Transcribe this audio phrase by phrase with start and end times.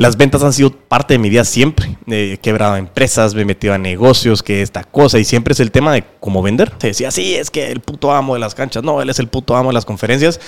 [0.00, 1.94] Las ventas han sido parte de mi vida siempre.
[2.06, 5.70] he quebrado empresas, me he metido a negocios, que esta cosa, y siempre es el
[5.70, 6.72] tema de cómo vender.
[6.78, 9.28] Se decía, sí, es que el puto amo de las canchas, no, él es el
[9.28, 10.40] puto amo de las conferencias.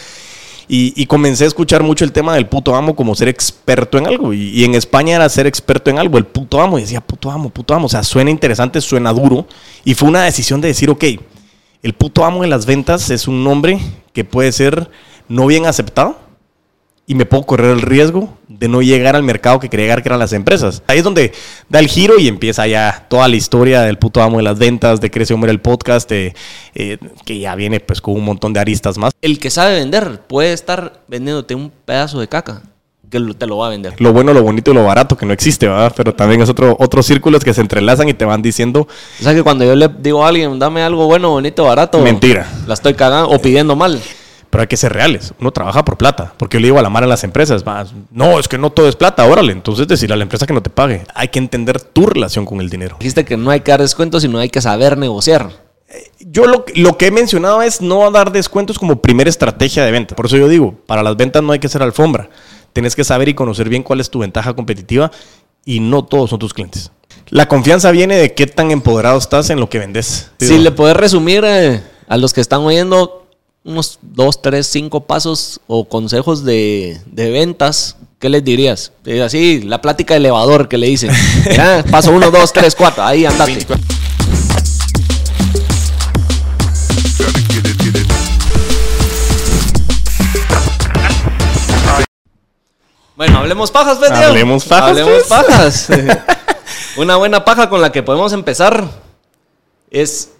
[0.68, 4.32] Y, comencé a escuchar mucho el tema del puto amo como ser experto en algo.
[4.32, 6.78] Y, en España era ser experto en algo, el puto amo.
[6.78, 7.84] Y decía, puto amo, puto amo.
[7.84, 9.46] O sea, suena interesante, suena duro.
[9.84, 11.04] Y fue una decisión de decir, ok,
[11.82, 13.78] el puto amo de las ventas es un nombre
[14.14, 14.88] que puede ser
[15.28, 16.21] no bien aceptado
[17.06, 20.08] y me puedo correr el riesgo de no llegar al mercado que quería llegar, que
[20.08, 20.82] eran las empresas.
[20.86, 21.32] Ahí es donde
[21.68, 25.00] da el giro y empieza ya toda la historia del puto amo de las ventas,
[25.00, 26.32] de Crece Hombre el podcast, eh,
[27.24, 29.12] que ya viene pues con un montón de aristas más.
[29.20, 32.62] El que sabe vender puede estar vendiéndote un pedazo de caca
[33.10, 33.94] que te lo va a vender.
[34.00, 35.92] Lo bueno, lo bonito y lo barato, que no existe, ¿verdad?
[35.94, 38.88] Pero también es otro, otros círculos que se entrelazan y te van diciendo...
[39.20, 41.98] O sea que cuando yo le digo a alguien, dame algo bueno, bonito, barato...
[41.98, 42.50] Mentira.
[42.66, 44.00] La estoy cagando o pidiendo mal
[44.52, 45.32] pero hay que ser reales.
[45.40, 47.64] Uno trabaja por plata, porque yo le digo a la mar a las empresas,
[48.10, 49.50] no, es que no todo es plata, órale.
[49.50, 51.06] Entonces decirle a la empresa que no te pague.
[51.14, 52.96] Hay que entender tu relación con el dinero.
[52.98, 55.48] Dijiste que no hay que dar descuentos, sino hay que saber negociar.
[55.88, 59.90] Eh, yo lo, lo, que he mencionado es no dar descuentos como primera estrategia de
[59.90, 60.14] venta.
[60.14, 62.28] Por eso yo digo, para las ventas no hay que ser alfombra.
[62.74, 65.10] Tienes que saber y conocer bien cuál es tu ventaja competitiva
[65.64, 66.90] y no todos son tus clientes.
[67.30, 70.30] La confianza viene de qué tan empoderado estás en lo que vendes.
[70.38, 73.21] Si le puedes resumir eh, a los que están oyendo
[73.64, 78.92] unos dos, tres, cinco pasos o consejos de, ventas, ¿qué les dirías?
[79.24, 81.10] Así, la plática de elevador que le dicen.
[81.90, 83.66] paso uno, dos, tres, cuatro, ahí andate.
[93.14, 94.16] Bueno, hablemos pajas, Pedro.
[94.16, 94.88] Hablemos pajas.
[94.88, 95.26] Hablemos pues.
[95.28, 95.88] pajas.
[96.96, 98.88] Una buena paja con la que podemos empezar
[99.90, 100.32] es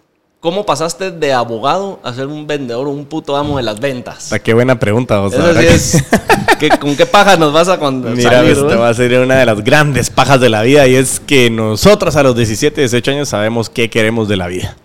[0.43, 4.33] ¿Cómo pasaste de abogado a ser un vendedor o un puto amo de las ventas?
[4.33, 5.31] Ah, qué buena pregunta, o
[6.81, 9.63] ¿Con qué paja nos vas a cuando Mira, esta va a ser una de las
[9.63, 13.71] grandes pajas de la vida y es que nosotros a los 17, 18 años sabemos
[13.71, 14.77] qué queremos de la vida.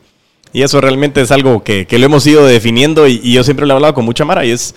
[0.53, 3.73] Y eso realmente es algo que, lo hemos ido definiendo y, y, yo siempre lo
[3.73, 4.75] he hablado con mucha mara y es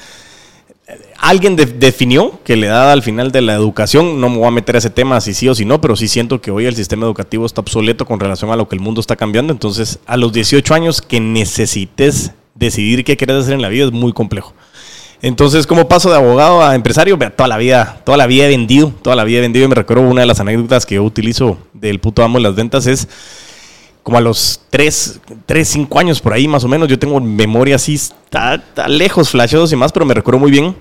[1.20, 4.75] alguien definió que le da al final de la educación, no me voy a meter
[4.75, 7.04] a ese tema si sí o si no, pero sí siento que hoy el sistema
[7.04, 9.53] educativo está obsoleto con relación a lo que el mundo está cambiando.
[9.53, 13.92] Entonces, a los 18 años que necesites decidir qué quieres hacer en la vida es
[13.92, 14.54] muy complejo.
[15.22, 18.91] Entonces, como paso de abogado a empresario, toda la vida, toda la vida he vendido,
[19.03, 19.66] toda la vida he vendido.
[19.66, 22.54] Y me recuerdo una de las anécdotas que yo utilizo del puto amo en las
[22.54, 23.06] ventas es
[24.03, 26.88] como a los 3, 3, 5 años por ahí más o menos.
[26.88, 30.75] Yo tengo memoria así, está, está lejos, flasheados y más, pero me recuerdo muy bien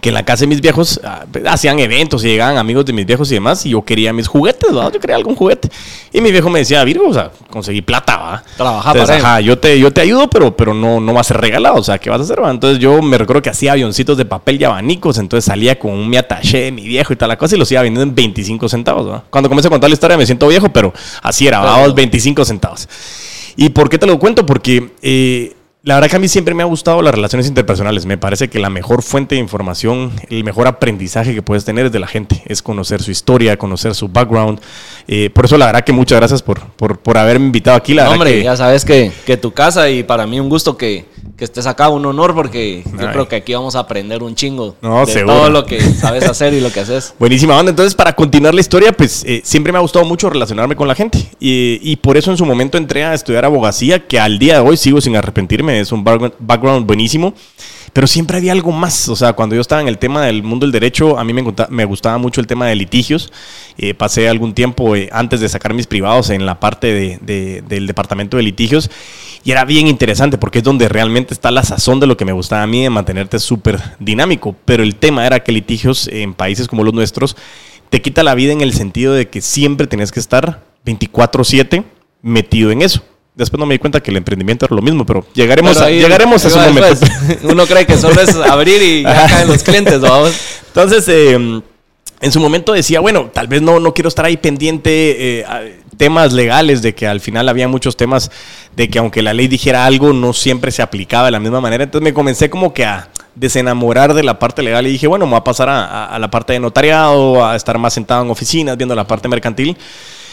[0.00, 3.06] que en la casa de mis viejos ah, hacían eventos y llegaban amigos de mis
[3.06, 4.92] viejos y demás, y yo quería mis juguetes, ¿verdad?
[4.92, 5.68] Yo quería algún juguete.
[6.12, 8.44] Y mi viejo me decía, Virgo, o sea, conseguí plata, ¿va?
[8.56, 11.38] Trabajar para ajá, yo te, yo te ayudo, pero, pero no, no va a ser
[11.38, 12.50] regalado, o sea, ¿qué vas a hacer, ¿va?
[12.50, 16.08] Entonces yo me recuerdo que hacía avioncitos de papel y abanicos, entonces salía con un
[16.08, 19.08] mi ataché mi viejo y tal la cosa, y los iba vendiendo en 25 centavos,
[19.08, 19.24] ¿va?
[19.30, 21.86] Cuando comencé a contar la historia me siento viejo, pero así era, ¿va?
[21.86, 22.88] 25 centavos.
[23.56, 24.46] ¿Y por qué te lo cuento?
[24.46, 24.92] Porque...
[25.02, 28.04] Eh, la verdad que a mí siempre me ha gustado las relaciones interpersonales.
[28.04, 31.92] Me parece que la mejor fuente de información, el mejor aprendizaje que puedes tener es
[31.92, 32.42] de la gente.
[32.46, 34.60] Es conocer su historia, conocer su background.
[35.08, 37.94] Eh, por eso la verdad que muchas gracias por, por, por haberme invitado aquí.
[37.94, 41.06] La hombre, ya sabes que, que, tu casa y para mí un gusto que,
[41.36, 44.76] que estés acá, un honor porque yo creo que aquí vamos a aprender un chingo
[44.80, 47.14] de todo lo que sabes hacer y lo que haces.
[47.18, 47.70] Buenísima onda.
[47.70, 50.94] Entonces, para continuar la historia, pues eh, siempre me ha gustado mucho relacionarme con la
[50.94, 51.18] gente.
[51.38, 54.68] Y, y por eso en su momento entré a estudiar abogacía, que al día de
[54.68, 57.34] hoy sigo sin arrepentirme es un background buenísimo.
[57.92, 59.08] Pero siempre había algo más.
[59.08, 61.84] O sea, cuando yo estaba en el tema del mundo del derecho, a mí me,
[61.84, 63.32] gustaba mucho el tema de litigios.
[63.78, 67.86] Eh, pasé algún tiempo eh, antes de sacar mis privados en la parte de, del
[67.86, 68.90] departamento de litigios.
[69.42, 72.32] Y era bien interesante porque es donde realmente está la sazón de lo que me
[72.32, 74.54] gustaba a mí de mantenerte súper dinámico.
[74.64, 77.36] Pero el tema era que litigios en países como los nuestros
[77.88, 81.84] te quita la vida en el sentido de que siempre tenés que estar 24/7
[82.22, 83.02] metido en eso.
[83.40, 86.44] Después no me di cuenta que el emprendimiento era lo mismo, pero llegaremos, a, llegaremos
[86.44, 87.06] a ese momento.
[87.44, 90.34] Uno cree que solo es abrir y ya caen los clientes, vamos.
[90.66, 95.40] Entonces, eh, en su momento decía, bueno, tal vez no, no quiero estar ahí pendiente
[95.40, 98.30] eh, temas legales, de que al final había muchos temas
[98.76, 101.84] de que aunque la ley dijera algo, no siempre se aplicaba de la misma manera.
[101.84, 105.30] Entonces me comencé como que a desenamorar de la parte legal y dije, bueno, me
[105.30, 108.94] voy a pasar a la parte de notariado, a estar más sentado en oficinas, viendo
[108.94, 109.78] la parte mercantil.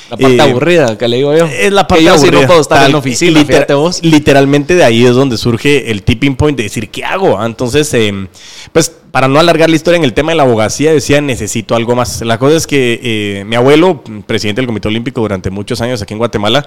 [0.10, 1.46] La parte eh, aburrida que le digo yo.
[1.46, 2.42] Es la parte que yo aburrida.
[2.42, 3.44] no puedo estar en oficina,
[3.76, 4.00] vos.
[4.04, 7.38] Literalmente de ahí es donde surge el tipping point de decir, ¿qué hago?
[7.38, 8.28] Ah, entonces, eh,
[8.72, 11.96] pues para no alargar la historia en el tema de la abogacía, decía, necesito algo
[11.96, 12.22] más.
[12.22, 16.14] La cosa es que eh, mi abuelo, presidente del Comité Olímpico durante muchos años aquí
[16.14, 16.66] en Guatemala,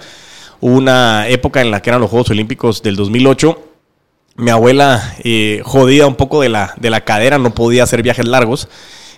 [0.60, 3.66] hubo una época en la que eran los Juegos Olímpicos del 2008.
[4.36, 5.16] Mi abuela,
[5.64, 8.68] jodida un poco de la, de la cadera, no podía hacer viajes largos.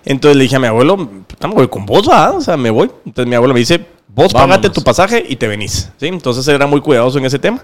[0.05, 2.35] Entonces le dije a mi abuelo, estamos voy con vos, ¿verdad?
[2.35, 2.91] O sea, me voy.
[3.05, 4.73] Entonces mi abuelo me dice, vos pagate Vámonos.
[4.73, 5.89] tu pasaje y te venís.
[5.99, 6.07] ¿sí?
[6.07, 7.61] Entonces era muy cuidadoso en ese tema.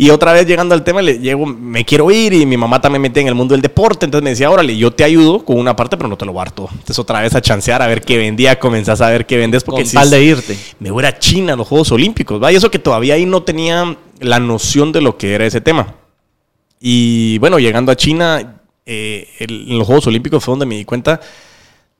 [0.00, 3.02] Y otra vez llegando al tema, le llego, me quiero ir y mi mamá también
[3.02, 4.04] me metía en el mundo del deporte.
[4.06, 6.68] Entonces me decía, órale, yo te ayudo con una parte, pero no te lo guardo.
[6.70, 9.64] Entonces otra vez a chancear, a ver qué vendía, comenzás a ver qué vendes.
[9.64, 10.56] Porque Con si tal de irte.
[10.78, 12.52] me voy a China, los Juegos Olímpicos, ¿va?
[12.52, 15.96] Y eso que todavía ahí no tenía la noción de lo que era ese tema.
[16.80, 20.84] Y bueno, llegando a China, eh, el- en los Juegos Olímpicos fue donde me di
[20.84, 21.20] cuenta,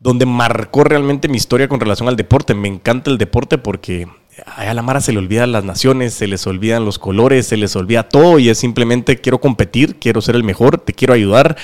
[0.00, 2.54] donde marcó realmente mi historia con relación al deporte.
[2.54, 4.06] Me encanta el deporte porque
[4.46, 7.74] a la Mara se le olvidan las naciones, se les olvidan los colores, se les
[7.76, 11.56] olvida todo y es simplemente quiero competir, quiero ser el mejor, te quiero ayudar.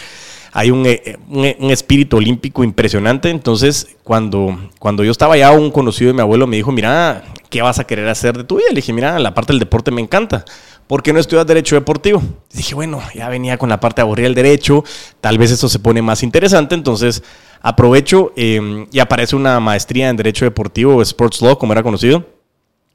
[0.56, 3.28] Hay un, eh, un, un espíritu olímpico impresionante.
[3.28, 7.60] Entonces, cuando, cuando yo estaba ya, un conocido de mi abuelo me dijo, mira, ¿qué
[7.60, 8.68] vas a querer hacer de tu vida?
[8.70, 10.44] Le dije, mira, la parte del deporte me encanta.
[10.86, 12.22] ¿Por qué no estudias Derecho Deportivo?
[12.52, 14.84] Dije, bueno, ya venía con la parte aburrida del derecho,
[15.20, 17.22] tal vez eso se pone más interesante, entonces
[17.66, 22.26] aprovecho eh, y aparece una maestría en Derecho Deportivo, Sports Law, como era conocido,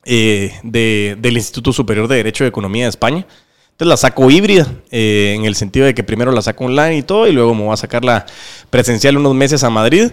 [0.06, 3.26] eh, de- del Instituto Superior de Derecho de Economía de España.
[3.72, 7.02] Entonces la saco híbrida, eh, en el sentido de que primero la saco online y
[7.02, 8.28] todo, y luego me voy a sacar la
[8.70, 10.12] presencial unos meses a Madrid.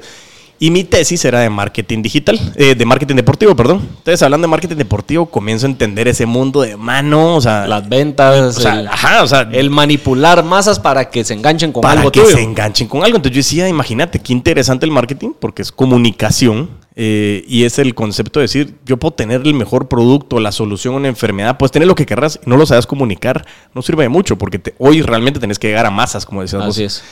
[0.58, 3.81] Y mi tesis era de marketing digital, eh, de marketing deportivo, perdón.
[3.99, 7.87] Entonces, hablando de marketing deportivo, comienzo a entender ese mundo de mano, o sea, Las
[7.88, 11.82] ventas, o sea, el, ajá, o sea, el manipular masas para que se enganchen con
[11.82, 12.35] para algo que tuyo.
[12.37, 13.17] se enganchen con algo.
[13.17, 17.94] Entonces yo decía, imagínate, qué interesante el marketing, porque es comunicación eh, y es el
[17.94, 21.70] concepto de decir, yo puedo tener el mejor producto, la solución a una enfermedad, puedes
[21.73, 23.44] tener lo que querrás y no lo sabes comunicar,
[23.75, 26.62] no sirve de mucho, porque te- hoy realmente tenés que llegar a masas, como decías
[26.64, 26.75] vos.
[26.75, 27.03] Así es.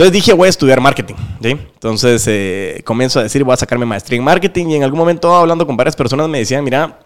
[0.00, 1.14] Entonces dije, voy a estudiar marketing.
[1.42, 1.50] ¿sí?
[1.50, 4.68] Entonces eh, comienzo a decir, voy a sacarme maestría en marketing.
[4.68, 7.00] Y en algún momento, hablando con varias personas, me decían, mira,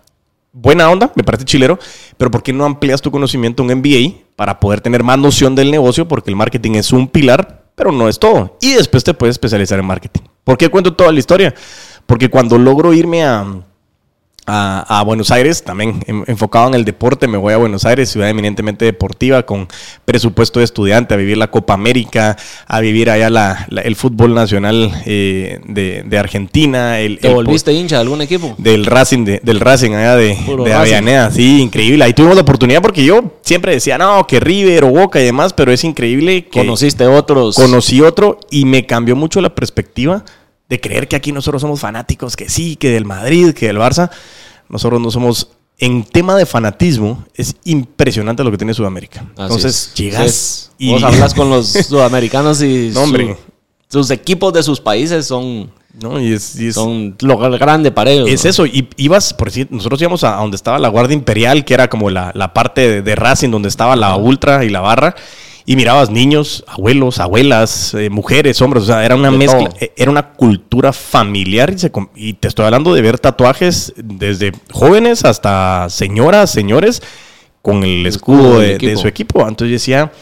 [0.52, 1.76] buena onda, me parece chilero,
[2.16, 5.56] pero ¿por qué no amplias tu conocimiento en un MBA para poder tener más noción
[5.56, 6.06] del negocio?
[6.06, 8.56] Porque el marketing es un pilar, pero no es todo.
[8.60, 10.22] Y después te puedes especializar en marketing.
[10.44, 11.52] ¿Por qué cuento toda la historia?
[12.06, 13.44] Porque cuando logro irme a,
[14.46, 18.10] a, a Buenos Aires, también en- enfocado en el deporte, me voy a Buenos Aires,
[18.10, 19.68] ciudad eminentemente deportiva, con
[20.04, 22.36] presupuesto de estudiante, a vivir la Copa América,
[22.66, 27.00] a vivir allá la- la- el fútbol nacional eh, de, de Argentina.
[27.00, 28.54] El, ¿Te el volviste hincha de algún equipo?
[28.58, 30.72] del Racing, de- del Racing allá de, de.
[30.72, 31.30] Avellaneda.
[31.30, 32.04] Sí, increíble.
[32.04, 35.52] Ahí tuvimos la oportunidad porque yo siempre decía, no, que River o Boca y demás,
[35.52, 37.56] pero es increíble que ¿Conociste otros?
[37.56, 40.24] conocí otro y me cambió mucho la perspectiva
[40.68, 44.10] de creer que aquí nosotros somos fanáticos, que sí, que del Madrid, que del Barça.
[44.68, 45.48] Nosotros no somos.
[45.76, 49.20] En tema de fanatismo, es impresionante lo que tiene Sudamérica.
[49.32, 49.94] Así Entonces, es.
[49.94, 50.86] llegas Sí.
[50.86, 50.92] y.
[50.92, 53.36] Vos hablas con los sudamericanos y No, hombre.
[53.88, 55.70] su- sus equipos de sus países son,
[56.00, 58.28] No, y es, y es- son lo grande para ellos.
[58.30, 58.50] Es ¿no?
[58.50, 61.74] eso, y ibas, por decir, nosotros íbamos a, a donde estaba la Guardia Imperial, que
[61.74, 65.16] era como la, la parte de, de Racing, donde estaba la Ultra y la Barra,
[65.66, 69.76] y mirabas niños, abuelos, abuelas, eh, mujeres, hombres, o sea, era una De mezcla, todo.
[69.80, 73.92] eh, era una cultura familiar, y, se com- y te estoy hablando de ver tatuajes
[73.96, 77.02] desde jóvenes hasta señoras, señores,
[77.62, 79.40] con el escudo de, su equipo.
[79.40, 80.12] Entonces yo decía,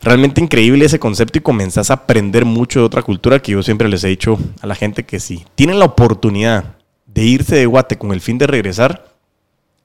[0.00, 3.88] realmente increíble ese concepto y comenzás a aprender mucho de otra cultura que yo siempre
[3.90, 6.76] les he dicho a la gente que si tienen la oportunidad
[7.06, 9.08] de irse de Guate con el fin de regresar,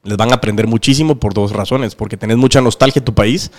[0.04, 3.50] les van a aprender muchísimo por dos razones, porque tenés mucha nostalgia de tu país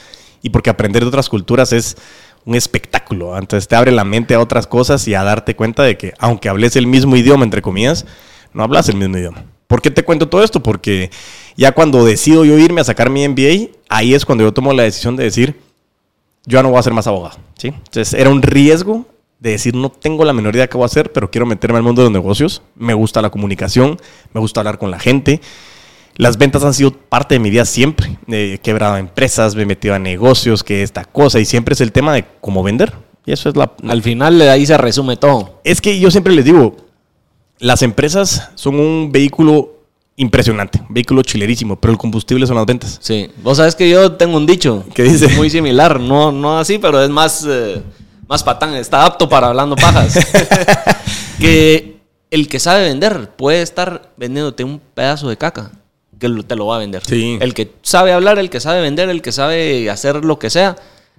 [0.44, 1.98] y porque aprender de otras culturas es
[2.46, 3.36] un espectáculo.
[3.36, 6.50] Entonces te abre la mente a otras cosas y a darte cuenta de que aunque
[6.50, 8.06] hables el mismo idioma, entre comillas,
[8.54, 9.46] no hablas el mismo idioma.
[9.68, 10.62] ¿Por qué te cuento todo esto?
[10.62, 11.10] Porque
[11.56, 14.84] ya cuando decido yo irme a sacar mi MBA, ahí es cuando yo tomo la
[14.84, 15.60] decisión de decir,
[16.46, 17.40] yo ya no voy a ser más abogado.
[17.58, 17.70] ¿sí?
[17.70, 19.06] Entonces era un riesgo
[19.40, 21.84] de decir, no tengo la menor idea qué voy a hacer, pero quiero meterme al
[21.84, 22.62] mundo de los negocios.
[22.76, 23.98] Me gusta la comunicación,
[24.34, 25.42] me gusta hablar con la gente.
[26.16, 28.18] Las ventas han sido parte de mi vida siempre.
[28.28, 31.92] He quebrado empresas, me he metido a negocios, que esta cosa, y siempre es el
[31.92, 32.94] tema de cómo vender.
[33.26, 33.72] Y eso es la...
[33.88, 35.62] Al final de ahí se resume todo.
[35.64, 36.76] Es que yo siempre les digo,
[37.60, 39.74] las empresas son un vehículo
[40.16, 43.00] impresionante, un vehículo chilerísimo, pero el combustible son las ventas.
[43.02, 43.32] Sí.
[43.42, 44.86] Vos sabes que yo tengo un dicho.
[44.94, 45.30] ¿Qué dice?
[45.30, 46.00] Muy similar.
[46.00, 47.82] No, no así, pero es más, eh,
[48.28, 48.76] más patán.
[48.76, 50.20] Está apto para hablando pajas.
[51.40, 51.98] que
[52.30, 55.72] el que sabe vender puede estar vendiéndote un pedazo de caca.
[56.24, 57.04] Que te lo va a vender.
[57.06, 57.38] Sí.
[57.42, 60.78] El que sabe hablar, el que sabe vender, el que sabe hacer lo que sea.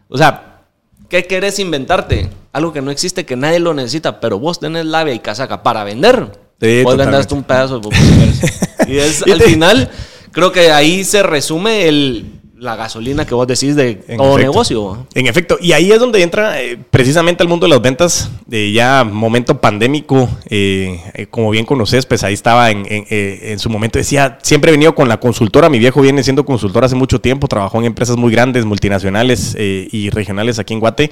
[0.08, 0.62] O sea,
[1.10, 2.30] ¿qué querés inventarte?
[2.54, 5.84] Algo que no existe, que nadie lo necesita, pero vos tenés labia y casaca para
[5.84, 6.32] vender.
[6.58, 7.90] Sí, Vos vendaste un pedazo de.
[8.88, 9.90] Y es, al final,
[10.32, 14.50] creo que ahí se resume el, la gasolina que vos decís de En todo efecto.
[14.52, 15.06] negocio.
[15.14, 18.72] En efecto, y ahí es donde entra eh, precisamente al mundo de las ventas, de
[18.72, 23.58] ya momento pandémico, eh, eh, como bien conoces, pues ahí estaba en, en, eh, en
[23.58, 26.94] su momento, decía, siempre he venido con la consultora, mi viejo viene siendo consultor hace
[26.94, 31.10] mucho tiempo, trabajó en empresas muy grandes, multinacionales y regionales aquí en Guate,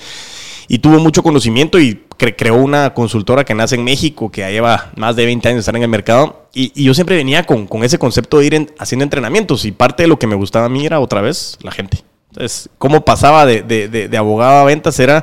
[0.69, 4.93] y tuvo mucho conocimiento y creó una consultora que nace en México, que ya lleva
[4.97, 6.49] más de 20 años de estar en el mercado.
[6.55, 10.09] Y, yo siempre venía con, con, ese concepto de ir haciendo entrenamientos y parte de
[10.09, 12.05] lo que me gustaba a mí era otra vez la gente.
[12.31, 15.23] Entonces, cómo pasaba de, de, de, abogado a ventas era,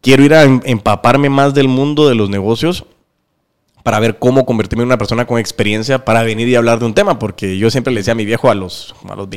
[0.00, 2.86] quiero ir a em, empaparme más del mundo de los negocios
[3.82, 6.94] para ver cómo convertirme en una persona con experiencia para venir y hablar de un
[6.94, 9.28] tema, porque yo siempre le decía a mi viejo a los, a los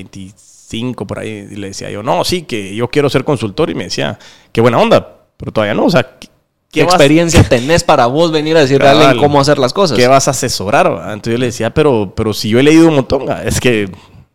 [0.70, 3.76] 25 por ahí, y le decía yo, no, sí, que yo quiero ser consultor, y
[3.76, 4.20] me decía,
[4.52, 6.18] qué buena onda, pero todavía no, o sea,
[6.72, 9.98] ¿qué, experiencia tenés para vos venir a decirle a alguien cómo hacer las cosas?
[9.98, 10.88] ¿Qué vas a asesorar?
[10.88, 13.90] Entonces yo le decía, pero, pero si yo he leído un montón, es que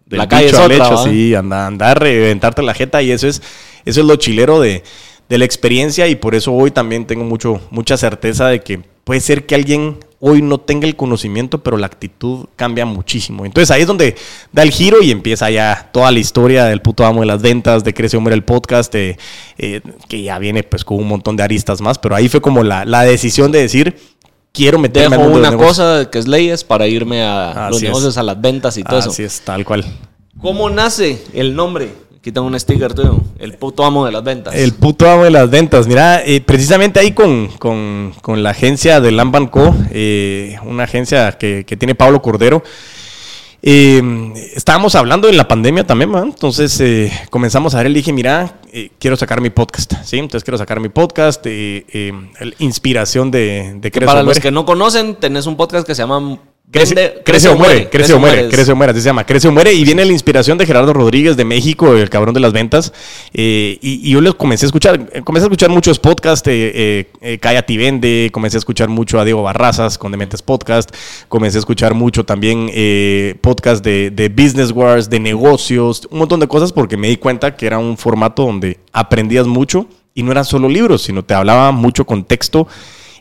[0.08, 3.42] la calle es otra, sí, anda, andar, reventarte la jeta, y eso es,
[3.84, 4.82] eso es lo chilero de,
[5.28, 9.20] de la experiencia, y por eso hoy también tengo mucho, mucha certeza de que puede
[9.20, 13.44] ser que alguien hoy no tenga el conocimiento, pero la actitud cambia muchísimo.
[13.44, 14.14] Entonces ahí es donde
[14.52, 17.82] da el giro y empieza ya toda la historia del puto amo de las ventas,
[17.82, 19.16] de Crece Hombre el podcast, eh,
[20.08, 23.02] que ya viene pues con un montón de aristas más, pero ahí fue como la,
[23.02, 23.96] decisión de decir,
[24.52, 28.40] quiero meterme Dejo una cosa que es leyes para irme a los negocios, a las
[28.40, 29.10] ventas y todo eso.
[29.10, 29.84] Así es, tal cual.
[30.40, 31.90] ¿Cómo nace el nombre?
[32.30, 33.20] Tengo un sticker tuyo.
[33.40, 34.54] El puto amo de las ventas.
[34.54, 35.88] El puto amo de las ventas.
[35.88, 37.50] Mira, eh, precisamente ahí con,
[38.36, 42.62] la agencia de Lamban Co., eh, una agencia que, tiene Pablo Cordero.
[43.60, 44.02] Eh,
[44.54, 46.22] estábamos hablando en la pandemia también, ¿no?
[46.24, 46.82] entonces
[47.30, 48.60] comenzamos a ver, le dije, mira,
[48.98, 50.18] quiero sacar mi podcast, ¿sí?
[50.18, 51.46] Entonces quiero sacar mi podcast,
[52.58, 56.38] inspiración de, de Para los que no conocen, tenés un podcast que se llama
[56.72, 59.52] Crece, crece, o muere, crece o muere, crece o muere, así se llama, crece o
[59.52, 59.74] muere.
[59.74, 62.94] Y viene la inspiración de Gerardo Rodríguez de México, el cabrón de las ventas.
[63.34, 67.38] Eh, y, yo les comencé a escuchar, eh, comencé a escuchar muchos podcasts, eh, eh,
[67.38, 70.94] Cállate Vende, comencé a escuchar mucho a Diego Barrazas con Dementes Podcast,
[71.28, 76.40] comencé a escuchar mucho también eh, podcast de, de Business Wars, de negocios, un montón
[76.40, 80.32] de cosas porque me di cuenta que era un formato donde aprendías mucho y no
[80.32, 82.66] eran solo libros, sino te hablaba mucho contexto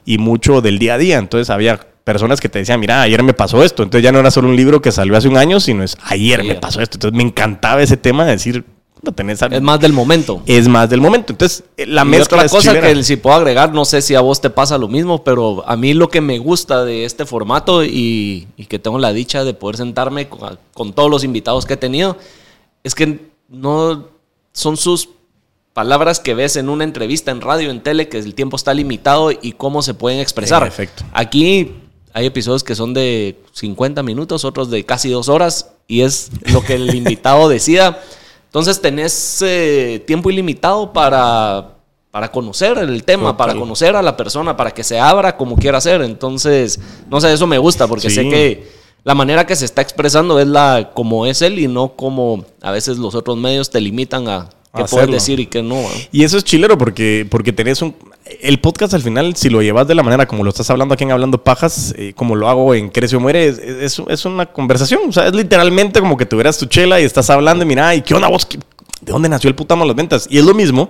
[0.06, 1.18] y mucho del día a día.
[1.18, 3.84] Entonces había personas que te decían, mira, ayer me pasó esto.
[3.84, 6.44] Entonces ya no era solo un libro que salió hace un año, sino es ayer,
[6.44, 6.98] me pasó esto.
[6.98, 8.66] Entonces me encantaba ese tema de decir,
[9.02, 10.44] no tenés Es más del momento.
[10.46, 11.34] Es más del momento.
[11.34, 14.42] Entonces eh, la mezcla otra cosa que si puedo agregar, no sé si a vos
[14.42, 18.48] te pasa lo mismo, pero a mí lo que me gusta de este formato y,
[18.70, 22.18] que tengo la dicha de poder sentarme con, con todos los invitados que he tenido,
[22.84, 24.08] es que no
[24.54, 25.10] son sus
[25.74, 29.32] palabras que ves en una entrevista en radio, en tele, que el tiempo está limitado
[29.32, 30.62] y cómo se pueden expresar.
[30.62, 31.04] Perfecto.
[31.14, 31.81] Aquí
[32.14, 36.64] hay episodios que son de 50 minutos, otros de casi dos horas, y es lo
[36.64, 38.02] que el invitado decida.
[38.46, 41.76] Entonces tenés eh, tiempo ilimitado para,
[42.12, 45.78] para conocer el tema, para conocer a la persona, para que se abra como quiera
[45.78, 46.02] hacer.
[46.02, 48.68] Entonces, no sé, eso me gusta, porque sé que
[49.04, 52.72] la manera que se está expresando es la como es él y no como a
[52.72, 55.82] veces los otros medios te limitan a qué puedes decir y qué no.
[56.12, 57.96] Y eso es chilero porque, porque tenés un
[58.42, 61.04] el podcast al final, si lo llevas de la manera como lo estás hablando aquí
[61.04, 65.02] en Hablando Pajas, eh, como lo hago en Crece o Muere, es, es, una conversación.
[65.10, 68.02] O sea, es literalmente como que tuvieras tu chela y estás hablando y mira, ¿y
[68.02, 68.48] qué onda vos?
[69.02, 70.28] ¿De dónde nació el putamo las ventas?
[70.30, 70.90] Y es lo mismo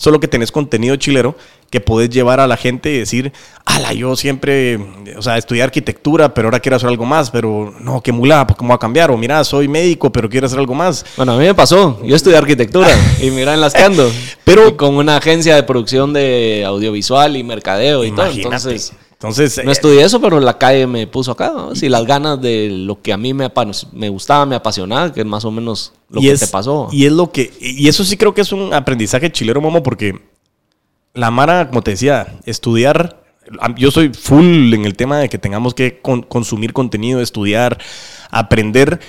[0.00, 1.36] solo que tenés contenido chilero
[1.68, 3.32] que podés llevar a la gente y decir,
[3.66, 4.78] ala, yo siempre,
[5.16, 8.56] o sea, estudié arquitectura, pero ahora quiero hacer algo más, pero no, qué mula, pues,
[8.56, 9.10] ¿cómo va a cambiar?
[9.10, 11.04] O mira, soy médico, pero quiero hacer algo más.
[11.18, 12.88] Bueno, a mí me pasó, yo estudié arquitectura
[13.20, 14.10] y mira en las que ando,
[14.44, 18.92] pero con una agencia de producción de audiovisual y mercadeo y todo, entonces...
[19.20, 21.52] Entonces, no estudié eso, pero la calle me puso acá.
[21.74, 23.52] Si las ganas de lo que a mí me,
[23.92, 26.88] me gustaba, me apasionaba, que es más o menos lo que te pasó.
[26.90, 27.52] Y es lo que.
[27.60, 30.22] Y eso sí creo que es un aprendizaje chilero, Momo, porque
[31.12, 33.22] la Mara, como te decía, estudiar.
[33.76, 37.76] Yo soy full en el tema de que tengamos que consumir contenido, estudiar,
[38.30, 39.00] aprender.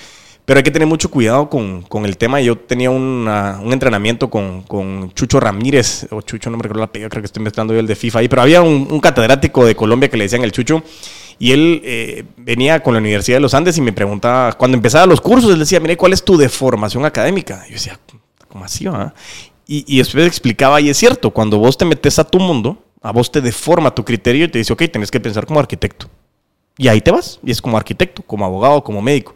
[0.45, 2.41] Pero hay que tener mucho cuidado con, con el tema.
[2.41, 3.27] Yo tenía un
[3.71, 7.43] entrenamiento con, con, Chucho Ramírez, o Chucho, no me recuerdo la pega, creo que estoy
[7.43, 10.43] mezclando yo el de FIFA ahí, pero había un, catedrático de Colombia que le decían
[10.43, 10.83] el Chucho,
[11.37, 15.05] y él eh, venía con la Universidad de los Andes y me preguntaba, cuando empezaba
[15.05, 17.63] los cursos, él decía, mire, ¿cuál es tu deformación académica?
[17.67, 17.99] Y yo decía,
[18.47, 18.85] ¿cómo así?
[18.85, 19.13] va?
[19.67, 23.11] Y, y después explicaba, y es cierto, cuando vos te metes a tu mundo, a
[23.11, 26.07] vos te deforma tu criterio y te dice, ok, tenés que pensar como arquitecto.
[26.77, 29.33] Y ahí te vas, y es como arquitecto, como abogado, como médico.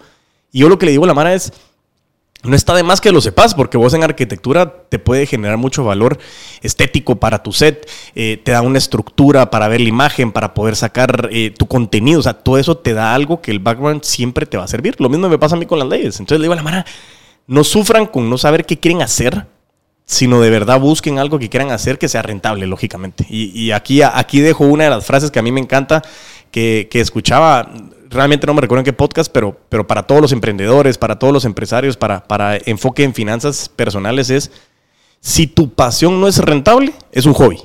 [0.56, 1.52] Y yo lo que le digo a la Mara es,
[2.44, 5.84] no está de más que lo sepas, porque vos en arquitectura te puede generar mucho
[5.84, 6.18] valor
[6.62, 7.86] estético para tu set,
[8.16, 12.22] eh, te da una estructura para ver la imagen, para poder sacar eh, tu contenido,
[12.22, 14.96] o sea, todo eso te da algo que el background siempre te va a servir.
[15.00, 16.22] Lo mismo me pasa a mí con las leyes.
[16.22, 16.86] Entonces le digo a la Mara,
[17.48, 19.48] no sufran con no saber qué quieren hacer,
[20.06, 23.26] sino de verdad busquen algo que quieran hacer que sea rentable, lógicamente.
[23.30, 26.02] Y, aquí, aquí dejo una de las frases que a mí me encanta,
[26.50, 27.70] que, que escuchaba
[28.10, 31.34] realmente no me recuerdo en qué podcast, pero, pero para todos los emprendedores, para todos
[31.34, 34.52] los empresarios, para, para enfoque en finanzas personales es,
[35.20, 37.62] Si tu pasión no es rentable, es un hobby,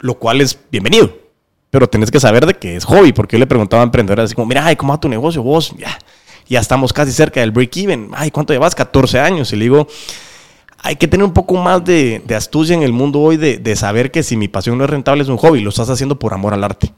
[0.00, 1.12] lo cual es bienvenido.
[1.70, 4.34] Pero tenés que saber de que es hobby, porque yo le preguntaba a emprendedores así
[4.34, 5.42] como, mira, ay, ¿cómo va tu negocio?
[5.42, 5.98] Vos, ya,
[6.48, 8.10] ya estamos casi cerca del break-even.
[8.14, 8.74] Ay, ¿cuánto llevas?
[8.74, 9.52] 14 años.
[9.52, 9.86] Y le digo,
[10.78, 13.76] hay que tener un poco más de, de astucia en el mundo hoy de, de
[13.76, 16.34] saber que si mi pasión no es rentable es un hobby, lo estás haciendo por
[16.34, 16.92] amor al arte.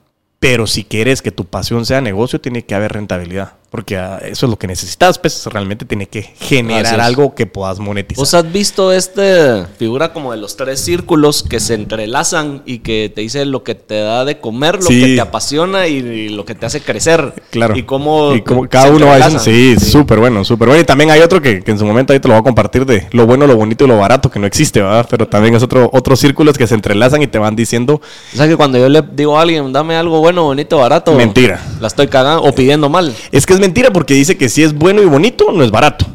[0.44, 3.54] Pero si quieres que tu pasión sea negocio, tiene que haber rentabilidad.
[3.74, 7.80] Porque ah, eso es lo que necesitas, pues realmente tiene que generar algo que puedas
[7.80, 8.22] monetizar.
[8.22, 13.10] ¿Vos has visto esta figura como de los tres círculos que se entrelazan y que
[13.12, 15.00] te dice lo que te da de comer, lo Sí.
[15.00, 17.34] que te apasiona y, y lo que te hace crecer?
[17.50, 17.76] Claro.
[17.76, 20.80] Y cómo, Y se cada uno va diciendo, sí, súper bueno, súper bueno.
[20.80, 22.86] Y también hay otro que, que en su momento ahí te lo voy a compartir
[22.86, 25.04] de lo bueno, lo bonito y lo barato, que no existe, ¿verdad?
[25.10, 28.00] Pero también es otro, otros círculos que se entrelazan y te van diciendo,
[28.32, 31.12] O sea que cuando yo le digo a alguien, dame algo bueno, bonito, barato.
[31.14, 31.60] Mentira.
[31.80, 33.12] La estoy cagando o pidiendo mal.
[33.32, 36.06] es que es mentira porque dice que si es bueno y bonito, no es barato.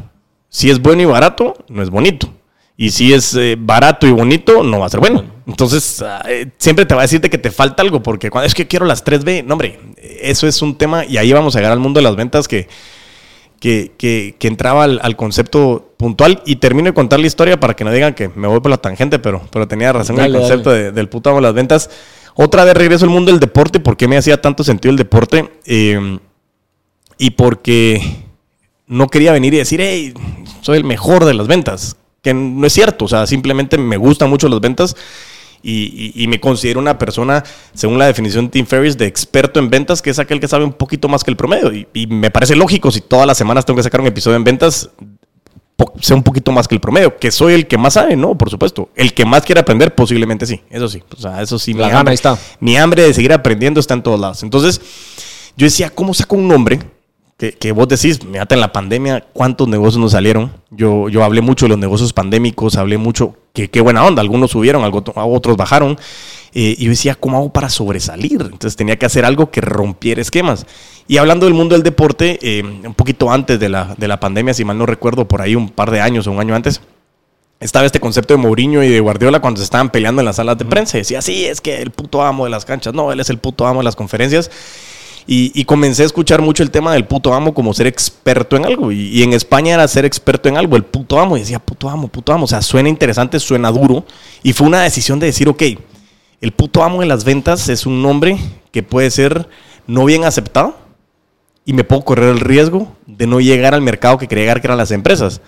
[0.48, 2.28] Si es bueno y barato, no es bonito.
[2.76, 5.22] Y si es eh, barato y bonito, no va a ser bueno.
[5.46, 8.54] Entonces, ah, eh, siempre te va a decirte que te falta algo, porque cuando es
[8.54, 9.78] que quiero las 3B, no, hombre,
[10.22, 12.68] eso es un tema, y ahí vamos a llegar al mundo de las ventas que,
[13.60, 16.42] que, que- que entraba al, al concepto puntual.
[16.46, 18.78] Y termino de contar la historia para que no digan que me voy por la
[18.78, 21.54] tangente, pero, pero tenía razón en Dale, el concepto de- del puto amo de las
[21.54, 21.90] ventas.
[22.34, 25.50] Otra vez regreso al mundo del deporte, ¿por qué me hacía tanto sentido el deporte?
[25.66, 26.18] Eh,
[27.20, 28.00] y porque
[28.86, 30.14] no quería venir y decir, hey,
[30.62, 31.96] soy el mejor de las ventas.
[32.22, 34.96] Que no es cierto, o sea, simplemente me gustan mucho las ventas
[35.62, 39.60] y, y- y me considero una persona, según la definición de Tim Ferriss, de experto
[39.60, 41.72] en ventas, que es aquel que sabe un poquito más que el promedio.
[41.74, 44.44] Y, y me parece lógico, si todas las semanas tengo que sacar un episodio en
[44.44, 44.88] ventas,
[46.00, 47.16] sé un poquito más que el promedio.
[47.18, 48.88] Que soy el que más sabe, no, por supuesto.
[48.94, 50.60] El que más quiere aprender, posiblemente sí.
[50.70, 51.72] Eso sí, o sea, eso sí.
[51.74, 52.38] La mi gana hambre- está.
[52.60, 54.42] Mi hambre de seguir aprendiendo está en todos lados.
[54.42, 54.80] Entonces,
[55.56, 56.78] yo decía, ¿cómo saco un nombre?
[57.40, 60.52] Que, que vos decís, mirate en la pandemia, ¿cuántos negocios nos salieron?
[60.70, 64.50] Yo, yo hablé mucho de los negocios pandémicos, hablé mucho, que qué buena onda, algunos
[64.50, 65.98] subieron, algo- otros bajaron.
[66.52, 68.42] Eh, y yo decía, ¿cómo hago para sobresalir?
[68.42, 70.66] Entonces tenía que hacer algo que rompiera esquemas.
[71.08, 74.52] Y hablando del mundo del deporte, eh, un poquito antes de la, de la pandemia,
[74.52, 76.82] si mal no recuerdo, por ahí un par de años o un año antes,
[77.58, 80.58] estaba este concepto de Mourinho y de Guardiola cuando se estaban peleando en las salas
[80.58, 80.98] de prensa.
[80.98, 82.92] Y decía, sí, es que el puto amo de las canchas.
[82.92, 84.50] No, él es el puto amo de las conferencias.
[85.32, 88.90] Y, comencé a escuchar mucho el tema del puto amo como ser experto en algo.
[88.90, 91.36] Y, y en España era ser experto en algo, el puto amo.
[91.36, 92.46] Y decía, puto amo, puto amo.
[92.46, 94.04] O sea, suena interesante, suena duro.
[94.42, 95.62] Y fue una decisión de decir, ok,
[96.40, 98.38] el puto amo de las ventas es un nombre
[98.72, 99.48] que puede ser
[99.86, 100.76] no bien aceptado
[101.64, 104.66] y me puedo correr el riesgo de no llegar al mercado que quería llegar, que
[104.66, 105.40] eran las empresas.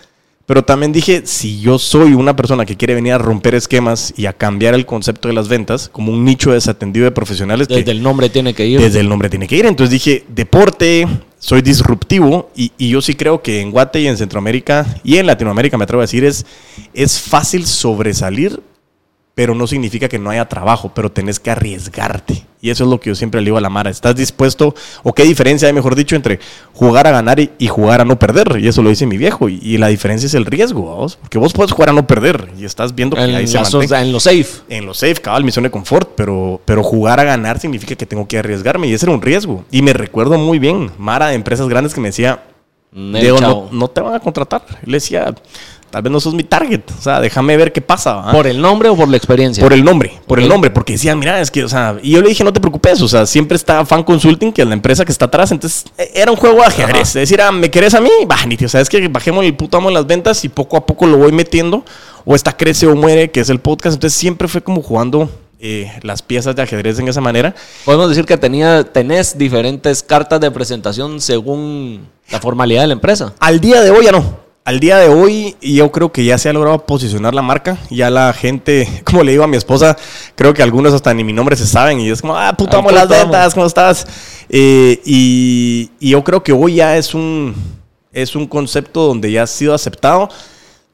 [0.53, 4.27] Pero también dije, si yo soy una persona que quiere venir a romper esquemas y
[4.27, 7.93] a cambiar el concepto de las ventas como un nicho desatendido de profesionales que Desde
[7.93, 8.79] el nombre tiene que ir.
[8.79, 9.65] desde el nombre tiene que ir.
[9.65, 14.19] Entonces dije, deporte, soy disruptivo y, y yo sí creo que en Guate y en
[14.19, 16.45] Centroamérica y en Latinoamérica, me atrevo a decir, es,
[16.93, 18.61] es fácil sobresalir,
[19.35, 22.45] pero no significa que no haya trabajo, pero tenés que arriesgarte.
[22.61, 23.91] Y eso es lo que yo siempre le digo a la Mara.
[23.91, 26.39] ¿Estás dispuesto, o qué diferencia hay, mejor dicho, entre
[26.75, 28.61] jugar a ganar y, y jugar a no perder?
[28.61, 29.49] Y eso lo dice mi viejo.
[29.49, 31.17] Y, y la diferencia es el riesgo, ¿vos?
[31.17, 34.13] porque vos puedes jugar a no perder y estás viendo que en, ahí se en
[34.13, 34.47] lo safe.
[34.69, 38.07] en lo safe, cabal, mi zona de confort, pero, pero jugar a ganar significa que
[38.07, 39.65] tengo que arriesgarme y ese era un riesgo.
[39.71, 42.43] Y me recuerdo muy bien, Mara de empresas grandes que me decía,
[42.93, 44.63] Diego, no, no te van a contratar.
[44.85, 45.35] Le decía,
[45.93, 48.33] tal vez no sos mi target, o sea, déjame ver qué pasa.
[48.33, 49.63] ¿Por el nombre o por la experiencia?
[49.63, 52.23] Por el nombre, por el nombre, porque decían, mira, es que, o sea, y yo
[52.23, 55.05] le dije, no te preocupes, o sea, siempre está Fan Consulting, que es la empresa
[55.05, 57.09] que está atrás, entonces eh, era un juego de ajedrez.
[57.09, 58.11] Es decir, ah, ¿me querés a mí?
[58.29, 60.87] Va, ni tío, sabes que bajemos el puto amo en las ventas y poco a
[60.87, 61.85] poco lo voy metiendo,
[62.25, 65.29] o esta crece o muere, que es el podcast, entonces siempre fue como jugando
[65.61, 67.55] eh, las piezas de ajedrez en esa manera.
[67.85, 73.35] Podemos decir que tenía, tenés diferentes cartas de presentación según la formalidad de la empresa.
[73.39, 74.42] Al día de hoy ya no.
[74.65, 77.79] Al día de hoy yo creo que ya se ha logrado posicionar la marca.
[77.91, 79.97] Ya la gente, como le digo a mi esposa,
[80.37, 81.99] creo que algunos hasta ni mi nombre se saben.
[82.01, 84.07] Y es como, ah, puto Ah, amo las ventas, ¿cómo estás?
[84.49, 87.55] Eh, y, y yo creo que hoy ya es un,
[88.13, 90.29] es un concepto donde ya ha sido aceptado.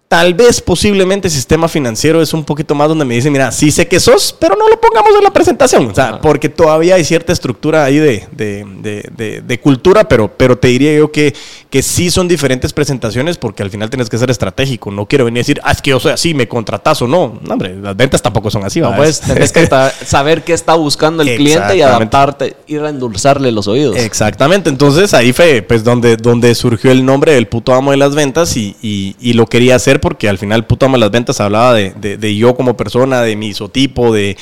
[0.08, 3.86] Tal vez posiblemente sistema financiero es un poquito más donde me dicen, mira, sí sé
[3.86, 5.84] que sos, pero no lo pongamos en la presentación.
[5.90, 10.32] O sea, porque todavía hay cierta estructura ahí de, de, de- de- de cultura, pero,
[10.34, 11.34] pero te diría yo que,
[11.70, 14.90] que sí son diferentes presentaciones porque al final tienes que ser estratégico.
[14.90, 17.38] No quiero venir a decir, ah, es que yo soy así, me contratas o no.
[17.42, 18.80] No, hombre, las ventas tampoco son así.
[18.80, 19.68] No, pues tenés que
[20.06, 23.96] saber qué está buscando el cliente y adaptarte, ir a endulzarle los oídos.
[23.98, 28.14] Exactamente, entonces ahí fue pues donde, donde surgió el nombre del puto amo de las
[28.14, 31.38] ventas y, y- y lo quería hacer porque al final puto amo de las ventas
[31.40, 34.38] hablaba de, de- de yo como persona, de mi isotipo, de,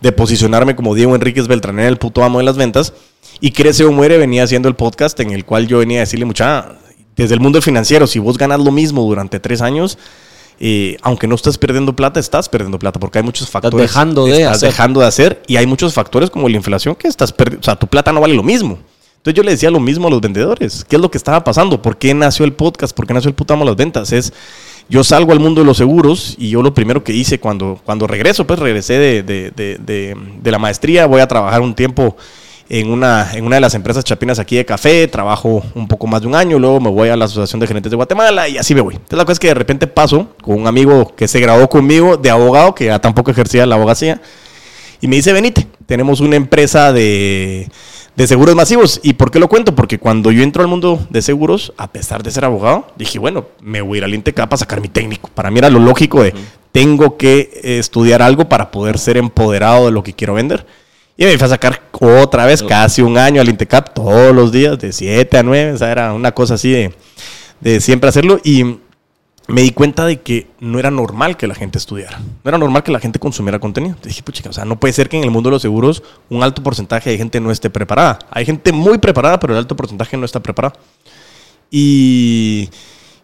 [0.00, 2.92] de posicionarme como Diego Enríquez Beltranera, el puto amo de las ventas.
[3.44, 6.24] Y Crece o Muere venía haciendo el podcast en el cual yo venía a decirle
[6.24, 6.76] mucha,
[7.14, 9.98] desde el mundo financiero, si vos ganas lo mismo durante tres años,
[10.60, 13.78] eh, aunque no estés perdiendo plata, estás perdiendo plata porque hay muchos factores.
[13.78, 14.68] dejando de estás hacer.
[14.70, 17.60] dejando de hacer y hay muchos factores como la inflación que estás perdiendo.
[17.60, 18.78] O sea, tu plata no vale lo mismo.
[19.16, 20.82] Entonces yo le decía lo mismo a los vendedores.
[20.88, 21.82] ¿Qué es lo que estaba pasando?
[21.82, 22.96] ¿Por qué nació el podcast?
[22.96, 24.10] ¿Por qué nació el putamo las ventas?
[24.12, 24.32] Es,
[24.88, 28.06] yo salgo al mundo de los seguros y yo lo primero que hice cuando, cuando
[28.06, 32.16] regreso, pues regresé de, de, de, de la maestría, voy a trabajar un tiempo
[32.68, 36.22] en una, en una de las empresas chapinas aquí de café, trabajo un poco más
[36.22, 38.74] de un año, luego me voy a la Asociación de Gerentes de Guatemala y así
[38.74, 38.94] me voy.
[38.94, 42.16] Entonces la cosa es que de repente paso con un amigo que se graduó conmigo
[42.16, 44.20] de abogado, que ya tampoco ejercía la abogacía,
[45.00, 47.68] y me dice, venite, tenemos una empresa de,
[48.16, 49.00] de seguros masivos.
[49.02, 49.74] ¿Y por qué lo cuento?
[49.74, 53.46] Porque cuando yo entro al mundo de seguros, a pesar de ser abogado, dije, bueno,
[53.60, 55.28] me voy a ir al INTECAP a sacar mi técnico.
[55.34, 56.32] Para mí era lo lógico de,
[56.72, 60.66] tengo que eh, estudiar algo para poder ser empoderado de lo que quiero vender.
[61.16, 64.78] Y me fui a sacar otra vez casi un año al Intecap todos los días,
[64.78, 65.72] de 7 a 9.
[65.72, 66.94] O sea, era una cosa así de,
[67.60, 68.40] de siempre hacerlo.
[68.42, 68.78] Y
[69.46, 72.18] me di cuenta de que no era normal que la gente estudiara.
[72.18, 73.96] No era normal que la gente consumiera contenido.
[74.02, 76.42] Dije, pucha, o sea, no puede ser que en el mundo de los seguros un
[76.42, 78.18] alto porcentaje de gente no esté preparada.
[78.30, 80.74] Hay gente muy preparada, pero el alto porcentaje no está preparada.
[81.70, 82.70] Y,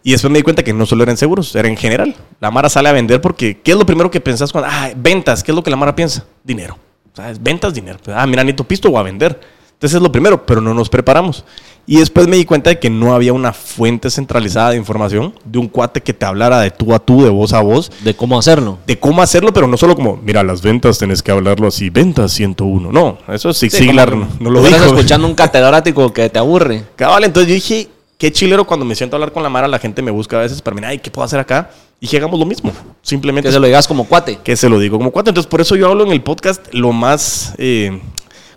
[0.03, 2.15] y después me di cuenta que no solo era en seguros, era en general.
[2.39, 5.43] La Mara sale a vender porque, ¿qué es lo primero que pensás cuando, ah, ventas?
[5.43, 6.25] ¿Qué es lo que la Mara piensa?
[6.43, 6.77] Dinero.
[7.13, 7.41] ¿Sabes?
[7.41, 7.99] Ventas, dinero.
[8.07, 9.39] Ah, mira, Nito Pisto o a vender.
[9.73, 11.43] Entonces es lo primero, pero no nos preparamos.
[11.87, 15.57] Y después me di cuenta de que no había una fuente centralizada de información, de
[15.57, 18.37] un cuate que te hablara de tú a tú, de voz a voz, De cómo
[18.37, 18.77] hacerlo.
[18.85, 22.31] de cómo hacerlo, pero no solo como, mira, las ventas tenés que hablarlo así, ventas
[22.33, 22.91] 101.
[22.91, 24.85] No, eso sí, Sí, Siglar no, no lo dijo.
[24.85, 26.83] escuchando un catedrático que te aburre.
[26.95, 27.87] Cabal, entonces yo dije,
[28.21, 30.41] qué chilero cuando me siento a hablar con la Mara, la gente me busca a
[30.41, 31.71] veces para mí, ay, ¿qué puedo hacer acá?
[31.99, 32.71] Y dije, hagamos lo mismo.
[33.01, 34.37] Simplemente Que se lo digas como cuate.
[34.43, 35.31] que se lo digo como cuatro.
[35.31, 37.99] Entonces, por eso yo hablo en el podcast lo más eh,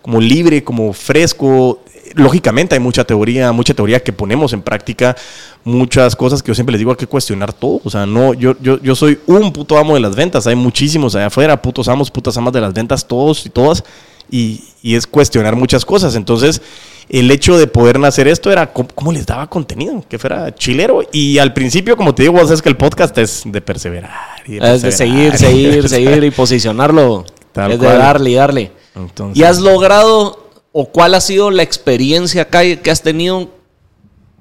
[0.02, 1.80] como libre, como fresco.
[2.12, 5.16] Lógicamente hay mucha teoría, mucha teoría que ponemos en práctica,
[5.64, 7.80] muchas cosas que yo siempre les digo hay que cuestionar todo.
[7.84, 11.14] O sea, no, yo, yo, yo soy un puto amo de las ventas, hay muchísimos
[11.14, 13.82] allá afuera, putos amos, putas amas de las ventas, todos y todas,
[14.30, 16.16] y, y es cuestionar muchas cosas.
[16.16, 16.60] Entonces,
[17.08, 21.02] el hecho de poder hacer esto era cómo, cómo les daba contenido, que fuera chilero.
[21.12, 24.12] Y al principio, como te digo, vos sabes que el podcast es de perseverar.
[24.46, 27.24] y Es de seguir, perseverar, seguir, seguir y posicionarlo.
[27.52, 28.72] Tal es de darle y darle.
[28.96, 33.48] Entonces- ¿Y has logrado o cuál ha sido la experiencia acá que has tenido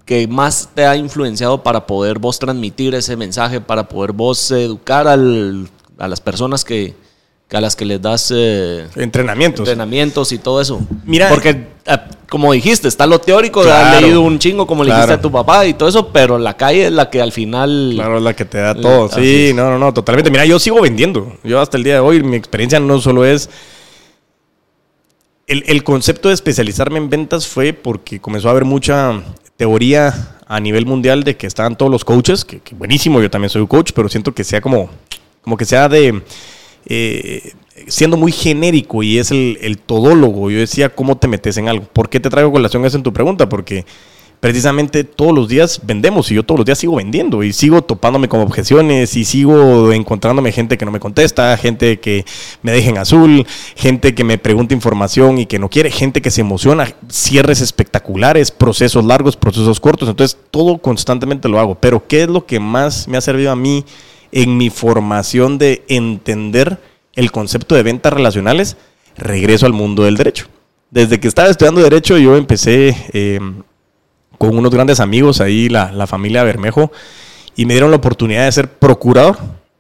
[0.06, 5.08] que más te ha influenciado para poder vos transmitir ese mensaje, para poder vos educar
[5.08, 6.96] al- a las personas que, que
[7.52, 9.60] a las que les das eh, Entrenamientos.
[9.68, 10.82] entrenamientos y todo eso?
[11.06, 13.96] Mira- porque ah, como dijiste, está lo teórico, Claro.
[13.98, 15.20] has leído un chingo como le dijiste Claro.
[15.20, 17.92] a tu papá y todo eso, pero la calle es la que al final...
[17.94, 19.08] Claro, es la que te da todo.
[19.10, 20.32] Sí, no, no, no, totalmente.
[20.32, 21.38] Mira, yo sigo vendiendo.
[21.44, 23.50] Yo hasta el día de hoy, mi experiencia no solo es...
[25.46, 29.22] El, el concepto de especializarme en ventas fue porque comenzó a haber mucha
[29.58, 33.50] teoría a nivel mundial de que estaban todos los coaches, que, que buenísimo, yo también
[33.50, 34.90] soy un coach, pero siento que sea como,
[35.44, 36.22] como que sea de...
[36.86, 37.54] eh,
[37.88, 40.50] siendo muy genérico y es el, el todólogo.
[40.52, 41.86] Yo decía, ¿cómo te metes en algo?
[41.86, 43.50] ¿Por qué te traigo colación eso en tu pregunta?
[43.50, 43.86] Porque
[44.44, 48.28] precisamente todos los días vendemos y yo todos los días sigo vendiendo y sigo topándome
[48.28, 52.26] con objeciones y sigo encontrándome gente que no me contesta, gente que
[52.62, 56.30] me deja en azul, gente que me pregunta información y que no quiere, gente que
[56.30, 61.76] se emociona, cierres espectaculares, procesos largos, procesos cortos, entonces todo constantemente lo hago.
[61.76, 63.86] Pero ¿qué es lo que más me ha servido a mí
[64.34, 66.80] en mi formación de entender
[67.14, 68.76] el concepto de ventas relacionales?
[69.16, 70.48] Regreso al mundo del derecho.
[70.92, 72.96] Desde que estaba estudiando derecho yo empecé...
[73.14, 73.40] eh,
[74.38, 76.92] con unos grandes amigos ahí, la, la familia Bermejo,
[77.56, 79.38] y me dieron la oportunidad de ser procurador.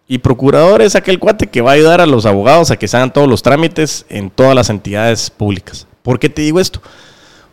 [0.07, 2.95] Y procurador es aquel cuate que va a ayudar a los abogados a que se
[2.95, 5.85] hagan todos los trámites en todas las entidades públicas.
[6.01, 6.81] ¿Por qué te digo esto?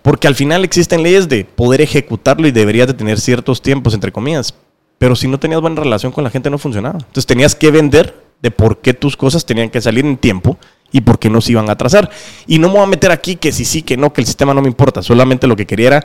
[0.02, 4.12] Porque al final existen leyes de poder ejecutarlo y deberías de tener ciertos tiempos, entre
[4.12, 4.54] comillas.
[5.00, 6.98] Pero si no tenías buena relación con la gente no funcionaba.
[6.98, 10.58] Entonces tenías que vender de por qué tus cosas tenían que salir en tiempo
[10.92, 12.10] y por qué no se iban a atrasar.
[12.46, 14.52] Y no me voy a meter aquí que sí, sí, que no, que el sistema
[14.52, 15.02] no me importa.
[15.02, 16.04] Solamente lo que quería era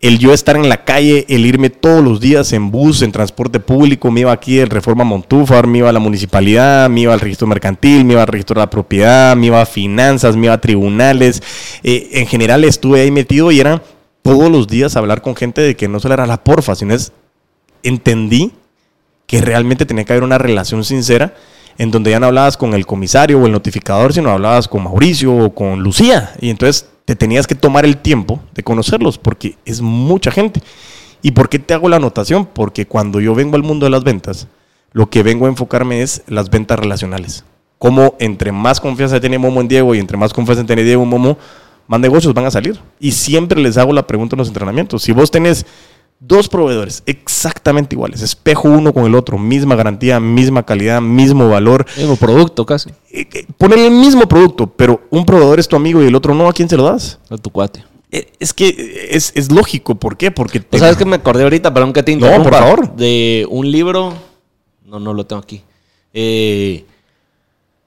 [0.00, 3.60] el yo estar en la calle, el irme todos los días en bus, en transporte
[3.60, 7.20] público, me iba aquí el Reforma Montúfar, me iba a la municipalidad, me iba al
[7.20, 10.54] registro mercantil, me iba al registro de la propiedad, me iba a finanzas, me iba
[10.54, 11.40] a tribunales.
[11.84, 13.80] Eh, en general estuve ahí metido y era
[14.22, 17.12] todos los días hablar con gente de que no solo era la porfa, sino es,
[17.82, 18.52] entendí
[19.26, 21.34] que realmente tenía que haber una relación sincera
[21.78, 25.34] en donde ya no hablabas con el comisario o el notificador, sino hablabas con Mauricio
[25.34, 26.34] o con Lucía.
[26.40, 30.62] Y entonces te tenías que tomar el tiempo de conocerlos porque es mucha gente.
[31.22, 32.46] ¿Y por qué te hago la anotación?
[32.46, 34.48] Porque cuando yo vengo al mundo de las ventas,
[34.92, 37.44] lo que vengo a enfocarme es las ventas relacionales.
[37.78, 41.08] Como entre más confianza tiene Momo en Diego y entre más confianza tiene Diego en
[41.08, 41.38] Momo,
[41.86, 42.78] más negocios van a salir.
[43.00, 45.02] Y siempre les hago la pregunta en los entrenamientos.
[45.02, 45.64] Si vos tenés
[46.24, 51.84] dos proveedores exactamente iguales, espejo uno con el otro, misma garantía, misma calidad, mismo valor.
[51.96, 52.90] Mismo producto casi.
[53.10, 56.34] Eh, eh, Poner el mismo producto, pero un proveedor es tu amigo y el otro
[56.34, 57.18] no, ¿a quién se lo das?
[57.28, 57.84] A tu cuate.
[58.12, 60.30] Eh, Es que es, es lógico, ¿por qué?
[60.30, 61.74] Porque te- Pues, ¿Sabes que me acordé ahorita?
[61.74, 62.50] Perdón que te No, interrumpa.
[62.50, 62.96] por favor.
[62.96, 64.12] De un libro.
[64.86, 65.62] No, no lo tengo aquí.
[66.14, 66.84] Eh,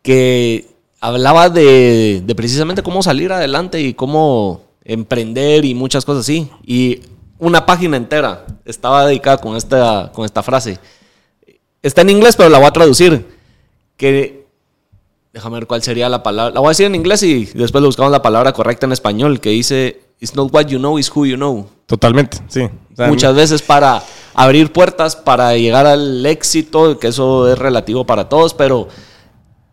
[0.02, 0.68] que
[1.00, 6.50] hablaba de, de precisamente cómo salir adelante y cómo emprender y muchas cosas así.
[6.66, 7.02] Y
[7.38, 10.80] una página entera estaba dedicada con esta, con esta frase.
[11.82, 13.26] Está en inglés, pero la voy a traducir.
[13.98, 14.46] Que.
[15.34, 16.54] Déjame ver cuál sería la palabra.
[16.54, 19.42] La voy a decir en inglés y después le buscamos la palabra correcta en español.
[19.42, 22.62] Que dice: It's not what you know, it's who you know Totalmente, sí.
[22.62, 24.02] O sea, muchas veces para
[24.34, 28.88] abrir puertas, para llegar al éxito, que eso es relativo para todos, pero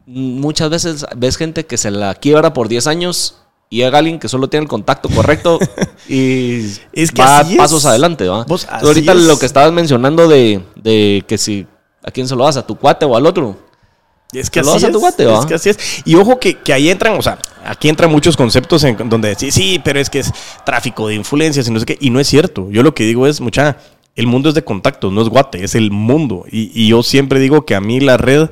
[0.04, 3.41] muchas veces ves gente que se la quiebra por 10 años
[3.72, 5.58] y llega alguien que solo tiene el contacto correcto
[6.08, 6.58] y
[6.92, 7.56] Es que va es.
[7.56, 8.28] pasos adelante.
[8.28, 8.44] ¿va?
[8.44, 9.18] Vos, ahorita es.
[9.20, 11.66] lo que estabas mencionando de, de que si
[12.04, 13.56] a quién se lo das, a tu cuate o al otro.
[14.30, 14.92] Es que lo así das a es.
[14.92, 15.38] tu guate, ¿va?
[15.40, 15.78] es que así es.
[16.04, 19.54] Y ojo que, que ahí entran, o sea, aquí entran muchos conceptos en donde decís,
[19.54, 20.30] sí, pero es que es
[20.66, 21.96] tráfico de influencias y no sé qué.
[21.98, 22.70] Y no es cierto.
[22.70, 23.78] Yo lo que digo es, mucha,
[24.16, 26.44] el mundo es de contactos, no es guate, es el mundo.
[26.52, 28.50] Y, y yo siempre digo que a mí la red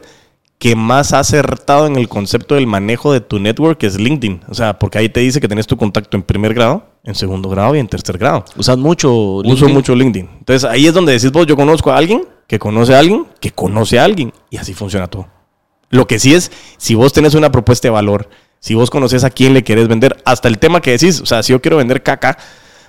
[0.61, 4.43] que más ha acertado en el concepto del manejo de tu network es LinkedIn.
[4.47, 7.49] O sea, porque ahí te dice que tenés tu contacto en primer grado, en segundo
[7.49, 8.45] grado y en tercer grado.
[8.57, 9.11] Usas mucho.
[9.11, 9.75] Uso LinkedIn?
[9.75, 10.29] mucho LinkedIn.
[10.41, 13.53] Entonces ahí es donde decís vos, yo conozco a alguien que conoce a alguien que
[13.53, 14.35] conoce a alguien.
[14.51, 15.29] Y así funciona todo.
[15.89, 19.31] Lo que sí es, si vos tenés una propuesta de valor, si vos conoces a
[19.31, 22.03] quién le querés vender, hasta el tema que decís, o sea, si yo quiero vender
[22.03, 22.37] caca,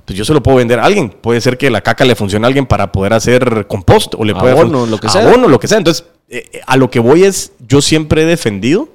[0.04, 1.10] pues yo se lo puedo vender a alguien.
[1.10, 4.36] Puede ser que la caca le funcione a alguien para poder hacer compost o le
[4.36, 5.22] puede Abono, lo que sea.
[5.26, 5.78] abono, lo que sea.
[5.78, 8.90] Entonces, eh, eh, a lo que voy es, yo siempre he defendido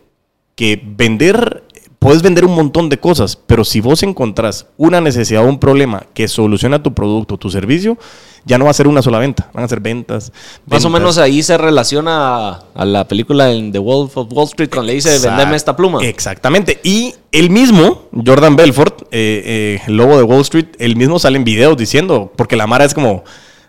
[0.55, 1.62] que vender,
[1.99, 6.07] puedes vender un montón de cosas, pero si vos encontrás una necesidad o un problema
[6.14, 7.99] que soluciona tu producto, tu servicio,
[8.46, 10.33] ya no va a ser una sola venta, van a ser ventas.
[10.66, 10.92] Más o ventas.
[10.92, 14.87] menos ahí se relaciona a, a la película en The Wolf of Wall Street cuando
[14.87, 15.99] le dice, Exact- vendeme esta pluma.
[16.05, 16.81] Exactamente.
[16.85, 21.37] Y el mismo, Jordan Belfort, eh, eh, el lobo de Wall Street, el mismo sale
[21.38, 23.25] en videos diciendo, porque la Mara es como,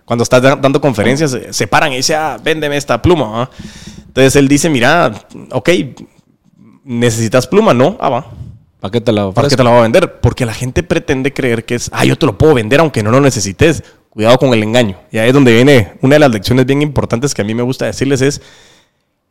[0.08, 3.44] cuando estás da- dando conferencias, eh, se paran y dice, ah, véndeme esta pluma.
[3.44, 3.50] ¿ah?".
[4.08, 5.12] Entonces él dice, mira,
[5.52, 5.70] ok,
[6.84, 7.74] ¿necesitas pluma?
[7.74, 8.28] No, ah, va.
[8.80, 10.20] ¿Para qué te la ¿Para qué te la voy a vender?
[10.22, 13.12] Porque la gente pretende creer que es, ah, yo te lo puedo vender aunque no
[13.12, 13.84] lo necesites.
[14.10, 14.98] Cuidado con el engaño.
[15.12, 17.62] Y ahí es donde viene una de las lecciones bien importantes que a mí me
[17.62, 18.42] gusta decirles es,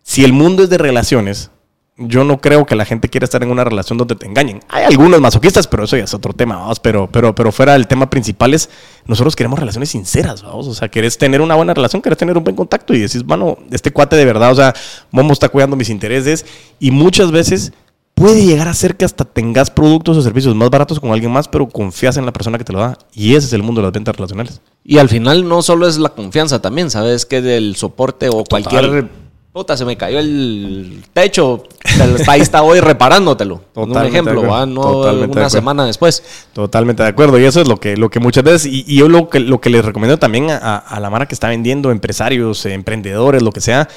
[0.03, 1.51] si el mundo es de relaciones,
[1.99, 4.61] yo no creo que la gente quiera estar en una relación donde te engañen.
[4.69, 6.79] Hay algunos masoquistas, pero eso ya es otro tema, vamos.
[6.79, 8.69] Pero, pero, pero fuera del tema principal es,
[9.07, 10.67] nosotros queremos relaciones sinceras, vamos.
[10.67, 13.57] O sea, querés tener una buena relación, querés tener un buen contacto y decís, bueno,
[13.71, 14.75] este cuate de verdad, o sea,
[15.11, 16.45] Momo está cuidando mis intereses
[16.79, 17.73] y muchas veces
[18.15, 21.49] puede llegar a ser que hasta tengas productos o servicios más baratos con alguien más,
[21.49, 22.99] pero confías en la persona que te lo da.
[23.15, 24.61] Y ese es el mundo de las ventas relacionales.
[24.85, 27.25] Y al final no solo es la confianza también, ¿sabes?
[27.25, 29.09] Que del soporte o cualquier...
[29.57, 31.63] Puta, se me cayó el techo.
[31.83, 33.55] te- Ahí está hoy reparándotelo.
[33.75, 34.67] Un Totalmente de ejemplo.
[34.67, 36.23] No una semana después.
[36.53, 37.39] Totalmente de acuerdo.
[37.39, 39.59] Y eso es lo que, lo que muchas veces, y, y yo lo que, lo
[39.59, 43.51] que les recomiendo también a, a la Mara que está vendiendo, empresarios, eh, emprendedores, lo
[43.51, 43.89] que sea,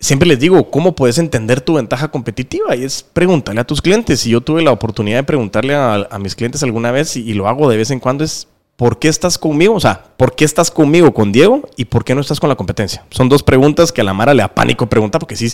[0.00, 2.74] siempre les digo, ¿cómo puedes entender tu ventaja competitiva?
[2.74, 4.24] Y es preguntarle a tus clientes.
[4.26, 7.34] Y yo tuve la oportunidad de preguntarle a, a mis clientes alguna vez, y, y
[7.34, 9.74] lo hago de vez en cuando, es ¿por qué estás conmigo?
[9.74, 12.56] O sea, ¿por qué estas conmigo con Diego y por qué no estás con la
[12.56, 13.04] competencia?
[13.10, 15.48] Son dos preguntas que a la Mara le da pánico preguntar porque sí,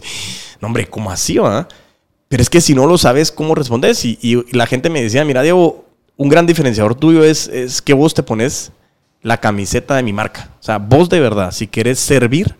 [0.61, 1.39] no hombre, ¿cómo así?
[2.29, 4.05] Pero es que si no lo sabes, ¿cómo respondes?
[4.05, 5.85] Y, la gente me decía, mira, Diego,
[6.17, 8.73] un gran diferenciador tuyo es, es que vos te pones
[9.23, 10.51] la camiseta de mi marca.
[10.61, 12.57] O sea, vos de verdad, si querés servir,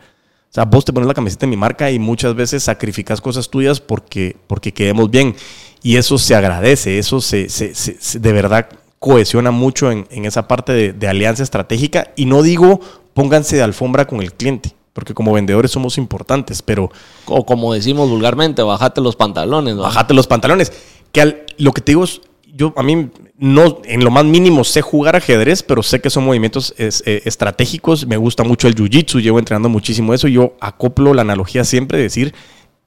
[0.51, 3.49] o sea, vos te pones la camiseta de mi marca y muchas veces sacrificas cosas
[3.49, 5.37] tuyas porque, porque quedemos bien.
[5.83, 8.69] Y eso se agradece, eso se- se- se- de verdad
[9.01, 12.13] cohesiona mucho en, en esa parte de, de alianza estratégica.
[12.15, 12.81] Y no digo
[13.15, 16.91] pónganse de alfombra con el cliente, porque como vendedores somos importantes, pero
[17.27, 19.77] O como decimos vulgarmente, bajate los pantalones.
[19.77, 20.73] bajate los pantalones.
[21.11, 22.21] Que al- lo que te digo es,
[22.55, 23.09] yo a mí
[23.39, 27.23] no, en lo más mínimo sé jugar ajedrez, pero sé que son movimientos es- eh,
[27.25, 28.07] estratégicos.
[28.07, 30.29] Me gusta mucho el jiu-jitsu, llevo entrenando muchísimo eso.
[30.29, 32.35] Yo acoplo la analogía siempre de decir,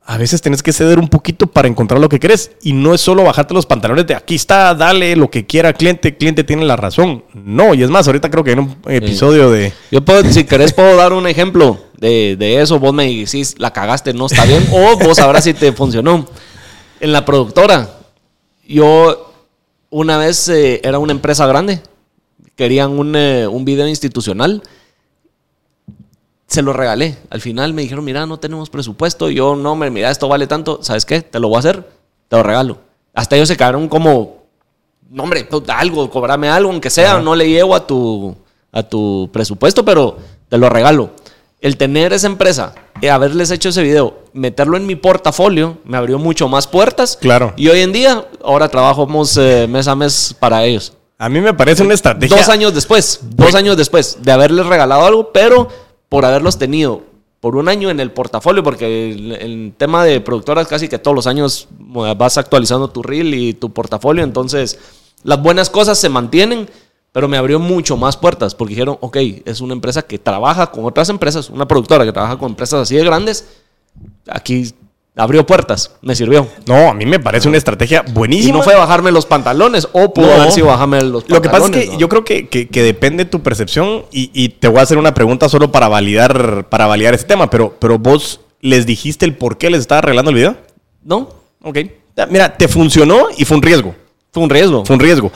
[0.06, 2.52] a veces tenés que ceder un poquito para encontrar lo que querés.
[2.62, 6.18] Y no es solo bajarte los pantalones de aquí está, dale lo que quiera, cliente,
[6.18, 7.24] cliente tiene la razón.
[7.34, 9.72] No, y es más, ahorita creo que en un episodio de...
[9.92, 12.80] Yo puedo, si querés puedo dar un ejemplo de, de eso.
[12.80, 14.68] Vos me decís, la cagaste, no está bien.
[14.72, 16.28] O vos sabrás si te funcionó.
[17.00, 17.89] En la productora,
[18.68, 19.34] yo
[19.89, 21.82] una vez eh, era una empresa grande.
[22.56, 24.62] Querían un, eh, un video institucional.
[26.54, 27.18] Se lo regalé.
[27.32, 29.32] Al final me dijeron, mira, no tenemos presupuesto.
[29.32, 30.78] Yo, no, mira, esto vale tanto.
[30.84, 31.24] ¿Sabes qué?
[31.24, 31.84] Te lo voy a hacer.
[32.28, 32.78] Te lo regalo.
[33.16, 34.44] Hasta ellos se quedaron como,
[35.10, 38.36] no, hombre, puta, algo, cobrame algo, aunque sea, no le llevo a tu,
[38.72, 41.10] a tu presupuesto, pero te lo regalo.
[41.60, 46.20] El tener esa empresa, y haberles hecho ese video, meterlo en mi portafolio, me abrió
[46.20, 47.18] mucho más puertas.
[47.20, 47.54] Claro.
[47.58, 50.94] Y hoy en día, ahora trabajamos eh, mes a mes para ellos.
[51.18, 52.38] A mí me parece una estrategia.
[52.38, 55.68] Dos años después, dos años después de haberles regalado algo, pero
[56.13, 57.02] por haberlos tenido
[57.39, 61.26] por un año en el portafolio, porque el, tema de productoras casi que todos los
[61.26, 64.78] años eh, vas actualizando tu reel y tu portafolio, entonces
[65.23, 66.69] las buenas cosas se mantienen,
[67.12, 70.86] pero me abrió mucho más puertas, porque dijeron, ok, es una empresa que trabaja con
[70.86, 73.47] otras empresas, una productora que trabaja con empresas así de grandes,
[74.30, 74.71] aquí
[75.15, 76.47] abrió puertas, me sirvió.
[76.65, 78.58] No, a mí me parece una estrategia Y buenísima.
[78.58, 80.34] no fue bajarme los pantalones, o pudo No.
[80.34, 81.41] haber sido bajarme los Lo pantalones.
[81.41, 81.99] que pasa es que ¿no?
[81.99, 85.13] yo creo que, que- que depende tu percepción y, y te voy a hacer una
[85.13, 89.58] pregunta solo para validar, para validar ese tema, pero, pero vos les dijiste el por
[89.58, 90.58] qué les estaba arreglando el video.
[91.04, 91.30] No,
[91.63, 91.78] Ok.
[92.30, 93.95] Mira, te funcionó y fue un riesgo.
[94.32, 94.84] fue un riesgo.
[94.86, 95.32] Fue un riesgo.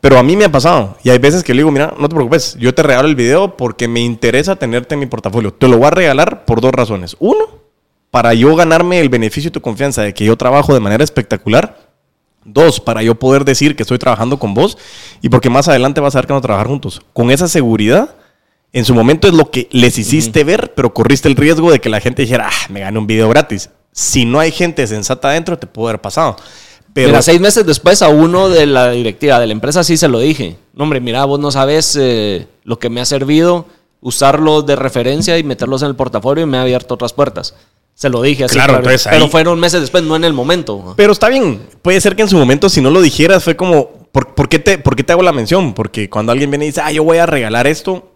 [0.00, 0.96] Pero a mí me ha pasado.
[1.02, 3.56] Y hay veces que le digo, mira, no te preocupes, yo te regalo el video
[3.56, 5.52] porque me interesa tenerte en mi portafolio.
[5.52, 7.16] Te lo voy a regalar por dos razones.
[7.18, 7.44] Uno,
[8.10, 11.90] para yo ganarme el beneficio y tu confianza de que yo trabajo de manera espectacular.
[12.44, 14.78] Dos, para yo poder decir que estoy trabajando con vos.
[15.20, 17.02] Y porque más adelante vas a ver que vamos a trabajar juntos.
[17.12, 18.14] Con esa seguridad,
[18.72, 21.88] en su momento es lo que les hiciste ver, pero corriste el riesgo de que
[21.88, 23.70] la gente dijera, ah, me gané un video gratis.
[23.92, 26.36] Si no hay gente sensata adentro, te puede haber pasado.
[26.92, 30.08] Pero Mira, seis meses después a uno de la directiva de la empresa sí se
[30.08, 30.56] lo dije.
[30.72, 33.66] No, hombre, mira, vos no sabes eh, lo que me ha servido
[34.00, 37.54] usarlos de referencia y meterlos en el portafolio y me ha abierto otras puertas.
[37.94, 38.54] Se lo dije así.
[38.54, 40.94] Claro, entonces Pero fueron meses después, no en el momento.
[40.96, 41.60] Pero está bien.
[41.82, 44.58] Puede ser que en su momento, si no lo dijeras, fue como, ¿por, por qué,
[44.58, 45.74] te, por qué te hago la mención?
[45.74, 48.10] Porque cuando alguien viene y dice, ah, yo voy a regalar esto,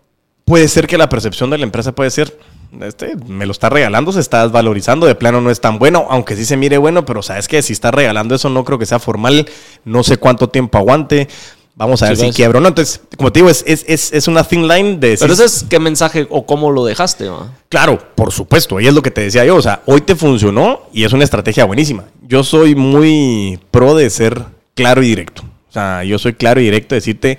[0.45, 2.39] puede ser que la percepción de la empresa puede ser,
[2.81, 6.37] este, me lo está regalando, se está desvalorizando, de plano no es tan bueno, aunque
[6.37, 8.99] sí se mire bueno, pero sabes que si está regalando eso no creo que sea
[8.99, 9.49] formal,
[9.85, 11.29] no sé cuánto tiempo aguante.
[11.77, 12.37] Vamos a ver Sí, si ves.
[12.37, 12.69] quiebra o no.
[12.69, 15.45] Entonces, como te digo, es, es, es, es una thin line de decir, Pero ese
[15.45, 17.29] es qué mensaje o cómo lo dejaste.
[17.29, 17.51] ¿va?
[17.69, 20.83] Claro, por supuesto, y es lo que te decía yo, o sea, hoy te funcionó
[20.93, 22.05] y es una estrategia buenísima.
[22.23, 25.43] Yo soy muy pro de ser claro y directo.
[25.69, 27.39] O sea, yo soy claro y directo de decirte,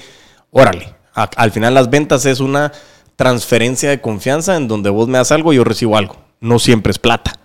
[0.52, 2.74] órale, a- al final las ventas es una
[3.16, 6.18] transferencia de confianza en donde vos me das algo y yo recibo algo.
[6.42, 7.40] No siempre es plata.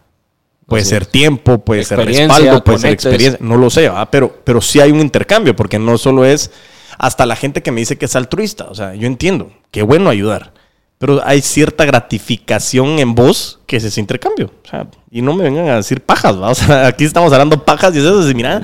[0.66, 1.09] Puede Así ser es.
[1.11, 4.09] tiempo, puede ser respaldo, puede ser experiencia, no lo sé, ¿verdad?
[4.11, 6.50] pero, pero sí hay un intercambio, porque no solo es
[6.98, 10.11] hasta la gente que me dice que es altruista, o sea, yo entiendo, qué bueno
[10.11, 10.53] ayudar,
[10.98, 15.44] pero hay cierta gratificación en vos que es ese intercambio, o sea, y no me
[15.44, 16.50] vengan a decir pajas, ¿va?
[16.50, 18.62] o sea, aquí estamos hablando pajas y eso es, mira,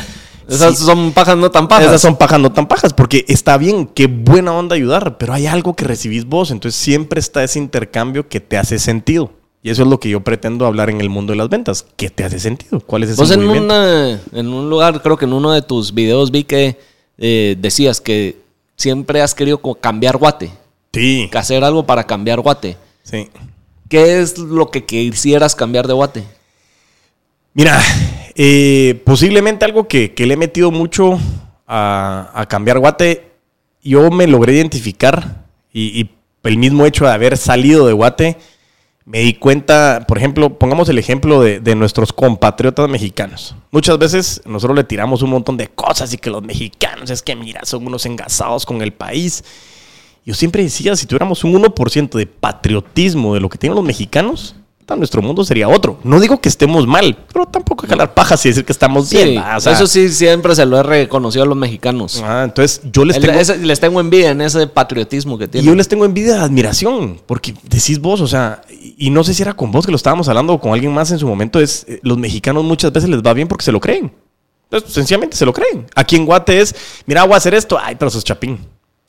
[0.49, 1.87] Esas sí, son pajas no tan pajas.
[1.87, 5.47] esas son pajas no tan pajas, porque está bien, qué buena onda ayudar, pero hay
[5.47, 9.33] algo que recibís vos, entonces siempre está ese intercambio que te hace sentido.
[9.67, 11.85] Y eso es lo que yo pretendo hablar en el mundo de las ventas.
[11.97, 12.79] ¿Qué te hace sentido?
[12.79, 15.93] ¿Cuál es ese Vos en, una, en un lugar, creo que en uno de tus
[15.93, 16.79] videos vi que
[17.19, 18.37] eh, decías que
[18.77, 20.51] siempre has querido cambiar guate,
[20.93, 22.77] Sí, que hacer algo para cambiar guate.
[23.03, 23.29] sí.
[23.89, 26.25] ¿Qué es lo que quisieras cambiar de guate?
[27.55, 27.81] Mira,
[28.35, 31.19] eh, posiblemente algo que, que le he metido mucho
[31.69, 33.31] a, a cambiar guate,
[33.83, 36.11] yo me logré identificar y, y
[36.43, 38.37] el mismo hecho de haber salido de guate,
[39.07, 43.55] me di cuenta, por ejemplo, pongamos el ejemplo de, de nuestros compatriotas mexicanos.
[43.71, 47.37] Muchas veces nosotros le tiramos un montón de cosas y que los mexicanos es que,
[47.37, 49.45] mira, son unos engasados con el país.
[50.25, 54.57] Yo siempre decía, si tuviéramos un 1% de patriotismo de lo que tienen los mexicanos,
[54.95, 55.99] nuestro mundo sería otro.
[56.05, 59.09] No digo que estemos mal, pero tampoco hay que jalar pajas y decir que estamos
[59.09, 59.43] Sí, bien.
[59.43, 59.57] ¿va?
[59.57, 62.23] O sea, eso sí siempre se lo he reconocido a los mexicanos.
[62.25, 63.41] ah, entonces yo les El- tengo...
[63.41, 65.71] ese- les tengo envidia en ese patriotismo que Y tienen.
[65.71, 69.35] yo les tengo envidia de admiración, porque decís vos, o sea, y y no sé
[69.35, 71.59] si era con vos que lo estábamos hablando o con alguien más en su momento,
[71.61, 74.13] es eh, los mexicanos muchas veces les va bien porque se lo creen.
[74.71, 75.87] Entonces, sencillamente se lo creen.
[75.95, 76.75] Aquí en Guate es,
[77.07, 78.59] mira, voy a hacer esto, ay, pero sos chapín.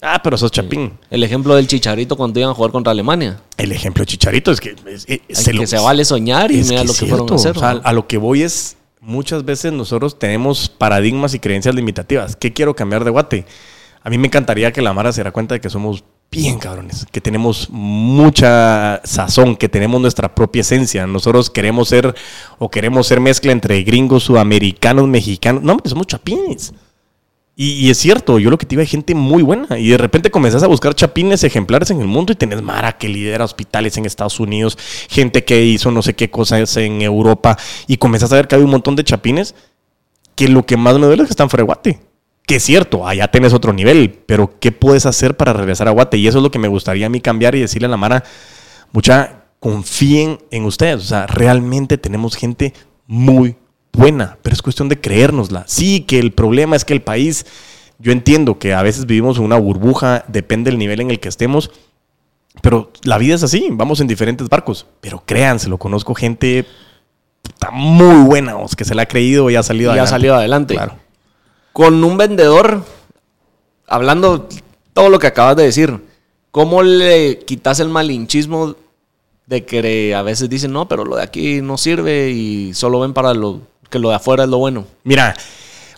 [0.01, 0.93] Ah, pero sos chapín.
[1.09, 3.41] El ejemplo del chicharito cuando iban a jugar contra Alemania.
[3.57, 6.51] El ejemplo de Chicharito es que es- es- Ay, se que lo- se vale soñar
[6.51, 7.57] y mira que lo que fueron a hacer.
[7.57, 7.81] O sea, ¿no?
[7.83, 12.35] a lo que voy es, muchas veces nosotros tenemos paradigmas y creencias limitativas.
[12.35, 13.45] ¿Qué quiero cambiar de Guate?
[14.03, 17.05] A mí me encantaría que la Mara se diera cuenta de que somos bien cabrones,
[17.11, 21.07] que tenemos mucha sazón, que tenemos nuestra propia esencia.
[21.07, 22.13] Nosotros queremos ser
[22.59, 25.63] o queremos ser mezcla entre gringos, sudamericanos, mexicanos.
[25.63, 26.73] No, hombre, somos chapines.
[27.59, 29.79] Y, es cierto, yo lo que te iba hay gente muy buena.
[29.79, 33.09] Y de repente comenzás a buscar chapines ejemplares en el mundo y tenés Mara que
[33.09, 34.77] lidera hospitales en Estados Unidos,
[35.09, 37.57] gente que hizo no sé qué cosas en Europa.
[37.87, 39.55] Y comenzás a ver que hay un montón de chapines
[40.35, 41.99] que lo que más me duele es que están fuera de Guate.
[42.45, 46.17] Que es cierto, allá tenés otro nivel, pero ¿qué puedes hacer para regresar a Guate?
[46.17, 48.23] Y eso es lo que me gustaría a mí cambiar y decirle a la Mara,
[48.91, 50.97] mucha, confíen en ustedes.
[50.97, 52.75] O sea, realmente tenemos gente
[53.07, 53.55] muy
[53.97, 55.63] buena, pero es cuestión de creérnosla.
[55.67, 57.45] Sí, que el problema es que el país,
[57.99, 61.29] yo entiendo que a veces vivimos en una burbuja, depende del nivel en el que
[61.29, 61.71] estemos,
[62.61, 64.87] Pero la vida es así, vamos en diferentes barcos.
[65.01, 66.65] Pero créanselo, conozco gente
[67.43, 70.09] puta, muy buena, os, que se la ha creído y ha salido Y ha adelante.
[70.09, 70.73] salido adelante.
[70.73, 70.95] Claro.
[71.71, 72.83] Con un vendedor,
[73.87, 74.47] hablando
[74.93, 75.99] todo lo que acabas de decir,
[76.49, 78.75] ¿cómo le quitas el malinchismo
[79.45, 83.13] de que a veces dicen, no, pero lo de aquí no sirve y solo ven
[83.13, 84.85] para lo que lo de afuera es lo bueno?
[85.03, 85.35] Mira,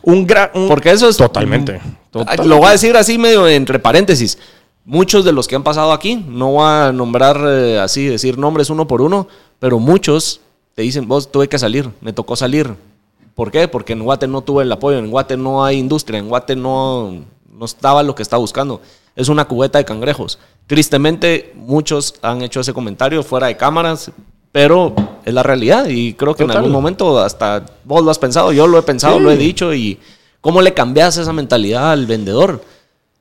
[0.01, 0.49] un gran...
[0.67, 1.17] Porque eso es...
[1.17, 1.81] Totalmente.
[2.11, 2.47] Totalmente.
[2.47, 4.37] Lo voy a decir así medio entre paréntesis.
[4.85, 8.69] Muchos de los que han pasado aquí, no voy a nombrar eh, así, decir nombres
[8.69, 9.27] uno por uno,
[9.59, 10.41] pero muchos
[10.73, 12.73] te dicen, vos tuve que salir, me tocó salir.
[13.35, 13.67] ¿Por qué?
[13.67, 17.23] Porque en Guate no tuve el apoyo, en Guate no hay industria, en Guate no,
[17.51, 18.81] no estaba lo que estaba buscando.
[19.15, 20.39] Es una cubeta de cangrejos.
[20.65, 24.11] Tristemente, muchos han hecho ese comentario fuera de cámaras,
[24.51, 24.93] pero
[25.25, 28.67] es la realidad y creo que en algún momento hasta vos lo has pensado, yo
[28.67, 29.23] lo he pensado, Sí.
[29.23, 29.99] lo he dicho y
[30.41, 32.63] cómo le cambias esa mentalidad al vendedor.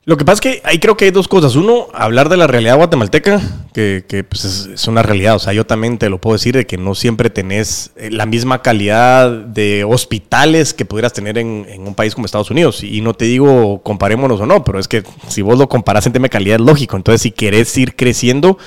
[0.05, 1.55] Lo que pasa es que ahí creo que hay dos cosas.
[1.55, 3.39] Uno, hablar de la realidad guatemalteca,
[3.73, 5.35] que, que, pues es, es una realidad.
[5.35, 8.25] O sea, yo también te lo puedo decir de que no siempre tenés eh, la
[8.25, 12.81] misma calidad de hospitales que pudieras tener en, en un país como Estados Unidos.
[12.83, 16.13] Y no te digo comparémonos o no, pero es que si vos lo comparás en
[16.13, 16.95] tema de calidad es lógico.
[16.97, 18.57] Entonces, si querés ir creciendo,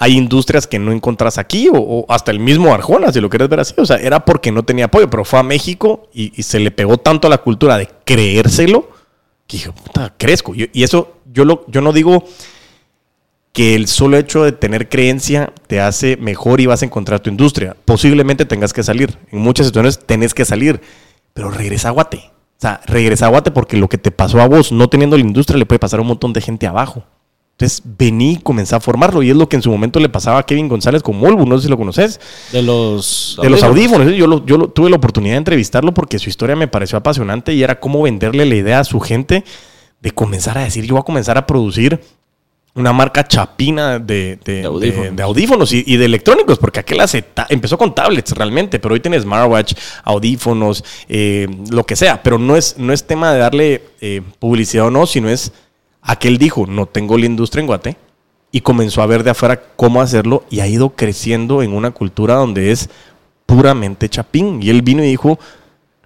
[0.00, 3.60] hay industrias que no encontrás aquí, o, hasta el mismo Arjona, si lo quieres ver
[3.60, 3.74] así.
[3.78, 6.70] O sea, era porque no tenía apoyo, pero fue a México y, y se le
[6.70, 8.88] pegó tanto a la cultura de creérselo
[9.48, 10.54] que dije, puta, crezco.
[10.54, 12.22] Yo- y eso, yo, lo, yo no digo
[13.52, 17.30] que el solo hecho de tener creencia te hace mejor y vas a encontrar tu
[17.30, 17.76] industria.
[17.84, 19.18] Posiblemente tengas que salir.
[19.32, 20.80] En muchas situaciones tenés que salir,
[21.34, 22.18] pero regresa a Guate.
[22.18, 25.22] O sea, regresa a Guate porque lo que te pasó a vos no teniendo la
[25.24, 27.04] industria le puede pasar a un montón de gente abajo.
[27.60, 29.20] Entonces vení y comenzá a formarlo.
[29.20, 31.56] Y es lo que en su momento le pasaba a Kevin González con Molbu, no
[31.58, 32.20] sé si lo conoces.
[32.52, 34.12] De los De los audífonos.
[34.14, 37.52] Yo, lo- yo lo- tuve la oportunidad de entrevistarlo porque su historia me pareció apasionante
[37.52, 39.42] y era cómo venderle la idea a su gente
[40.00, 42.00] de comenzar a decir, yo voy a comenzar a producir
[42.76, 45.04] una marca chapina de, de- De audífonos.
[45.06, 48.94] de- de audífonos y, y de electrónicos, porque aquel hace empezó con tablets realmente, pero
[48.94, 53.40] hoy tiene smartwatch, audífonos, eh, lo que sea, pero no es, no es tema de
[53.40, 55.50] darle eh, publicidad o no, sino es,
[56.08, 57.96] aquel dijo, no tengo la industria en Guate,
[58.50, 62.34] y comenzó a ver de afuera cómo hacerlo y ha ido creciendo en una cultura
[62.34, 62.88] donde es
[63.46, 64.62] puramente chapín.
[64.62, 65.38] Y él vino y dijo,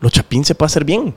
[0.00, 1.14] lo chapín se puede hacer bien.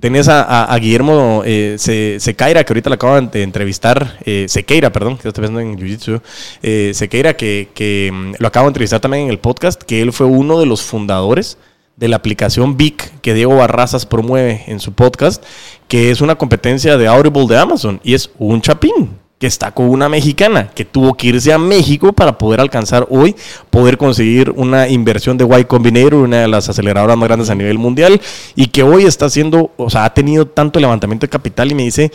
[0.00, 4.92] Tenés a, a- Guillermo eh, Se- Sequeira, que ahorita lo acaban de entrevistar, eh, Sequeira,
[4.92, 6.20] perdón, que estoy pensando en Jiu-Jitsu,
[6.62, 10.12] eh, Sequeira, que, que, mm, lo acabo de entrevistar también en el podcast, que él
[10.12, 11.56] fue uno de los fundadores
[11.96, 15.42] de la aplicación Vic que Diego Barrazas promueve en su podcast,
[15.88, 19.90] que es una competencia de Audible de Amazon y es un chapín que está con
[19.90, 23.36] una mexicana que tuvo que irse a México para poder alcanzar hoy,
[23.70, 27.78] poder conseguir una inversión de Y Combinator, una de las aceleradoras más grandes a nivel
[27.78, 28.20] mundial,
[28.54, 31.82] y que hoy está haciendo, o sea, ha tenido tanto levantamiento de capital y me
[31.82, 32.10] dice,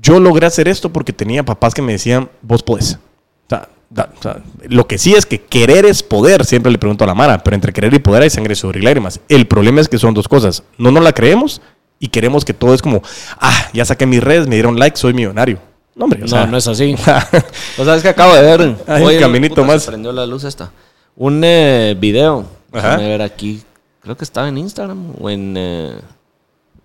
[0.00, 2.94] yo logré hacer esto porque tenía papás que me decían, vos podés.
[2.94, 7.04] O sea, o sea, lo que sí es que querer es poder, siempre le pregunto
[7.04, 9.20] a la Mara, pero entre querer y poder hay sangre, sudor y lágrimas.
[9.28, 10.62] El problema es que son dos cosas.
[10.78, 11.60] No nos la creemos
[11.98, 13.02] y queremos que todo es como,
[13.38, 15.58] ah, ya saqué mis redes, me dieron like, soy millonario.
[15.94, 16.94] No, hombre, o No, sea, no es así.
[17.78, 18.76] O sea, es que acabo de ver.
[18.86, 19.86] Hay un caminito puta, se más.
[19.86, 20.72] prendió la luz esta.
[21.16, 22.46] Un eh, video.
[22.72, 23.62] Déjame ver aquí.
[24.00, 25.54] Creo que estaba en Instagram o en.
[25.56, 25.92] eh,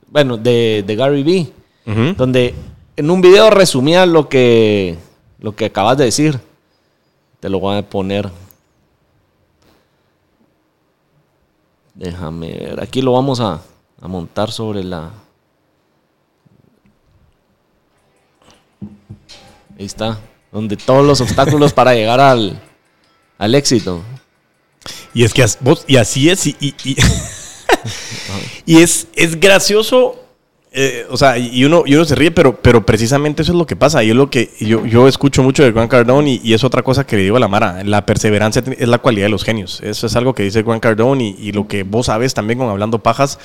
[0.10, 1.52] bueno, de, de Gary Vee.
[2.18, 2.54] Donde
[2.98, 4.98] en un video resumía lo que.
[5.40, 6.38] Lo que acabas de decir.
[7.40, 8.30] Te lo voy a poner.
[11.94, 12.82] Déjame ver.
[12.84, 13.62] Aquí lo vamos a,
[14.02, 15.12] a montar sobre la.
[19.78, 20.20] Ahí está.
[20.52, 22.60] Donde todos los obstáculos para llegar al,
[23.38, 24.02] al éxito.
[25.14, 26.96] Y es que vos, y así es, y, y, y-
[28.66, 30.16] y es, es gracioso,
[30.80, 33.66] eh, o sea, y uno, y uno se ríe, pero, pero precisamente eso es lo
[33.66, 34.04] que pasa.
[34.04, 36.84] Y es lo que yo, yo escucho mucho de Grant Cardone y, y es otra
[36.84, 37.84] cosa que le digo a la Mara.
[37.84, 39.82] La perseverancia es la cualidad de los genios.
[39.82, 42.70] Eso es algo que dice Grant Cardone y, y lo que vos sabes también con
[42.70, 43.40] Hablando Pajas.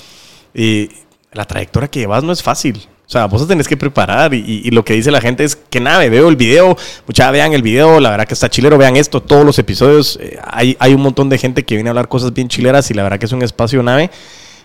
[0.54, 0.88] eh,
[1.32, 2.76] la trayectoria que llevas no es fácil.
[3.06, 5.44] O sea, vos te tenés que preparar y, y- y lo que dice la gente
[5.44, 6.76] es que nada, veo el video,
[7.06, 10.38] mucha vean el video, la verdad que está chilero, vean esto, todos los episodios, eh,
[10.44, 13.02] hay, hay un montón de gente que viene a hablar cosas bien chileras y la
[13.02, 14.10] verdad que es un espacio nave,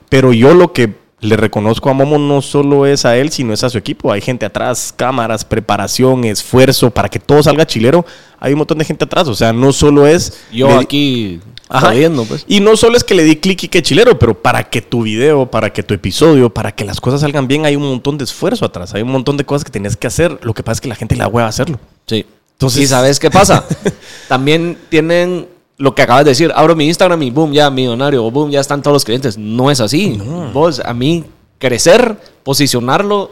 [0.10, 3.64] pero yo lo que le reconozco a Momo no solo es a él, sino es
[3.64, 8.06] a su equipo, hay gente atrás, cámaras, preparación, esfuerzo, para que todo salga chilero,
[8.40, 10.38] hay un montón de gente atrás, o sea, no solo es...
[10.52, 11.40] Yo le- aquí
[11.70, 11.92] Ajá.
[12.28, 12.46] pues.
[12.48, 15.02] Y no solo es que le di clic y que chilero, pero para que tu
[15.02, 18.24] video, para que tu episodio, para que las cosas salgan bien, hay un montón de
[18.24, 18.94] esfuerzo atrás.
[18.94, 20.40] Hay un montón de cosas que tienes que hacer.
[20.44, 21.78] Lo que pasa es que la gente le da hueva a hacerlo.
[22.06, 22.26] Sí.
[22.54, 23.66] Entonces- ¿Y sabes qué pasa?
[24.30, 25.48] También tienen
[25.78, 26.52] lo que acabas de decir.
[26.56, 28.30] Abro mi Instagram y boom, ya millonario.
[28.30, 29.38] Boom, ya están todos los clientes.
[29.38, 30.20] No es así.
[30.54, 31.24] Vos, a mí,
[31.60, 33.32] crecer, posicionarlo,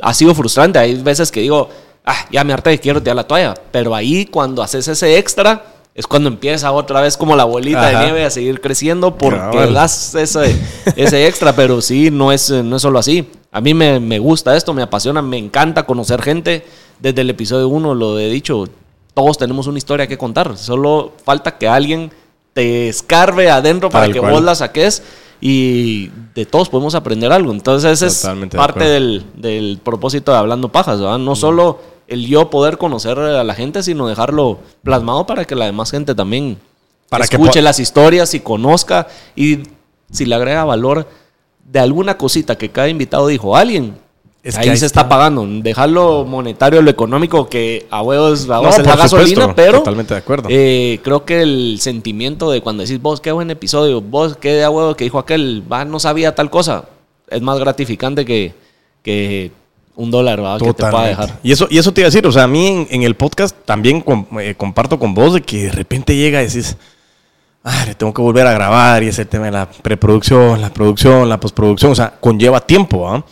[0.00, 0.78] ha sido frustrante.
[0.78, 1.68] Hay veces que digo,
[2.04, 3.54] ah, ya me harté, quiero tirar la toalla.
[3.72, 5.64] Pero ahí cuando haces ese extra,
[5.94, 7.98] es cuando empieza otra vez como la bolita Ajá.
[7.98, 10.56] de nieve a seguir creciendo porque das ese,
[10.96, 13.28] ese extra, pero sí, no es, no es solo así.
[13.50, 16.64] A mí me, me gusta esto, me apasiona, me encanta conocer gente.
[17.00, 18.66] Desde el episodio 1 lo he dicho,
[19.14, 20.56] todos tenemos una historia que contar.
[20.56, 22.10] Solo falta que alguien
[22.52, 24.32] te escarbe adentro para que cual.
[24.32, 25.02] vos la saques
[25.40, 27.52] y de todos podemos aprender algo.
[27.52, 31.18] Entonces ese es Totalmente parte del, del propósito de Hablando Pajas, ¿verdad?
[31.18, 31.78] No solo
[32.10, 36.14] el yo poder conocer a la gente, sino dejarlo plasmado para que la demás gente
[36.14, 36.58] también
[37.08, 39.06] Para que escuche las historias y conozca
[39.36, 39.60] y
[40.10, 41.06] si le agrega valor
[41.64, 43.96] de alguna cosita que cada invitado dijo alguien.
[44.42, 45.08] Es que ahí, se está está.
[45.08, 45.46] pagando.
[45.46, 49.78] Dejarlo monetario, lo económico, que a huevos, a huevos No, es la gasolina, supuesto, pero
[49.78, 50.48] totalmente de acuerdo.
[50.50, 54.64] eh, creo que el sentimiento de cuando decís vos, qué buen episodio, vos, qué de
[54.64, 56.84] a huevo que dijo aquel, va, no sabía tal cosa,
[57.28, 58.54] es más gratificante que,
[59.02, 59.52] que
[59.94, 60.56] un dólar ¿va?
[60.58, 61.38] que te pueda dejar.
[61.42, 63.16] Y eso, y eso te iba a decir, o sea, a mí en, en el
[63.16, 66.78] podcast también com- eh, comparto con vos de que de repente llega y decís,
[67.62, 71.38] ah, tengo que volver a grabar y ese tema de la preproducción, la producción, la
[71.38, 73.22] postproducción, o sea, conlleva tiempo, ¿ah?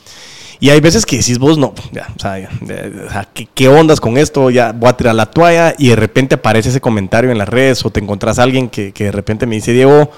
[0.61, 4.51] Y hay veces que decís vos, no, ya, o sea, ¿qué, qué ondas con esto?
[4.51, 7.85] Ya voy a tirar la toalla y de repente aparece ese comentario en las redes
[7.85, 10.11] o te encontrás a alguien que, que de repente me dice, Diego,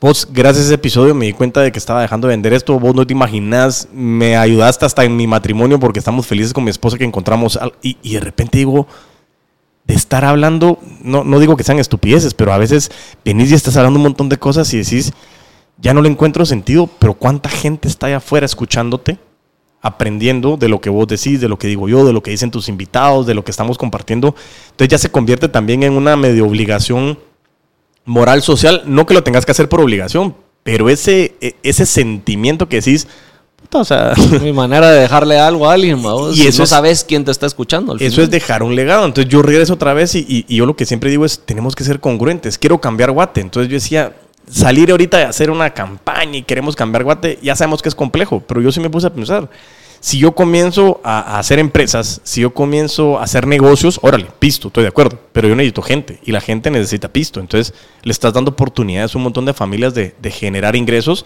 [0.00, 2.78] vos gracias a ese episodio me di cuenta de que estaba dejando de vender esto,
[2.80, 6.70] vos no te imaginás, me ayudaste hasta en mi matrimonio porque estamos felices con mi
[6.70, 8.88] esposa que encontramos y, y de repente digo,
[9.86, 12.90] de estar hablando, no, no digo que sean estupideces, pero a veces
[13.24, 15.12] venís y estás hablando un montón de cosas y decís,
[15.78, 19.18] ya no le encuentro sentido, pero cuánta gente está allá afuera escuchándote,
[19.84, 22.50] aprendiendo de lo que vos decís, de lo que digo yo, de lo que dicen
[22.50, 24.34] tus invitados, de lo que estamos compartiendo.
[24.70, 27.18] Entonces ya se convierte también en una medio obligación
[28.06, 32.68] moral social, no que lo tengas que hacer por obligación, pero ese, e- ese sentimiento
[32.68, 33.06] que decís,
[33.60, 35.98] puta, o sea, Mi manera de dejarle algo a alguien,
[36.32, 37.92] Y si eso no es- sabes quién te está escuchando.
[37.92, 38.24] al Eso final.
[38.24, 39.04] es dejar un legado.
[39.04, 41.74] Entonces yo regreso otra vez y, y- y yo lo que siempre digo es, tenemos
[41.76, 42.56] que ser congruentes.
[42.58, 43.40] Quiero cambiar Guate.
[43.42, 44.14] Entonces yo decía,
[44.50, 48.42] salir ahorita y hacer una campaña y queremos cambiar Guate, ya sabemos que es complejo,
[48.46, 49.48] pero yo sí me puse a pensar.
[50.00, 54.82] Si yo comienzo a, hacer empresas, si yo comienzo a hacer negocios, órale, pisto, estoy
[54.82, 57.40] de acuerdo, pero yo necesito gente y la gente necesita pisto.
[57.40, 57.72] Entonces
[58.02, 61.24] le estás dando oportunidades a un montón de familias de, de generar ingresos.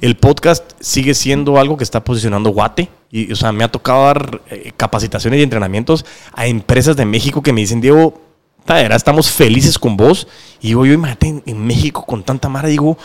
[0.00, 2.88] El podcast sigue siendo algo que está posicionando Guate.
[3.10, 7.42] Y, o sea, me ha tocado dar eh, capacitaciones y entrenamientos a empresas de México
[7.42, 8.20] que me dicen, Diego,
[8.68, 10.26] era, estamos felices con vos.
[10.60, 12.96] Y digo, yo imagínate en, en México con tanta mara, digo,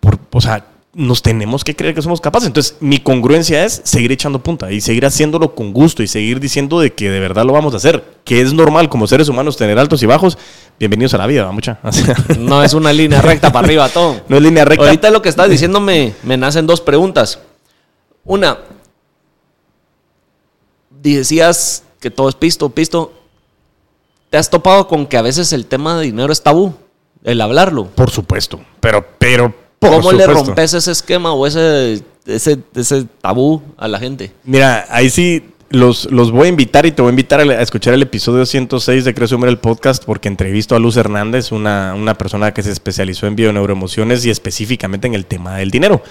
[0.00, 2.46] por- o sea, nos tenemos que creer que somos capaces.
[2.46, 6.78] Entonces, mi congruencia es seguir echando punta y seguir haciéndolo con gusto y seguir diciendo
[6.78, 8.04] de que de verdad lo vamos a hacer.
[8.22, 10.38] Que es normal como seres humanos tener altos y bajos.
[10.78, 11.80] Bienvenidos a la vida, ¿va, mucha.
[12.38, 14.20] No es una línea recta para arriba todo.
[14.28, 14.84] no es línea recta.
[14.84, 17.40] Ahorita lo que estás diciendo me, me nacen dos preguntas.
[18.24, 18.58] Una,
[20.90, 23.12] decías que todo es pisto, pisto.
[24.34, 26.74] ¿Te has topado con que a veces el tema de dinero es tabú?
[27.22, 27.86] El hablarlo.
[27.86, 28.58] Por supuesto.
[28.80, 34.00] Pero, pero, por ¿Cómo le rompes ese esquema o ese, ese, ese tabú a la
[34.00, 34.32] gente?
[34.42, 37.94] Mira, ahí sí los, los voy a invitar y te voy a invitar a, escuchar
[37.94, 42.14] el episodio 106 de Crece Humor el podcast porque entrevisto a Luz Hernández, una, una
[42.18, 46.02] persona que se especializó en bioneuroemociones y específicamente en el tema del dinero.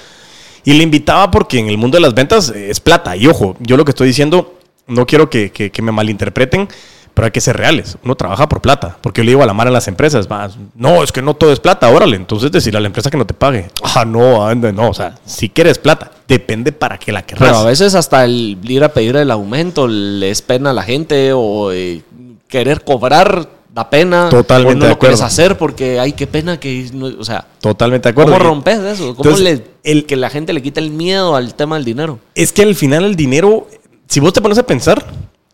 [0.64, 3.18] Y le invitaba porque en el mundo de las ventas es plata.
[3.18, 4.54] Y ojo, yo lo que estoy diciendo,
[4.88, 6.70] no quiero que, que- que me malinterpreten,
[7.14, 7.98] pero hay que ser reales.
[8.04, 8.98] Uno trabaja por plata.
[9.02, 10.28] Porque yo le digo a la mar en las empresas,
[10.76, 12.16] no, es que no todo es plata, órale.
[12.16, 13.68] Entonces decirle a la empresa que no te pague.
[13.84, 14.90] Ah, no, anda, no.
[14.90, 17.50] O sea, si quieres plata, depende para qué la querrás.
[17.50, 20.84] Pero a veces hasta el ir a pedir el aumento le es pena a la
[20.84, 22.02] gente o eh,
[22.48, 24.30] querer cobrar da pena.
[24.30, 25.26] Totalmente o no de lo quieres acuerdo.
[25.34, 28.34] hacer porque ay qué pena que no- o sea Totalmente de acuerdo.
[28.34, 29.16] ¿Cómo rompes eso?
[29.16, 32.20] ¿Cómo Entonces, le, el- que la gente le quita el miedo al tema del dinero?
[32.36, 33.68] Es que al final el dinero,
[34.08, 35.04] si vos te pones a pensar,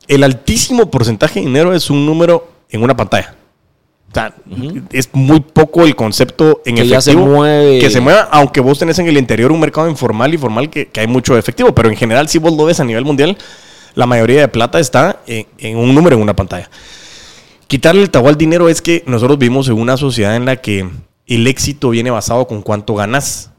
[0.09, 3.35] el altísimo porcentaje de dinero es un número en una pantalla.
[4.09, 4.33] O sea,
[4.91, 7.25] es muy poco el concepto en Que ya efectivo.
[7.25, 7.79] se mueve.
[7.79, 10.87] Que se mueva, aunque vos tenés en el interior un mercado informal y formal que,
[10.87, 11.73] que hay mucho efectivo.
[11.75, 13.37] Pero en general, si vos lo ves a nivel mundial,
[13.93, 16.69] la mayoría de plata está en, en un número en una pantalla.
[17.67, 20.89] Quitarle el tabú al dinero es que nosotros vivimos en una sociedad en la que
[21.27, 23.51] el éxito viene basado con cuánto ganas.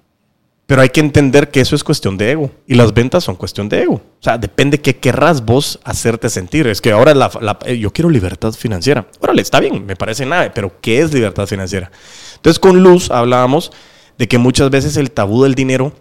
[0.70, 2.48] Pero hay que entender que eso es cuestión de ego.
[2.64, 3.94] Y las ventas son cuestión de ego.
[3.94, 6.68] O sea, depende qué querrás vos hacerte sentir.
[6.68, 9.04] Es que ahora la- eh, yo quiero libertad financiera.
[9.18, 10.52] Órale, está bien, me parece nada.
[10.54, 11.90] Pero ¿qué es libertad financiera?
[12.36, 13.72] Entonces con Luz hablábamos
[14.16, 15.92] de que muchas veces el tabú del dinero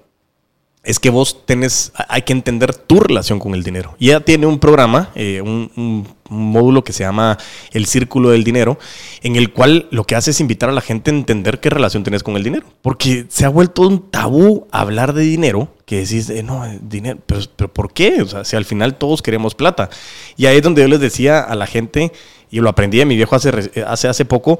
[0.89, 3.93] es que vos tenés, hay que entender tu relación con el dinero.
[3.99, 7.37] Y ella tiene un programa, eh, un, módulo que se llama
[7.71, 8.79] El Círculo del Dinero,
[9.21, 12.03] en el cual lo que hace es invitar a la gente a entender qué relación
[12.03, 12.65] tenés con el dinero.
[12.81, 17.41] Porque se ha vuelto un tabú hablar de dinero, que decís, eh, no, dinero, pero,
[17.55, 18.23] pero ¿por qué?
[18.23, 19.91] O sea, si al final todos queremos plata.
[20.37, 22.11] Y ahí es donde yo les decía a la gente,
[22.49, 23.51] y lo aprendí de mi viejo hace,
[23.85, 24.59] hace, hace poco,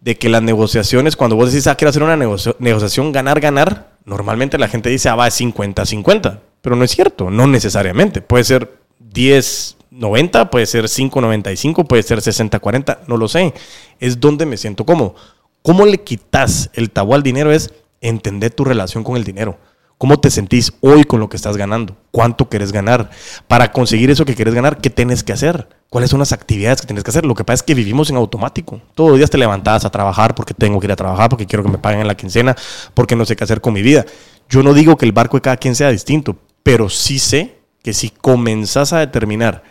[0.00, 4.68] de que las negociaciones, cuando vos decís, ah, quiero hacer una negociación ganar-ganar, normalmente la
[4.68, 6.40] gente dice, ah, va 50-50.
[6.60, 8.22] Pero no es cierto, no necesariamente.
[8.22, 8.78] Puede ser
[9.12, 13.52] 10-90, puede ser 5-95, puede ser 60-40, no lo sé.
[14.00, 15.14] Es donde me siento cómodo.
[15.62, 17.52] ¿Cómo le quitas el tabú al dinero?
[17.52, 19.58] Es entender tu relación con el dinero.
[19.98, 21.96] ¿Cómo te sentís hoy con lo que estás ganando?
[22.10, 23.10] ¿Cuánto quieres ganar?
[23.46, 25.68] Para conseguir eso que quieres ganar, ¿qué tienes que hacer?
[25.88, 27.24] ¿Cuáles son las actividades que tienes que hacer?
[27.24, 28.80] Lo que pasa es que vivimos en automático.
[28.94, 31.62] Todos los días te levantas a trabajar porque tengo que ir a trabajar, porque quiero
[31.62, 32.56] que me paguen en la quincena,
[32.92, 34.04] porque no sé qué hacer con mi vida.
[34.48, 37.92] Yo no digo que el barco de cada quien sea distinto, pero sí sé que
[37.92, 39.62] si comenzás a determinar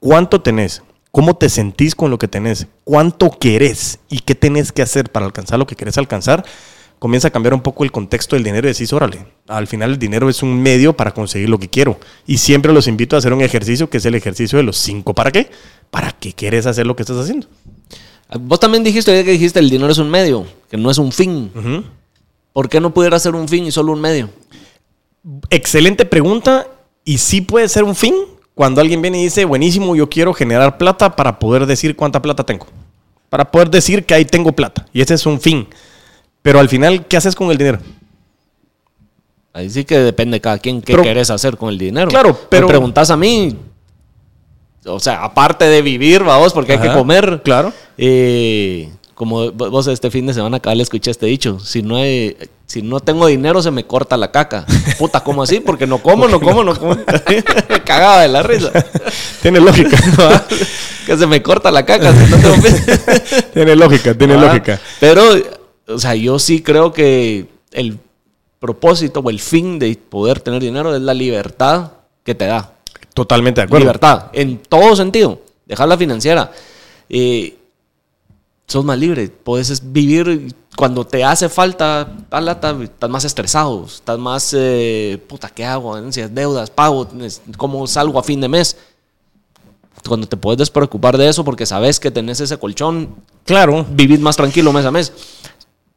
[0.00, 4.82] cuánto tenés, cómo te sentís con lo que tenés, cuánto querés y qué tenés que
[4.82, 6.44] hacer para alcanzar lo que querés alcanzar,
[6.98, 9.98] comienza a cambiar un poco el contexto del dinero y decís, órale, al final el
[9.98, 11.98] dinero es un medio para conseguir lo que quiero.
[12.26, 15.14] Y siempre los invito a hacer un ejercicio que es el ejercicio de los cinco.
[15.14, 15.50] ¿Para qué?
[15.90, 17.46] ¿Para qué quieres hacer lo que estás haciendo?
[18.40, 21.50] Vos también dijiste que dijiste el dinero es un medio, que no es un fin.
[22.52, 24.30] ¿Por qué no pudiera ser un fin y solo un medio?
[25.50, 26.66] Excelente pregunta.
[27.04, 28.14] Y sí puede ser un fin
[28.54, 32.44] cuando alguien viene y dice, buenísimo, yo quiero generar plata para poder decir cuánta plata
[32.44, 32.66] tengo.
[33.28, 34.86] Para poder decir que ahí tengo plata.
[34.92, 35.68] Y ese es un fin.
[36.46, 37.80] Pero al final, ¿qué haces con el dinero?
[39.52, 42.06] Ahí sí que depende de cada quien qué querés hacer con el dinero.
[42.06, 42.68] Claro, pero.
[42.68, 43.56] Me preguntas a mí.
[44.84, 47.42] O sea, aparte de vivir, vamos, porque hay que comer.
[47.42, 47.72] Claro.
[47.98, 51.58] Eh, como vos este fin de semana acá le escuché este dicho.
[51.58, 52.36] Si no hay,
[52.66, 54.66] si no tengo dinero, se me corta la caca.
[55.00, 55.58] Puta, ¿cómo así?
[55.58, 56.94] Porque no como, no como, no como.
[56.94, 58.70] me cagaba de la risa.
[59.42, 59.98] Tiene lógica.
[61.06, 62.14] que se me corta la caca.
[63.52, 64.78] tiene lógica, tiene lógica.
[65.00, 65.24] Pero
[65.88, 67.98] o sea, yo sí creo que el
[68.58, 71.92] propósito o el fin de poder tener dinero es la libertad
[72.24, 72.72] que te da.
[73.14, 73.84] Totalmente de acuerdo.
[73.84, 75.40] Libertad, en todo sentido.
[75.64, 76.52] Dejar la financiera.
[77.08, 77.56] Eh,
[78.66, 79.28] sos más libre.
[79.28, 82.08] Puedes vivir cuando te hace falta,
[82.82, 85.98] estás más estresado, estás más, eh, puta, ¿qué hago?
[86.00, 87.08] Deudas, pago,
[87.56, 88.76] ¿cómo salgo a fin de mes?
[90.06, 94.36] Cuando te puedes despreocupar de eso porque sabes que tenés ese colchón, claro, vivís más
[94.36, 95.12] tranquilo mes a mes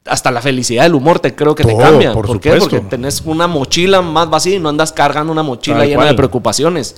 [0.09, 2.13] hasta la felicidad del humor te creo que te cambia.
[2.13, 2.53] Por, qué?
[2.55, 6.95] Porque tenés una mochila más vacía y no andas cargando una mochila llena de preocupaciones.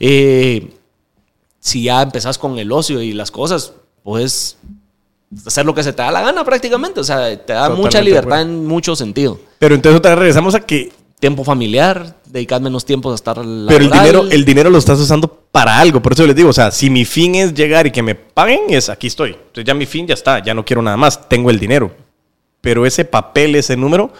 [0.00, 0.70] Eh,
[1.60, 4.56] si ya empezás con el ocio y las cosas, puedes
[5.46, 7.00] hacer lo que se te da la gana prácticamente.
[7.00, 9.38] O sea, te da mucha libertad en mucho sentido.
[9.58, 10.92] Pero entonces otra vez regresamos a que...
[11.20, 13.68] Tiempo familiar, dedicar menos tiempo a estar laboral.
[13.68, 16.02] Pero el dinero, el dinero lo estás usando para algo.
[16.02, 18.62] Por eso les digo, o sea, si mi fin es llegar y que me paguen,
[18.70, 19.30] es aquí estoy.
[19.30, 21.92] Entonces ya mi fin ya está, ya no quiero nada más, tengo el dinero
[22.62, 24.12] pero ese papel, ese número,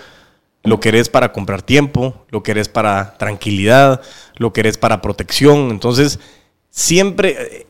[0.64, 4.03] lo querés para comprar tiempo, lo querés para tranquilidad,
[4.36, 5.70] lo querés para protección.
[5.70, 6.20] Entonces,
[6.68, 7.66] siempre,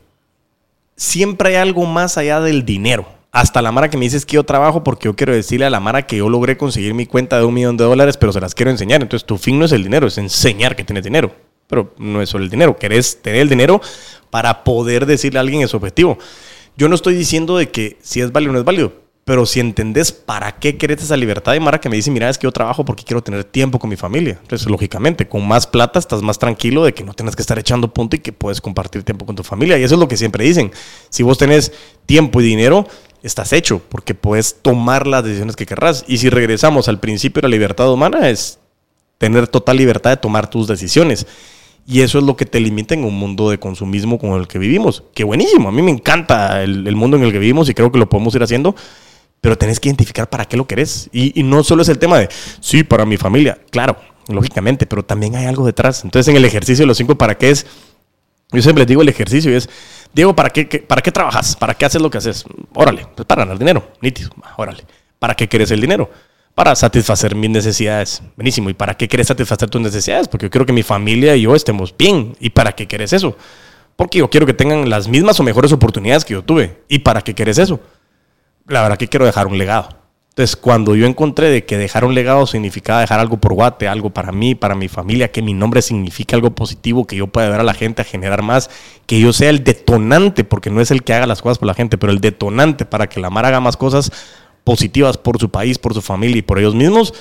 [0.95, 3.07] siempre hay algo más allá del dinero.
[3.31, 5.79] Hasta la Mara que me dices que yo trabajo porque yo quiero decirle a la
[5.79, 8.53] Mara que yo logré conseguir mi cuenta de un millón de dólares, pero se las
[8.53, 9.01] quiero enseñar.
[9.01, 11.31] Entonces, tu fin no es el dinero, es enseñar que tienes dinero.
[11.67, 13.81] Pero no es solo el dinero, querés tener el dinero
[14.29, 16.17] para poder decirle a alguien ese objetivo.
[16.75, 19.61] Yo no estoy diciendo de que si es válido o no es válido, pero si
[19.61, 22.51] entendés para qué querés esa libertad, de Mara que me dice, mira, es que yo
[22.51, 24.37] trabajo porque quiero tener tiempo con mi familia.
[24.41, 27.93] Entonces, lógicamente, con más plata estás más tranquilo de que no tengas que estar echando
[27.93, 29.77] punto y que puedes compartir tiempo con tu familia.
[29.77, 30.71] Y eso es lo que siempre dicen.
[31.09, 31.71] Si vos tenés
[32.05, 32.85] tiempo y dinero,
[33.21, 36.03] estás hecho porque puedes tomar las decisiones que querrás.
[36.05, 38.59] Y si regresamos al principio de la libertad humana, es
[39.19, 41.25] tener total libertad de tomar tus decisiones.
[41.87, 44.59] Y eso es lo que te limita en un mundo de consumismo con el que
[44.59, 45.03] vivimos.
[45.13, 47.89] Que buenísimo, a mí me encanta el, el mundo en el que vivimos y creo
[47.89, 48.75] que lo podemos ir haciendo
[49.43, 51.09] pero tenés que identificar para qué lo querés.
[51.11, 52.29] Y, no solo es el tema de,
[52.61, 53.97] sí, para mi familia, claro,
[54.29, 56.05] lógicamente, pero también hay algo detrás.
[56.05, 57.65] Entonces, en el ejercicio de los cinco para qué es,
[58.53, 59.69] yo siempre les digo el ejercicio es,
[60.13, 61.57] Diego, ¿para qué, para qué trabajas?
[61.57, 62.45] ¿Para qué haces lo que haces?
[62.73, 64.85] Órale, pues para ganar dinero, nítido, órale.
[65.19, 66.09] ¿Para qué quieres el dinero?
[66.55, 68.23] Para satisfacer mis necesidades.
[68.37, 68.69] Buenísimo.
[68.69, 70.29] ¿Y para qué quieres satisfacer tus necesidades?
[70.29, 72.33] Porque yo quiero que mi familia y yo estemos bien.
[72.39, 73.35] ¿Y para qué quieres eso?
[73.97, 76.81] Porque yo quiero que tengan las mismas o mejores oportunidades que yo tuve.
[76.87, 77.81] ¿Y para qué quieres eso?
[78.67, 79.89] La verdad que quiero dejar un legado.
[80.29, 84.09] Entonces, cuando yo encontré de que dejar un legado significaba dejar algo por Guate, algo
[84.09, 87.59] para mí, para mi familia, que mi nombre signifique algo positivo, que yo pueda ver
[87.59, 88.71] a la gente a generar más,
[89.05, 91.75] que yo sea el detonante, porque no es el que haga las cosas por la
[91.75, 94.11] gente, pero el detonante para que la Mar haga más cosas
[94.63, 97.13] positivas por su país, por su familia y por ellos mismos,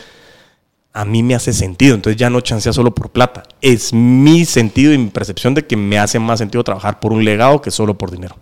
[0.95, 1.95] a mí me hace sentido.
[1.95, 3.43] Entonces ya no chancea solo por plata.
[3.61, 7.27] Es mi sentido y mi percepción de que me hace más sentido trabajar por un
[7.27, 8.37] legado que solo por dinero.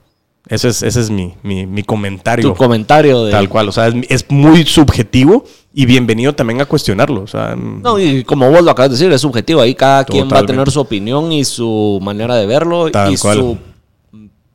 [0.49, 2.49] Ese es, ese es mi, mi, mi comentario.
[2.49, 3.31] Tu comentario de...
[3.31, 7.23] Tal cual, o sea, es, es, muy subjetivo y bienvenido también a cuestionarlo.
[7.23, 9.61] O sea, no, y como vos lo acabas de decir, es subjetivo.
[9.61, 13.17] Ahí cada quien va a tener su opinión y su manera de verlo Tal y
[13.19, 13.39] cual.
[13.39, 13.59] su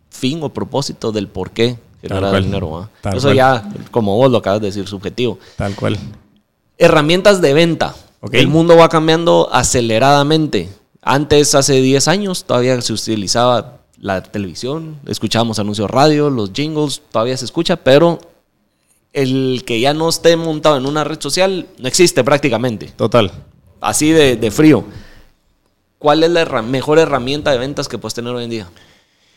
[0.09, 2.89] fin o propósito del por qué generar dinero.
[3.01, 3.35] Tal Eso cual.
[3.35, 5.37] ya, como vos lo acabas de decir, subjetivo.
[5.55, 5.97] tal cual.
[6.77, 7.95] Herramientas de venta.
[8.21, 8.33] Ok.
[8.33, 10.69] El mundo va cambiando aceleradamente.
[11.01, 17.37] Antes, hace 10 años, todavía se utilizaba la televisión, escuchábamos anuncios radio, los jingles, todavía
[17.37, 18.19] se escucha, pero
[19.13, 22.87] el que ya no esté montado en una red social no existe prácticamente.
[22.95, 23.31] Total.
[23.81, 24.83] Así de, de frío.
[25.99, 28.67] ¿Cuál es la herra- mejor herramienta de ventas que puedes tener hoy en día?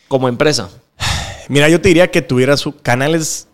[0.07, 0.69] Como empresa.
[1.49, 3.47] Mira, yo te diría que tuvieras canales.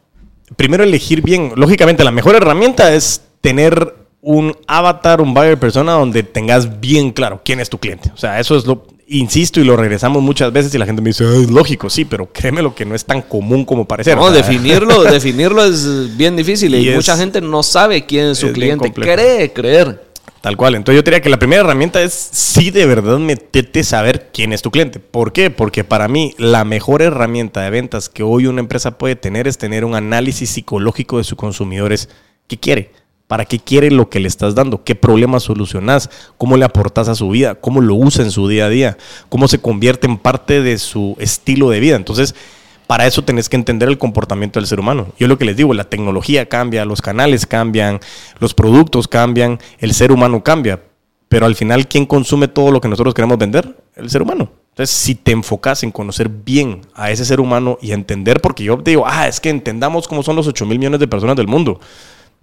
[0.57, 1.53] Primero, elegir bien.
[1.55, 7.41] Lógicamente, la mejor herramienta es tener un avatar, un buyer persona donde tengas bien claro
[7.45, 8.11] quién es tu cliente.
[8.13, 8.85] O sea, eso es lo.
[9.07, 12.05] Insisto y lo regresamos muchas veces y la gente me dice, "Ay, es lógico, sí,
[12.05, 14.15] pero créeme lo que no es tan común como parece.
[14.15, 18.39] No, definirlo, definirlo es bien difícil y, Y es- mucha gente no sabe quién es
[18.39, 18.91] su es cliente.
[18.91, 20.05] Cree creer.
[20.41, 20.75] Tal cual.
[20.75, 24.61] Entonces yo diría que la primera herramienta es sí de verdad meterte saber quién es
[24.61, 24.99] tu cliente.
[24.99, 25.49] ¿Por qué?
[25.49, 29.57] Porque para mí la mejor herramienta de ventas que hoy una empresa puede tener es
[29.57, 32.09] tener un análisis psicológico de sus consumidores.
[32.47, 32.91] ¿Qué quiere?
[33.27, 34.83] ¿Para qué quiere lo que le estás dando?
[34.83, 36.11] ¿Qué problemas solucionás?
[36.37, 37.55] ¿Cómo le aportas a su vida?
[37.55, 38.97] ¿Cómo lo usa en su día a día?
[39.29, 41.95] ¿Cómo se convierte en parte de su estilo de vida?
[41.95, 42.35] Entonces,
[42.85, 45.07] para eso tenés que entender el comportamiento del ser humano.
[45.17, 47.99] Yo lo que les digo, la tecnología cambia, los canales cambian,
[48.39, 50.81] los productos cambian, el ser humano cambia.
[51.27, 53.75] Pero al final, ¿quién consume todo lo que nosotros queremos vender?
[53.95, 54.51] El ser humano.
[54.69, 58.77] Entonces, si te enfocas en conocer bien a ese ser humano y entender, porque yo
[58.77, 61.47] te digo, ah, es que entendamos cómo son los 8 mil millones de personas del
[61.47, 61.79] mundo.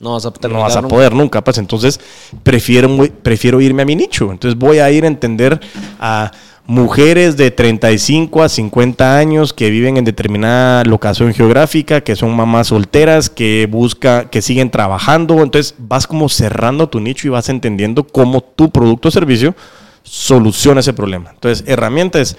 [0.03, 2.01] No vas a, No vas a poder nunca, pues entonces
[2.43, 2.91] prefiero,
[3.23, 4.33] prefiero irme a mi nicho.
[4.33, 5.61] Entonces voy a ir a entender
[6.01, 6.33] a
[6.67, 12.69] mujeres de 35 a 50 años que viven en determinada locación geográfica, que son mamás
[12.69, 15.41] solteras, que busca, que siguen trabajando.
[15.41, 19.55] Entonces vas como cerrando tu nicho y vas entendiendo cómo tu producto o servicio
[20.03, 21.31] soluciona ese problema.
[21.33, 22.37] Entonces, herramienta es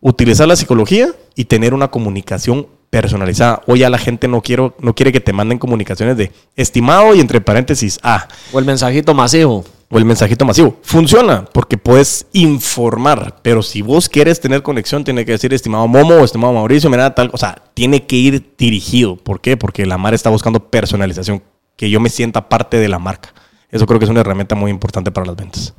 [0.00, 3.62] utilizar la psicología y tener una comunicación personalizada.
[3.66, 7.20] Hoy ya la gente no, quiero, no quiere que te manden comunicaciones de estimado y
[7.20, 9.64] entre paréntesis A O el mensajito masivo.
[9.88, 10.76] o el mensajito masivo.
[10.82, 16.16] Funciona porque puedes informar, pero si vos quieres tener conexión, tiene que decir estimado Momo
[16.16, 19.16] o estimado Mauricio, mira tal, o sea, tiene que ir dirigido.
[19.16, 19.56] ¿Por qué?
[19.56, 21.42] Porque la marca está buscando personalización,
[21.76, 23.32] que yo me sienta parte de la marca.
[23.70, 25.72] Eso creo que es una herramienta muy importante para las ventas.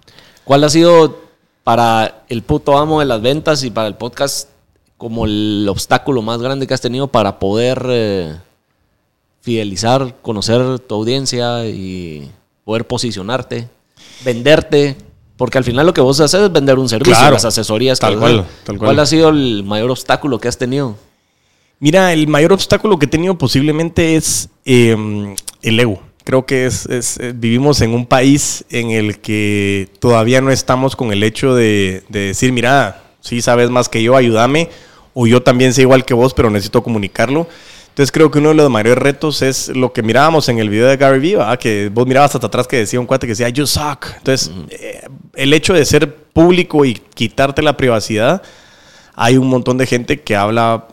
[0.45, 1.22] ¿Cuál ha sido
[1.64, 4.49] para el puto amo de las ventas y para el podcast
[5.04, 8.36] como el obstáculo más grande que has tenido para poder eh,
[9.41, 12.32] fidelizar, conocer tu audiencia y
[12.64, 13.68] poder posicionarte,
[14.24, 14.95] venderte?
[15.36, 17.34] Porque al final lo que vos haces es vender un servicio, Claro.
[17.34, 17.99] las asesorías.
[17.99, 18.45] que Tal cual.
[18.78, 20.95] ¿Cuál ha sido el mayor obstáculo que has tenido?
[21.80, 24.95] Mira, el mayor obstáculo que he tenido posiblemente es eh,
[25.64, 26.01] el ego.
[26.24, 30.95] Creo que es, es- eh, vivimos en un país en el que todavía no estamos
[30.95, 34.70] con el hecho de, de decir, mira, sí sabes más que yo, ayúdame,
[35.14, 37.47] o yo también sé igual que vos, pero necesito comunicarlo.
[37.93, 40.88] Entonces creo que uno de los mayores retos es lo que mirábamos en el video
[40.88, 41.59] de Gary Vee, ¿verdad?
[41.59, 44.07] que vos mirabas hasta atrás que decía un cuate que decía, you suck.
[44.18, 48.41] Entonces, eh, el hecho de ser público y quitarte la privacidad,
[49.14, 50.88] hay un montón de gente que habla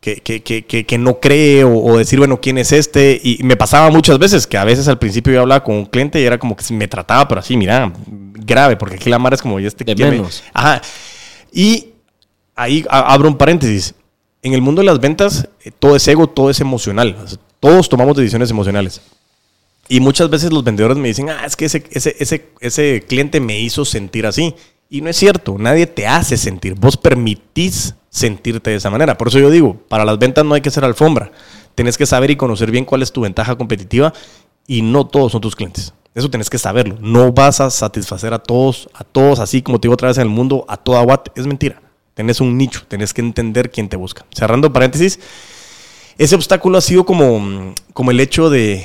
[0.00, 3.20] que, que, que, que, que no cree o, o decir, bueno, ¿quién es este?
[3.22, 6.18] Y me pasaba muchas veces que a veces al principio yo hablaba con un cliente
[6.18, 9.42] y era como que me trataba, pero así, mira, grave, porque aquí la mara es
[9.42, 10.42] como, ¿y este De quién me-?" menos.
[10.54, 10.80] Ajá.
[11.52, 11.87] Y
[12.58, 13.94] ahí abro un paréntesis.
[14.42, 17.16] En el mundo de las ventas, eh, todo es ego, todo es emocional.
[17.60, 19.00] Todos tomamos decisiones emocionales.
[19.88, 23.40] Y muchas veces los vendedores me dicen, ah, es que ese, ese, ese, ese cliente
[23.40, 24.54] me hizo sentir así.
[24.90, 26.74] Y no es cierto, nadie te hace sentir.
[26.74, 29.16] Vos permitís sentirte de esa manera.
[29.16, 31.30] Por eso yo digo, para las ventas no hay que ser alfombra.
[31.74, 34.12] Tenés que saber y conocer bien cuál es tu ventaja competitiva
[34.66, 35.94] y no todos son tus clientes.
[36.14, 36.96] Eso tenés que saberlo.
[37.00, 40.24] No vas a satisfacer a todos, a todos así como te digo otra vez en
[40.24, 41.26] el mundo, a toda what.
[41.36, 41.80] Es mentira.
[42.18, 44.26] Tenés un nicho, tenés que entender quién te busca.
[44.34, 45.20] Cerrando paréntesis,
[46.18, 48.84] ese obstáculo ha sido como, como el hecho de,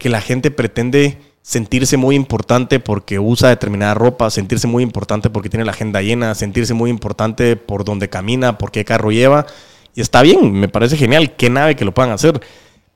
[0.00, 5.48] que la gente pretende sentirse muy importante porque usa determinada ropa, sentirse muy importante porque
[5.48, 9.46] tiene la agenda llena, sentirse muy importante por donde camina, por qué carro lleva.
[9.94, 12.40] Y está bien, me parece genial, qué nave que lo puedan hacer.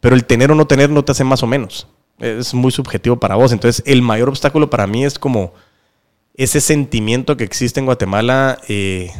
[0.01, 1.87] Pero el tener o no tener no te hace más o menos.
[2.19, 3.53] Es muy subjetivo para vos.
[3.53, 5.53] Entonces, el mayor obstáculo para mí es como
[6.39, 9.11] ese sentimiento que existe en Guatemala, eh,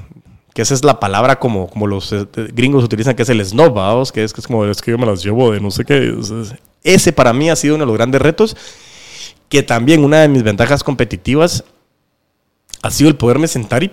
[0.59, 3.75] que esa es la palabra como, como los eh, gringos utilizan, que es el snob,
[3.75, 4.11] ¿vaos?
[4.11, 6.17] que es, que es como, es que yo me las llevo de no sé qué.
[6.19, 8.57] Es- es- Ese para mí ha sido uno de los grandes retos
[9.49, 11.63] que también una de mis ventajas competitivas
[12.83, 13.93] ha sido el poderme sentar y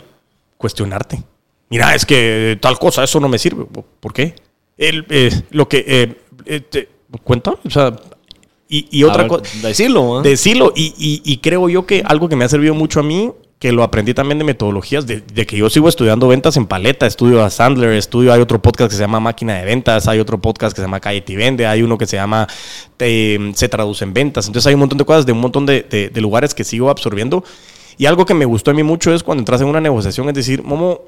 [0.57, 1.22] cuestionarte.
[1.70, 3.66] Mira, es que tal cosa, eso no me sirve.
[3.99, 4.34] ¿Por qué?
[4.76, 5.86] El, eh, lo que...
[5.88, 6.89] Eh, eh, te-
[7.24, 7.95] cuéntame, o sea...
[8.68, 9.43] Y, y otra cosa...
[9.61, 10.30] Decirlo, ¿eh?
[10.30, 13.32] Decirlo, y, y- y creo yo que algo que me ha servido mucho a mí,
[13.60, 17.43] que lo aprendí también de metodologías, de, que yo sigo estudiando ventas en paleta, estudio
[17.43, 20.76] a Sandler, estudio, hay otro podcast que se llama Máquina de Ventas, hay otro podcast
[20.76, 22.47] que se llama Calle y Vende, hay uno que se llama
[22.97, 26.53] Se Traduce en Ventas, entonces hay un montón de cosas de un montón de lugares
[26.53, 27.43] que sigo absorbiendo.
[27.97, 30.36] Y algo que me gustó a mí mucho es cuando entras en una negociación, es
[30.36, 31.01] decir, Momo,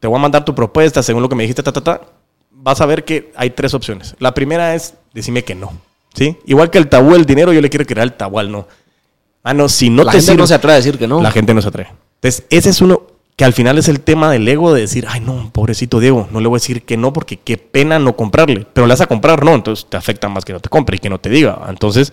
[0.00, 2.00] te voy a mandar tu propuesta según lo que me dijiste, ta, ta, ta.
[2.50, 4.16] Vas a ver que hay tres opciones.
[4.18, 5.72] La primera es decirme que no.
[6.14, 6.36] ¿Sí?
[6.46, 8.68] Igual que el tabú del dinero, yo le quiero crear el tabú al no.
[9.44, 11.20] Ah, no, si no la te gente sirve- no se atreve a decir que no.
[11.22, 11.90] La gente no se atreve.
[12.16, 13.02] Entonces, ese es uno
[13.36, 16.40] que al final es el tema del ego de decir, ay, no, pobrecito Diego, no
[16.40, 18.66] le voy a decir que no porque qué pena no comprarle.
[18.72, 20.98] Pero le vas a comprar, no, entonces te afecta más que no te compre y
[21.00, 21.60] que no te diga.
[21.68, 22.12] Entonces,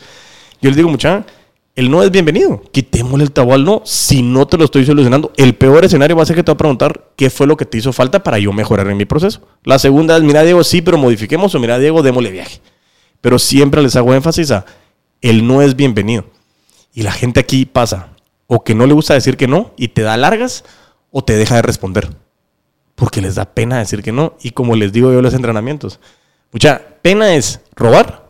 [0.61, 1.25] yo les digo, mucha,
[1.75, 2.61] el no es bienvenido.
[2.71, 5.32] Quitémosle el tabú al no si no te lo estoy solucionando.
[5.38, 7.65] El peor escenario va a ser que te va a preguntar qué fue lo que
[7.65, 9.41] te hizo falta para yo mejorar en mi proceso.
[9.63, 12.59] La segunda es, mira, Diego, sí, pero modifiquemos o mira, Diego, démosle viaje.
[13.21, 14.65] Pero siempre les hago énfasis a
[15.21, 16.25] el no es bienvenido.
[16.93, 18.09] Y la gente aquí pasa
[18.47, 20.65] o que no le gusta decir que no y te da largas
[21.09, 22.09] o te deja de responder.
[22.95, 24.35] Porque les da pena decir que no.
[24.41, 25.99] Y como les digo yo en los entrenamientos,
[26.51, 28.29] mucha pena es robar,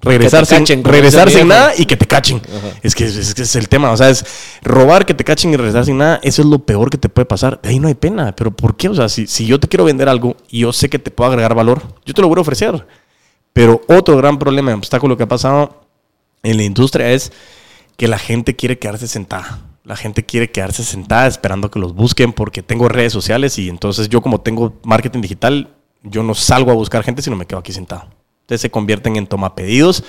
[0.00, 2.40] regresar, sin, cachen, regresar sin nada y que te cachen.
[2.82, 3.92] Es que es, es que es el tema.
[3.92, 4.24] O sea, es
[4.62, 6.18] robar, que te cachen y regresar sin nada.
[6.22, 7.60] Eso es lo peor que te puede pasar.
[7.60, 8.34] De ahí no hay pena.
[8.34, 8.88] Pero ¿por qué?
[8.88, 11.30] O sea, si, si yo te quiero vender algo y yo sé que te puedo
[11.30, 12.86] agregar valor, yo te lo voy a ofrecer.
[13.52, 15.86] Pero otro gran problema, obstáculo que ha pasado
[16.42, 17.32] en la industria es
[17.96, 19.60] que la gente quiere quedarse sentada.
[19.84, 24.08] La gente quiere quedarse sentada esperando que los busquen porque tengo redes sociales y entonces
[24.08, 27.72] yo como tengo marketing digital, yo no salgo a buscar gente, sino me quedo aquí
[27.72, 28.08] sentado.
[28.40, 30.04] Entonces se convierten en toma pedidos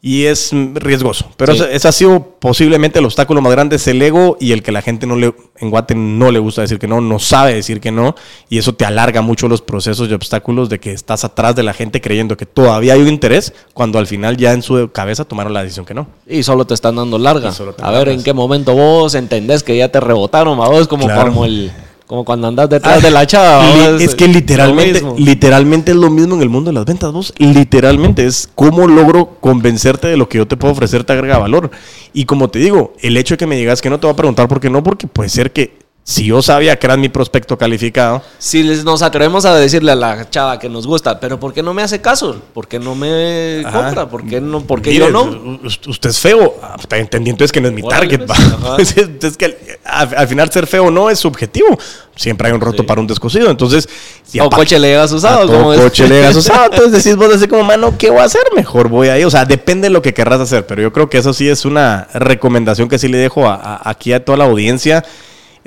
[0.00, 1.28] y es riesgoso.
[1.36, 1.64] Pero Sí.
[1.72, 4.80] ese, ha sido posiblemente el obstáculo más grande, es el ego y el que la
[4.80, 7.90] gente no le, en Guate no le gusta decir que no, no sabe decir que
[7.90, 8.14] no
[8.48, 11.72] y eso te alarga mucho los procesos y obstáculos de que estás atrás de la
[11.74, 15.52] gente creyendo que todavía hay un interés cuando al final ya en su cabeza tomaron
[15.52, 16.06] la decisión que no.
[16.28, 17.48] Y solo te están dando larga.
[17.50, 18.14] A ver largas.
[18.14, 21.30] en qué momento vos entendés que ya te rebotaron, a vos como, Claro.
[21.32, 21.72] como el
[22.08, 23.64] como cuando andas detrás de la chava.
[23.70, 27.12] Li- vos, es que literalmente, literalmente es lo mismo en el mundo de las ventas,
[27.12, 27.32] vos.
[27.36, 31.70] Literalmente es cómo logro convencerte de lo que yo te puedo ofrecer te agrega valor.
[32.14, 34.16] Y como te digo, el hecho de que me digas que no te voy a
[34.16, 35.77] preguntar por qué no, porque puede ser que
[36.10, 39.94] si yo sabía que eras mi prospecto calificado, Si les- nos atrevemos a decirle a
[39.94, 42.40] la chava que nos gusta, pero ¿por qué no me hace caso?
[42.54, 43.82] ¿Por qué no me Ajá.
[43.82, 44.08] compra?
[44.08, 44.62] ¿Por qué no?
[44.62, 45.60] ¿Por qué Mire, yo no?
[45.86, 46.54] Usted es feo.
[46.62, 48.22] Ah, Está entendiendo es que no es mi target.
[48.24, 48.96] pues.
[49.22, 51.78] Es, que al, al- al final ser feo no es subjetivo.
[52.16, 52.86] Siempre hay un roto Sí.
[52.86, 53.50] para un descosido.
[53.50, 53.86] Entonces,
[54.24, 55.80] si o coche le llegas usado, como es.
[55.80, 56.64] coche le llegas usado.
[56.72, 58.40] Entonces decís vos así como, mano, ¿qué voy a hacer?
[58.56, 59.24] Mejor voy ahí.
[59.24, 60.66] O sea, depende de lo que querrás hacer.
[60.66, 63.90] Pero yo creo que eso sí es una recomendación que sí le dejo a- a-
[63.90, 65.04] aquí a toda la audiencia.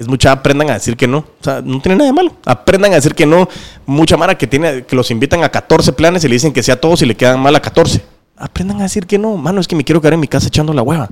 [0.01, 1.19] Es mucha, aprendan a decir que no.
[1.19, 2.33] O sea, no tiene nada de malo.
[2.43, 3.47] Aprendan a decir que no.
[3.85, 6.71] Mucha mara que, tiene, que los invitan a 14 planes y le dicen que sí
[6.71, 8.01] a todos y le quedan mal a 14.
[8.35, 9.37] Aprendan a decir que no.
[9.37, 11.07] Mano, es que me quiero quedar en mi casa echando la hueva.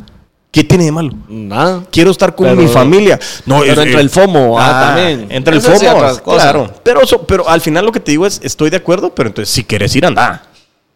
[0.51, 1.11] ¿Qué tiene de malo?
[1.27, 1.83] Nada.
[1.91, 3.19] Quiero estar con Pero- mi familia.
[3.45, 5.27] No, pero es- entre eh, el FOMO, ah, también.
[5.29, 5.77] Entre el FOMO,
[6.23, 6.73] claro.
[6.83, 9.53] Pero, eso- pero al final lo que te digo es, estoy de acuerdo, pero entonces
[9.53, 10.41] si quieres ir, anda.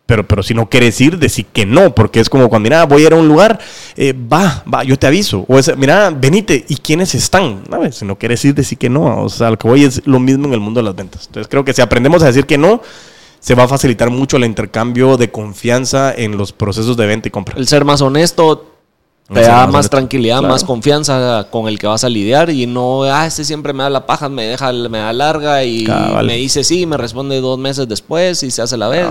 [0.06, 3.04] Pero, pero si no quieres ir, decir que no, porque es como cuando, mira, voy
[3.04, 3.60] a ir a un lugar,
[3.96, 5.46] eh, va, va, yo te aviso.
[5.48, 7.64] O es, mira, venite, ¿y quiénes están?
[7.72, 9.24] A ver, si no quieres ir, decir que no.
[9.24, 11.28] O sea, lo que voy es lo mismo en el mundo de las ventas.
[11.28, 12.82] Entonces creo que si aprendemos a decir que no,
[13.40, 17.32] se va a facilitar mucho el intercambio de confianza en los procesos de venta y
[17.32, 17.56] compra.
[17.58, 18.73] El ser más honesto
[19.32, 20.54] te da más tranquilidad, Claro.
[20.54, 23.90] más confianza con el que vas a lidiar y no, ah, este siempre me da
[23.90, 26.26] la paja, me deja, me da larga y Cabal.
[26.26, 29.08] me dice sí, me responde dos meses después y se hace la vez.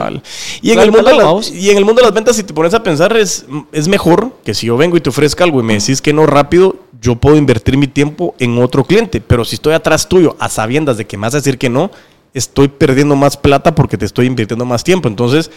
[0.61, 2.75] Y en, el mundo las, y en el mundo de las ventas, si te pones
[2.75, 5.79] a pensar, es, es mejor que si yo vengo y te ofrezco algo y me
[5.79, 9.21] decís que no rápido, yo puedo invertir mi tiempo en otro cliente.
[9.21, 11.91] Pero si estoy atrás tuyo, a sabiendas de que me vas a decir que no,
[12.35, 15.09] estoy perdiendo más plata porque te estoy invirtiendo más tiempo.
[15.09, 15.51] Entonces,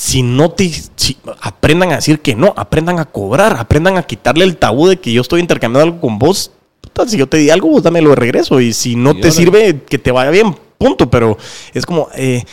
[0.00, 0.70] si no te.
[0.94, 5.00] si- aprendan a decir que no, aprendan a cobrar, aprendan a quitarle el tabú de
[5.00, 6.52] que yo estoy intercambiando algo con vos.
[6.80, 8.60] Puta, si yo te di algo, vos dámelo de regreso.
[8.60, 11.10] Y si no Y te sirve, que te vaya bien, punto.
[11.10, 11.36] Pero
[11.74, 12.08] es como.
[12.14, 12.44] eh,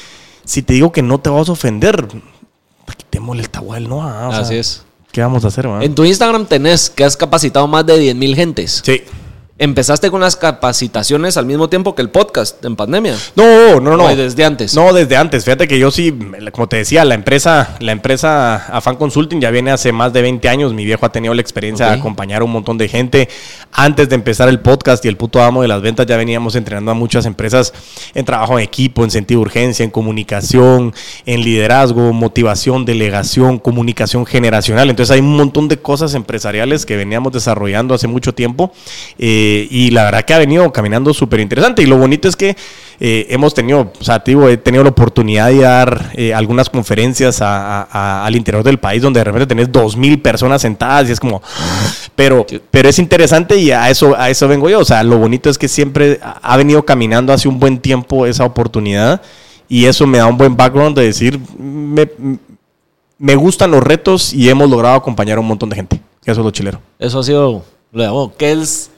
[0.43, 2.08] si te digo que no te vas a ofender,
[2.98, 4.02] quitémosle el tabú al no.
[4.02, 4.82] ah, o sea, Así es.
[5.12, 5.84] ¿Qué vamos a hacer, man?
[5.84, 8.82] En tu Instagram tenés que has capacitado más de 10 mil gentes.
[8.84, 9.02] Sí.
[9.58, 13.16] ¿Empezaste con las capacitaciones al mismo tiempo que el podcast en pandemia?
[13.38, 14.03] No, no, no.
[14.03, 14.76] ¿O desde antes?
[14.76, 15.45] No, desde antes.
[15.45, 16.14] Fíjate que yo sí,
[16.51, 20.49] como te decía, la empresa, la empresa Afan Consulting ya viene hace más de 20
[20.49, 20.74] años.
[20.74, 23.30] Mi viejo ha tenido la experiencia de acompañar a un montón de gente.
[23.72, 26.91] Antes de empezar el podcast y el puto amo de las ventas, ya veníamos entrenando
[26.91, 27.72] a muchas empresas
[28.14, 30.93] en trabajo en equipo, en sentido de urgencia, en comunicación,
[31.26, 34.89] en liderazgo, motivación, delegación, comunicación generacional.
[34.89, 38.74] Entonces hay un montón de cosas empresariales que veníamos desarrollando hace mucho tiempo.
[39.18, 41.84] Eh, eh, y la verdad que ha venido caminando súper interesante.
[41.84, 42.56] Y lo bonito es que
[43.00, 47.41] eh, hemos tenido, o sea, digo, he tenido la oportunidad de dar eh, algunas conferencias
[47.41, 51.43] al interior del país donde de repente tenés dos mil personas sentadas y es como,
[52.16, 54.80] pero, pero es interesante y a eso, a eso vengo yo.
[54.80, 58.46] O sea, lo bonito es que siempre ha venido caminando hace un buen tiempo esa
[58.46, 59.22] oportunidad
[59.70, 62.10] y eso me da un buen background de decir, me,
[63.20, 66.02] me gustan los retos y hemos logrado acompañar a un montón de gente.
[66.24, 66.82] Eso es lo chilero.
[66.98, 67.64] Eso ha sido,
[68.38, 68.89] ¿qué es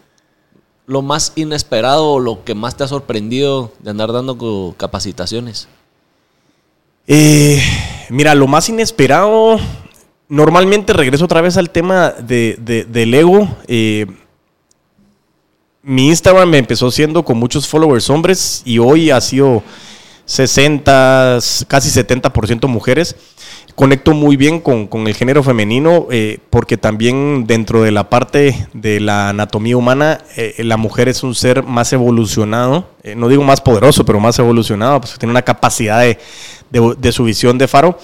[0.88, 5.68] lo más inesperado o lo que más te ha sorprendido de andar dando capacitaciones?
[7.06, 7.62] Eh,
[8.10, 9.60] mira, lo más inesperado,
[10.30, 13.48] normalmente regreso otra vez al tema de, del ego.
[13.68, 14.08] Eh,
[15.84, 19.64] mi Instagram me empezó siendo con muchos followers hombres y hoy ha sido
[20.26, 23.16] 60, casi 70% mujeres
[23.78, 29.00] conecto muy bien con, el género femenino eh, porque también dentro de la parte de
[29.00, 33.62] la anatomía humana, eh, la mujer es un ser más evolucionado, eh, no digo más
[33.62, 38.00] poderoso, pero más evolucionado, pues tiene una capacidad de, su visión de faro.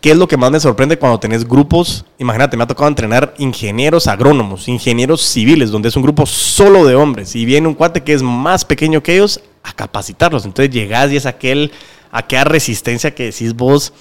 [0.00, 2.04] ¿Qué es lo que más me sorprende cuando tenés grupos?
[2.18, 6.96] Imagínate, me ha tocado entrenar ingenieros agrónomos, ingenieros civiles, donde es un grupo solo de
[6.96, 10.44] hombres y viene un cuate que es más pequeño que ellos a capacitarlos.
[10.46, 11.70] Entonces llegás y es aquel,
[12.10, 13.92] aquella resistencia que decís vos,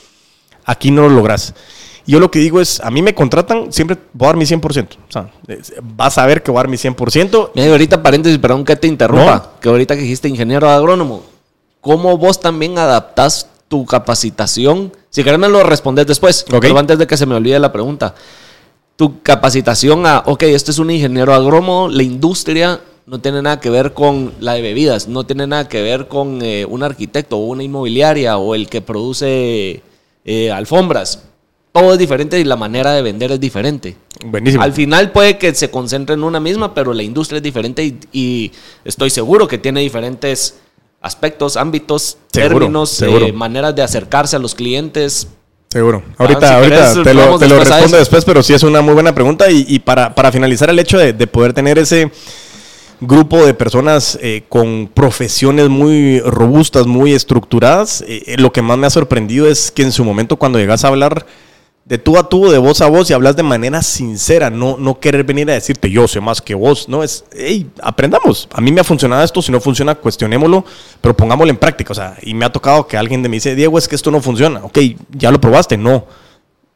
[0.65, 1.53] aquí no lo logras.
[2.07, 4.87] Yo lo que digo es, a mí me contratan, siempre voy a dar mi 100%.
[5.07, 5.29] O sea,
[5.95, 7.51] vas a ver que voy a dar mi 100%.
[7.53, 11.23] Mira, ahorita paréntesis, perdón que te interrumpa, que ahorita que dijiste ingeniero agrónomo,
[11.79, 14.91] ¿cómo vos también adaptás tu capacitación?
[15.09, 18.15] Si querés me lo respondes después, pero antes de que se me olvide la pregunta.
[18.95, 23.69] Tu capacitación a, ok, este es un ingeniero agrónomo, la industria no tiene nada que
[23.69, 27.45] ver con la de bebidas, no tiene nada que ver con eh, un arquitecto o
[27.45, 29.81] una inmobiliaria o el que produce
[30.25, 31.23] eh, alfombras.
[31.71, 33.95] Todo es diferente y la manera de vender es diferente.
[34.25, 34.61] Buenísimo.
[34.61, 38.51] Al final puede que se concentre en una misma, pero la industria es diferente y,
[38.83, 40.59] estoy seguro que tiene diferentes
[41.01, 45.29] aspectos, ámbitos, términos, eh, maneras de acercarse a los clientes.
[45.69, 46.03] Seguro.
[46.11, 49.49] Ah, ahorita, ahorita te lo, respondo después, pero sí es una muy buena pregunta.
[49.49, 52.11] Y, para, para, finalizar el hecho de poder tener ese
[53.01, 58.01] grupo de personas eh, con profesiones muy robustas, muy estructuradas.
[58.07, 60.85] Eh, eh, lo que más me ha sorprendido es que en su momento cuando llegas
[60.85, 61.25] a hablar
[61.83, 64.99] de tú a tú, de voz a voz y hablas de manera sincera, no, no
[64.99, 68.47] querer venir a decirte yo sé más que vos, no es, hey, aprendamos.
[68.53, 70.63] A mí me ha funcionado esto, si no funciona, cuestionémoslo,
[71.01, 71.91] pero pongámoslo en práctica.
[71.91, 74.11] O sea, y me ha tocado que alguien de mí dice, Diego, es que esto
[74.11, 74.63] no funciona.
[74.63, 74.77] Ok,
[75.09, 76.05] ya lo probaste, no.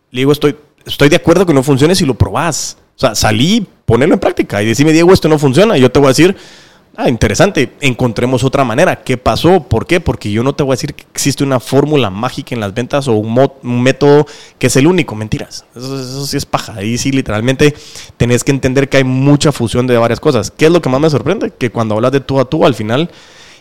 [0.10, 0.56] Le digo, estoy,
[0.86, 2.78] estoy de acuerdo que no funcione si lo probás.
[2.96, 5.78] O sea, salí, ponerlo en práctica y decime, Diego, esto no funciona.
[5.78, 6.36] Y yo te voy a decir,
[6.96, 9.04] ah, interesante, encontremos otra manera.
[9.04, 9.64] ¿Qué pasó?
[9.64, 10.00] ¿Por qué?
[10.00, 13.08] Porque yo no te voy a decir que existe una fórmula mágica en las ventas
[13.08, 14.26] o un, método
[14.58, 15.16] que es el único.
[15.16, 15.66] Mentiras.
[15.76, 16.76] Eso, sí es paja.
[16.78, 17.76] Ahí sí, literalmente,
[18.18, 20.52] tenés que entender que hay mucha fusión de varias cosas.
[20.52, 21.52] ¿Qué es lo que más me sorprende?
[21.52, 23.10] Que cuando hablas de tú a tú, al final,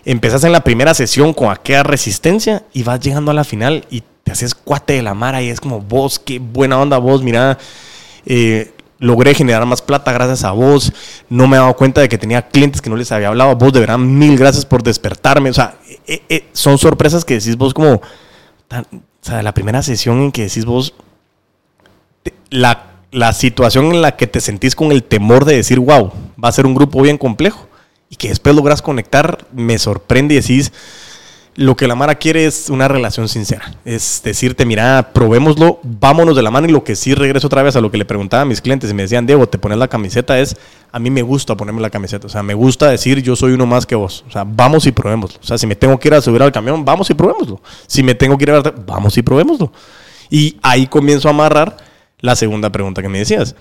[0.05, 4.03] empezás en la primera sesión con aquella resistencia y vas llegando a la final y
[4.23, 7.59] te haces cuate de la mara y es como, vos, qué buena onda vos, mira.
[8.27, 10.93] Eh, logré generar más plata gracias a vos.
[11.29, 13.57] No me he dado cuenta de que tenía clientes que no les había hablado.
[13.57, 15.51] Vos de verdad, mil gracias por despertarme.
[15.51, 15.77] O sea,
[16.07, 17.95] eh, eh, son sorpresas que decís vos como...
[17.95, 18.01] o
[19.21, 20.95] sea, la primera sesión en que decís vos...
[22.51, 26.49] La, la situación en la que te sentís con el temor de decir, wow, va
[26.49, 27.69] a ser un grupo bien complejo.
[28.11, 30.73] Y que después logras conectar, me sorprende y decís
[31.57, 33.75] lo que la Mara quiere es una relación sincera.
[33.85, 36.67] Es decirte, mira, probémoslo, vámonos de la mano.
[36.67, 38.91] Y lo que sí regreso otra vez a lo que le preguntaba a mis clientes
[38.91, 40.39] y me decían, Diego, ¿te pones la camiseta?
[40.39, 40.57] Es,
[40.91, 42.27] a mí me gusta ponerme la camiseta.
[42.27, 44.25] O sea, me gusta decir, yo soy uno más que vos.
[44.29, 45.39] O sea, vamos y probémoslo.
[45.41, 47.61] O sea, si me tengo que ir a subir al camión, vamos y probémoslo.
[47.87, 49.73] Si me tengo que ir a ver, vamos y probémoslo.
[50.31, 51.77] Y ahí comienzo a amarrar
[52.21, 53.55] la segunda pregunta que me decías.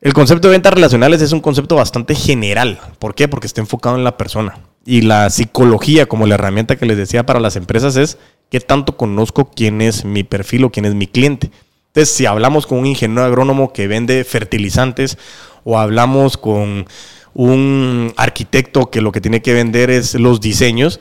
[0.00, 2.80] El concepto de ventas relacionales es un concepto bastante general.
[2.98, 3.28] ¿Por qué?
[3.28, 4.58] Porque está enfocado en la persona.
[4.84, 8.18] Y la psicología como la herramienta que les decía para las empresas es
[8.50, 11.50] qué tanto conozco quién es mi perfil o quién es mi cliente.
[11.88, 15.18] Entonces, si hablamos con un ingeniero agrónomo que vende fertilizantes
[15.62, 16.86] o hablamos con
[17.34, 21.00] un arquitecto que lo que tiene que vender es los diseños,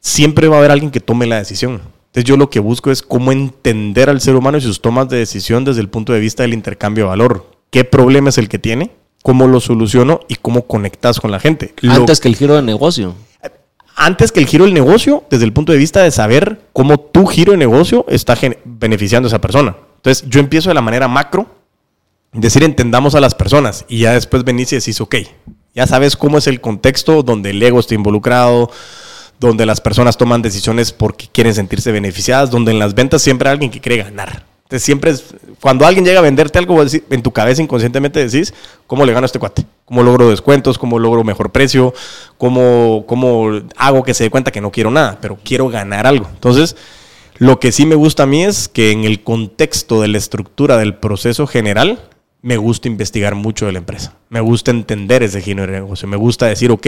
[0.00, 1.82] siempre va a haber alguien que tome la decisión.
[2.06, 5.16] Entonces yo lo que busco es cómo entender al ser humano y sus tomas de
[5.16, 7.50] decisión desde el punto de vista del intercambio de valor.
[7.70, 8.92] ¿Qué problema es el que tiene?
[9.24, 11.72] Cómo lo soluciono y cómo conectas con la gente.
[11.88, 13.14] Antes que el giro de negocio.
[13.96, 17.24] Antes que el giro del negocio, desde el punto de vista de saber cómo tu
[17.24, 19.76] giro de negocio está beneficiando a esa persona.
[19.96, 21.46] Entonces, yo empiezo de la manera macro,
[22.34, 25.16] decir, entendamos a las personas y ya después venís y decís, ok,
[25.74, 28.70] ya sabes cómo es el contexto donde el ego está involucrado,
[29.40, 33.54] donde las personas toman decisiones porque quieren sentirse beneficiadas, donde en las ventas siempre hay
[33.54, 34.53] alguien que quiere ganar.
[34.64, 35.24] Entonces siempre es,
[35.60, 38.54] cuando alguien llega a venderte algo, en tu cabeza inconscientemente decís,
[38.86, 39.66] ¿cómo le gano a este cuate?
[39.84, 40.78] ¿Cómo logro descuentos?
[40.78, 41.92] ¿Cómo logro mejor precio?
[42.38, 46.28] ¿Cómo, ¿Cómo hago que se dé cuenta que no quiero nada, pero quiero ganar algo?
[46.32, 46.76] Entonces,
[47.36, 50.78] lo que sí me gusta a mí es que en el contexto de la estructura
[50.78, 51.98] del proceso general,
[52.40, 54.16] me gusta investigar mucho de la empresa.
[54.28, 56.06] Me gusta entender ese giro de negocio.
[56.08, 56.86] Me gusta decir, ok,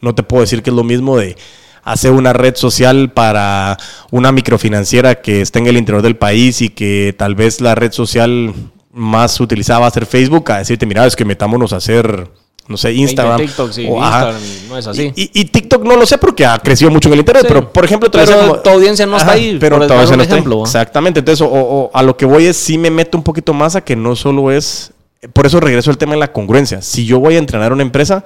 [0.00, 1.36] no te puedo decir que es lo mismo de
[1.82, 3.76] hacer una red social para
[4.10, 7.92] una microfinanciera que está en el interior del país y que tal vez la red
[7.92, 8.54] social
[8.92, 12.28] más utilizada va a ser Facebook, a decirte, mira, es que metámonos a hacer,
[12.68, 13.38] no sé, Instagram.
[13.38, 15.12] TikTok, sí, Instagram no es así.
[15.16, 18.10] Y, TikTok no lo sé porque ha crecido mucho en el Internet, pero por ejemplo...
[18.10, 21.90] Pero tu audiencia no está ahí, pero tu audiencia no está ejemplo, Exactamente, entonces o,
[21.92, 24.50] a lo que voy es, sí me meto un poquito más a que no solo
[24.52, 24.92] es...
[25.32, 26.82] Por eso regreso al tema de la congruencia.
[26.82, 28.24] Si yo voy a entrenar una empresa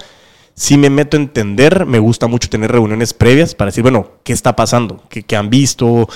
[0.57, 4.33] si me meto a entender, me gusta mucho tener reuniones previas para decir, bueno, ¿qué
[4.33, 5.03] está pasando?
[5.11, 6.09] ¿Qué, han visto?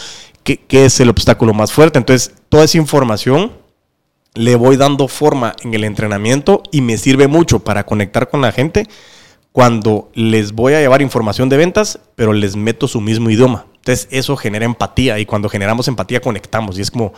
[0.43, 1.99] ¿Qué, ¿Qué, es el obstáculo más fuerte?
[1.99, 3.53] Entonces, toda esa información
[4.35, 8.51] le voy dando forma en el entrenamiento y me sirve mucho para conectar con la
[8.51, 8.87] gente
[9.53, 13.67] cuando les voy a llevar información de ventas, pero les meto su mismo idioma.
[13.77, 17.13] Entonces, eso genera empatía y cuando generamos empatía conectamos y es como,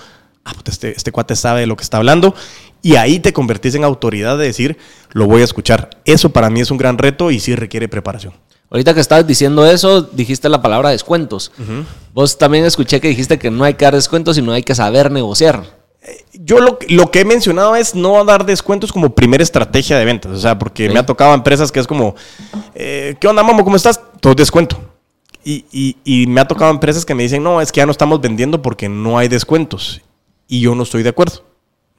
[0.45, 2.35] ah, este, este cuate sabe de lo que está hablando
[2.83, 4.77] y ahí te convertís en autoridad de decir,
[5.13, 5.91] lo voy a escuchar.
[6.05, 8.35] Eso para mí es un gran reto y sí requiere preparación.
[8.71, 11.53] Ahorita que estabas diciendo eso, dijiste la palabra descuentos.
[12.13, 15.13] Vos también escuché que dijiste que no hay que dar descuentos, sino hay que saber
[15.13, 15.63] negociar.
[16.03, 20.05] Eh, yo lo, lo, que he mencionado es no dar descuentos como primera estrategia de
[20.05, 20.33] ventas.
[20.33, 22.17] O sea, porque me ha tocado empresas que es como,
[22.75, 23.63] eh, ¿qué onda, Momo?
[23.63, 24.01] ¿Cómo estás?
[24.21, 24.81] Todo descuento.
[25.45, 27.93] Y, y, y me ha tocado empresas que me dicen, no, es que ya no
[27.93, 30.01] estamos vendiendo porque no hay descuentos.
[30.49, 31.52] Y yo no estoy de acuerdo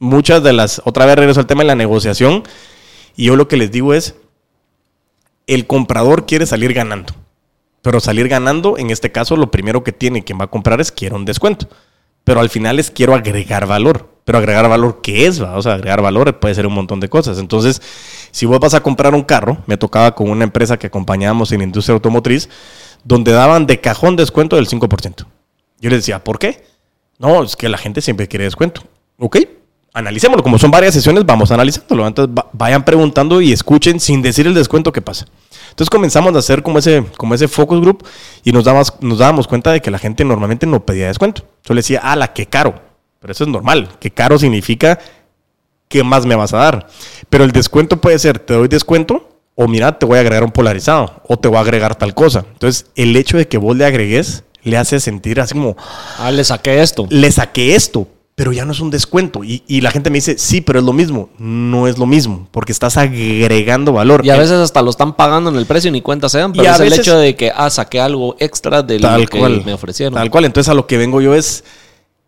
[0.04, 2.44] muchas de las, otra vez regreso al tema de la negociación,
[3.16, 4.16] y yo lo que les digo es,
[5.48, 7.14] el comprador quiere salir ganando,
[7.82, 10.92] pero salir ganando, en este caso, lo primero que tiene quien va a comprar es
[10.92, 11.70] quiero un descuento,
[12.26, 15.42] pero al final es quiero agregar valor, pero agregar valor, ¿qué es?
[15.42, 15.58] Va?
[15.58, 17.40] O sea, agregar valor puede ser un montón de cosas.
[17.40, 17.82] Entonces,
[18.32, 21.60] si vos vas a comprar un carro, me tocaba con una empresa que acompañábamos en
[21.60, 22.50] la industria automotriz,
[23.04, 25.26] donde daban de cajón descuento del 5%.
[25.80, 26.66] Yo les decía, ¿por qué?
[27.20, 28.82] No, es que la gente siempre quiere descuento.
[29.18, 29.38] Ok,
[29.94, 30.44] analicémoslo.
[30.44, 32.06] Como son varias sesiones, vamos analizándolo.
[32.06, 35.26] Entonces vayan preguntando y escuchen sin decir el descuento que pasa.
[35.70, 38.06] Entonces comenzamos a hacer como ese, como ese focus group
[38.44, 41.44] y nos, damos, nos dábamos cuenta de que la gente normalmente no pedía descuento.
[41.66, 42.82] Solo decía, ah, la que caro.
[43.20, 43.90] Pero eso es normal.
[44.00, 45.00] Que caro significa
[45.88, 46.88] qué más me vas a dar.
[47.30, 50.52] Pero el descuento puede ser, te doy descuento o mira, te voy a agregar un
[50.52, 52.46] polarizado o te voy a agregar tal cosa.
[52.52, 55.76] Entonces el hecho de que vos le agregues le hace sentir así como...
[56.18, 57.06] Ah, le saqué esto.
[57.10, 59.44] Le saqué esto, pero ya no es un descuento.
[59.44, 61.30] Y, y, la gente me dice, sí, pero es lo mismo.
[61.38, 64.26] No es lo mismo, porque estás agregando valor.
[64.26, 66.52] Y a veces hasta lo están pagando en el precio y ni cuenta se dan,
[66.54, 70.16] pero es el hecho de que, ah, saqué algo extra de lo que me ofrecieron.
[70.16, 70.46] Tal cual.
[70.46, 71.64] Entonces a lo que vengo yo es,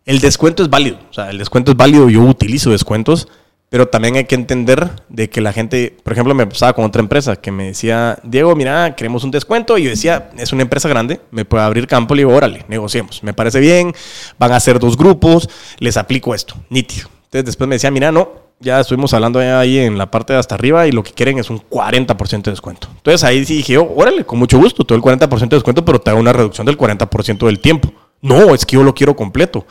[0.04, 0.98] el descuento es válido.
[1.10, 3.26] O sea, el descuento es válido, yo utilizo descuentos,
[3.68, 7.00] pero también hay que entender de que la gente, por ejemplo, me pasaba con otra
[7.00, 9.76] empresa que me decía, Diego, mira, queremos un descuento.
[9.76, 12.14] Y yo decía, es una empresa grande, me puede abrir campo.
[12.14, 13.22] Le digo, órale, negociemos.
[13.24, 13.92] Me parece bien,
[14.38, 15.48] van a ser dos grupos,
[15.78, 17.08] les aplico esto, nítido.
[17.24, 20.54] Entonces después me decía, mira, no, ya estuvimos hablando ahí en la parte de hasta
[20.54, 22.88] arriba y lo que quieren es un 40% de descuento.
[22.96, 26.00] Entonces ahí sí dije, oh, órale, con mucho gusto, todo el 40% de descuento, pero
[26.00, 27.92] te hago una reducción del 40% del tiempo.
[28.22, 29.66] No, es que yo lo quiero completo.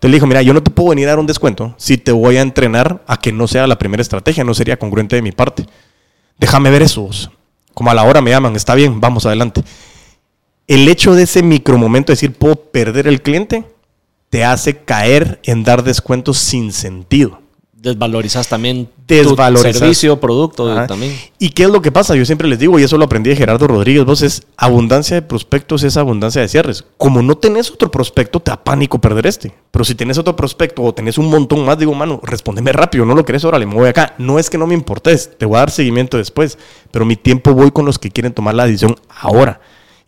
[0.00, 2.10] Entonces le dijo, mira, yo no te puedo venir a dar un descuento si te
[2.10, 5.30] voy a entrenar a que no sea la primera estrategia, no sería congruente de mi
[5.30, 5.66] parte.
[6.38, 7.06] Déjame ver eso.
[7.74, 9.62] Como a la hora me llaman, está bien, vamos adelante.
[10.66, 13.66] El hecho de ese micromomento de decir, puedo perder el cliente,
[14.30, 17.42] te hace caer en dar descuentos sin sentido
[17.80, 19.72] desvalorizas también desvalorizas.
[19.72, 21.16] tu servicio, producto también.
[21.38, 22.14] ¿Y qué es lo que pasa?
[22.14, 25.22] Yo siempre les digo, y eso lo aprendí de Gerardo Rodríguez, vos es abundancia de
[25.22, 26.84] prospectos es abundancia de cierres.
[26.98, 29.54] Como no tenés otro prospecto, te da pánico perder este.
[29.70, 33.14] Pero si tenés otro prospecto o tenés un montón más, digo, mano, respóndeme rápido, no
[33.14, 34.14] lo querés, órale, me voy acá.
[34.18, 36.58] No es que no me importes, te voy a dar seguimiento después,
[36.90, 39.60] pero mi tiempo voy con los que quieren tomar la decisión ahora.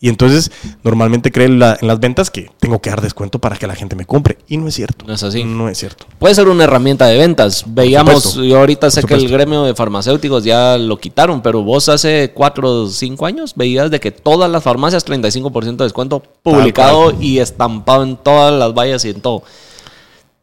[0.03, 0.51] Y entonces
[0.83, 4.05] normalmente creen en las ventas que tengo que dar descuento para que la gente me
[4.05, 4.37] compre.
[4.49, 5.05] Y no es cierto.
[5.07, 5.45] No es así.
[5.45, 6.07] No es cierto.
[6.19, 7.63] Puede ser una herramienta de ventas.
[7.69, 12.33] Veíamos, yo ahorita sé que el gremio de farmacéuticos ya lo quitaron, pero vos hace
[12.35, 17.39] cuatro o cinco años veías de que todas las farmacias 35% de descuento publicado y
[17.39, 19.45] estampado en todas las vallas y en todo.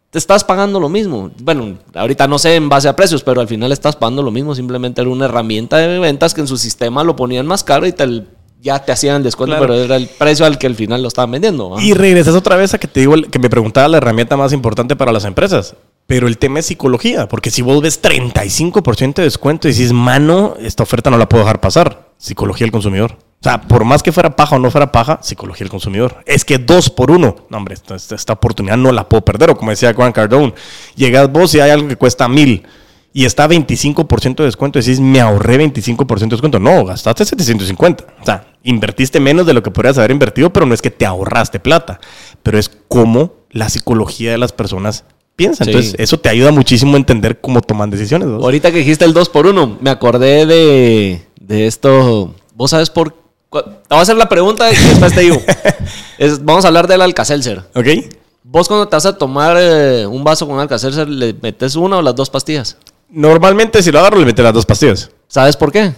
[0.09, 1.31] te estás pagando lo mismo.
[1.41, 4.55] Bueno, ahorita no sé en base a precios, pero al final estás pagando lo mismo.
[4.55, 7.91] Simplemente era una herramienta de ventas que en su sistema lo ponían más caro y
[7.91, 8.23] te,
[8.61, 11.75] ya te hacían descuento, pero era el precio al que al final lo estaban vendiendo.
[11.79, 14.95] Y regresas otra vez a que te digo, que me preguntaba la herramienta más importante
[14.95, 15.75] para las empresas.
[16.07, 20.55] Pero el tema es psicología, porque si vos ves 35% de descuento y dices, mano,
[20.59, 22.09] esta oferta no la puedo dejar pasar.
[22.17, 23.15] Psicología del consumidor.
[23.39, 26.17] O sea, por más que fuera paja o no fuera paja, psicología del consumidor.
[26.25, 27.35] Es que dos por uno.
[27.49, 29.51] No, hombre, esta, oportunidad no la puedo perder.
[29.51, 30.53] O como decía Juan Cardone,
[30.95, 32.65] llegas vos y hay algo que cuesta mil
[33.11, 34.79] y está 25% de descuento.
[34.79, 36.59] Decís, me ahorré 25% de descuento.
[36.59, 38.05] No, gastaste 750.
[38.21, 41.05] O sea, invertiste menos de lo que podrías haber invertido, pero no es que te
[41.05, 41.99] ahorraste plata.
[42.43, 45.05] Pero es como la psicología de las personas
[45.35, 45.63] piensa.
[45.63, 48.27] Entonces, eso te ayuda muchísimo a entender cómo toman decisiones.
[48.27, 52.35] Ahorita que dijiste el 2 por 1 me acordé de, de esto.
[52.55, 53.17] ¿Vos sabes por Te
[53.49, 55.41] voy a hacer la pregunta y después te digo.
[56.41, 57.63] vamos a hablar del Alcacelser.
[57.73, 57.87] Ok.
[58.43, 62.01] ¿Vos cuando te vas a tomar eh, un vaso con Alcacelser, le metes una o
[62.01, 62.77] las dos pastillas?
[63.11, 65.09] Normalmente, si lo agarro, le metes las dos pastillas.
[65.27, 65.93] ¿Sabes por qué?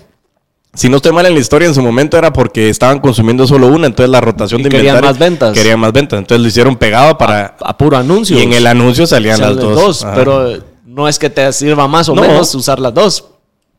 [0.74, 3.68] Si no estoy mal en la historia, en su momento era porque estaban consumiendo solo
[3.68, 5.54] una, entonces la rotación de querían más ventas.
[5.54, 7.58] Querían más ventas, entonces lo hicieron pegado para...
[7.60, 8.38] A, puro anuncio.
[8.38, 10.06] Y en el anuncio salían las dos.
[10.16, 13.26] pero no es que te sirva más o menos usar las dos.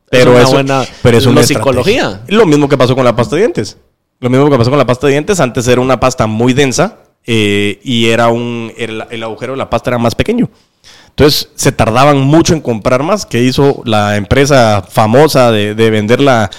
[0.09, 2.21] Pero es una buena pero es una psicología.
[2.27, 3.77] Lo mismo que pasó con la pasta de dientes.
[4.19, 5.39] Lo mismo que pasó con la pasta de dientes.
[5.39, 8.71] Antes era una pasta muy densa eh, y era un...
[8.77, 10.51] el agujero de la pasta era más pequeño.
[11.15, 13.27] Entonces se tardaban mucho en comprar más.
[13.27, 16.49] ¿Qué hizo la empresa famosa de, vender la,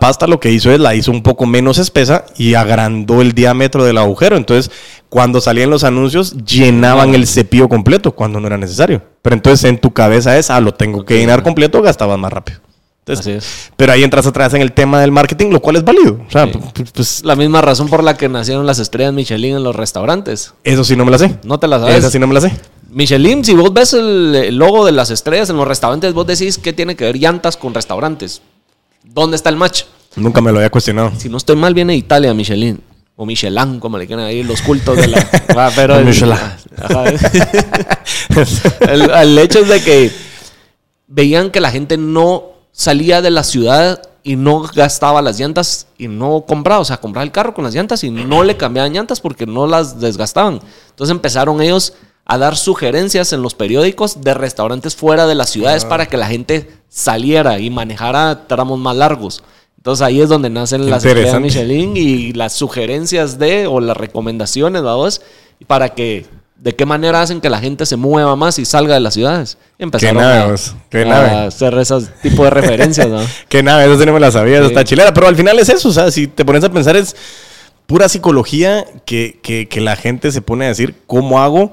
[0.00, 0.26] pasta?
[0.26, 3.98] Lo que hizo es la hizo un poco menos espesa y agrandó el diámetro del
[3.98, 4.38] agujero.
[4.38, 4.72] Entonces,
[5.10, 9.02] cuando salían los anuncios, llenaban el cepillo completo cuando no era necesario.
[9.20, 12.60] Pero entonces en tu cabeza es, ah, lo tengo que llenar completo, gastabas más rápido.
[13.06, 13.70] Así es.
[13.76, 16.20] Pero ahí entras atrás en el tema del marketing, lo cual es válido.
[16.26, 19.64] O sea, pues, pues, la misma razón por la que nacieron las estrellas Michelin en
[19.64, 20.54] los restaurantes.
[20.64, 21.38] Eso sí no me la sé.
[21.42, 21.96] No te la sabes.
[21.96, 22.52] Esa sí no me la sé.
[22.90, 26.72] Michelin, si vos ves el, logo de las estrellas en los restaurantes, vos decís que
[26.72, 28.42] tiene que ver llantas con restaurantes.
[29.04, 29.84] ¿Dónde está el match?
[30.16, 31.12] Nunca me lo había cuestionado.
[31.16, 32.80] Si no estoy mal, viene de Italia, Michelin.
[33.16, 35.28] O Michelin, como le quieren ahí los cultos de la.
[35.56, 36.36] Ah, pero el, Michelin.
[38.88, 40.12] el, hecho es de que
[41.06, 46.08] veían que la gente no salía de la ciudad y no gastaba las llantas y
[46.08, 49.20] no compraba, o sea, compraba el carro con las llantas y no le cambiaban llantas
[49.20, 50.60] porque no las desgastaban.
[50.90, 51.94] Entonces empezaron ellos
[52.30, 55.88] a dar sugerencias en los periódicos de restaurantes fuera de las ciudades ah.
[55.88, 59.42] para que la gente saliera y manejara tramos más largos.
[59.78, 64.80] Entonces ahí es donde nacen las estrellas Michelin y las sugerencias de o las recomendaciones,
[64.82, 65.22] vamos,
[65.66, 66.24] para que
[66.54, 69.58] de qué manera hacen que la gente se mueva más y salga de las ciudades.
[69.76, 73.18] Empezaron a, hacer ese tipo de referencias, ¿no?
[73.48, 75.88] qué nave, eso sí no me la sabía, está chilera, pero al final es eso,
[75.88, 77.16] o sea, si te pones a pensar es
[77.86, 81.72] pura psicología que, que, que la gente se pone a decir, ¿cómo hago?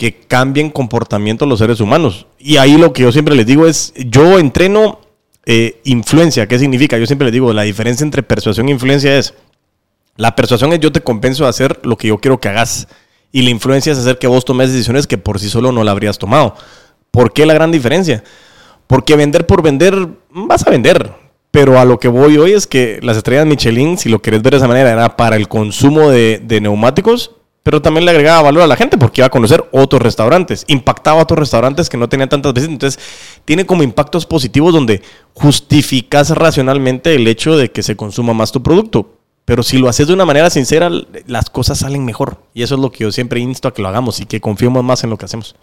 [0.00, 2.26] Que cambien comportamiento los seres humanos.
[2.38, 4.98] Y ahí lo que yo siempre les digo es, yo entreno
[5.44, 6.48] eh, influencia.
[6.48, 6.96] ¿Qué significa?
[6.96, 9.34] Yo siempre les digo, la diferencia entre persuasión e influencia es,
[10.16, 12.88] la persuasión es yo te compenso a hacer lo que yo quiero que hagas.
[13.30, 15.90] Y la influencia es hacer que vos tomes decisiones que por sí solo no la
[15.90, 16.54] habrías tomado.
[17.10, 18.24] ¿Por qué la gran diferencia?
[18.86, 21.12] Porque vender por vender, vas a vender.
[21.50, 24.52] Pero a lo que voy hoy es que las estrellas Michelin, si lo querés ver
[24.52, 28.66] de esa manera, era para el consumo de neumáticos pero también le agregaba valor a
[28.66, 32.28] la gente porque iba a conocer otros restaurantes, impactaba a otros restaurantes que no tenían
[32.28, 32.70] tantas veces.
[32.70, 33.02] Entonces,
[33.44, 35.02] tiene como impactos positivos donde
[35.34, 39.14] justificas racionalmente el hecho de que se consuma más tu producto.
[39.44, 40.90] Pero si lo haces de una manera sincera,
[41.26, 42.38] las cosas salen mejor.
[42.54, 44.84] Y eso es lo que yo siempre insto a que lo hagamos y que confiemos
[44.84, 45.56] más en lo que hacemos.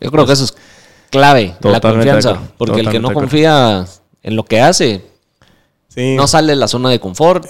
[0.00, 0.56] Yo creo que eso es
[1.10, 2.40] clave, la confianza.
[2.56, 3.84] Porque el que no confía
[4.22, 5.04] en lo que hace,
[5.96, 7.46] no sale de la zona de confort.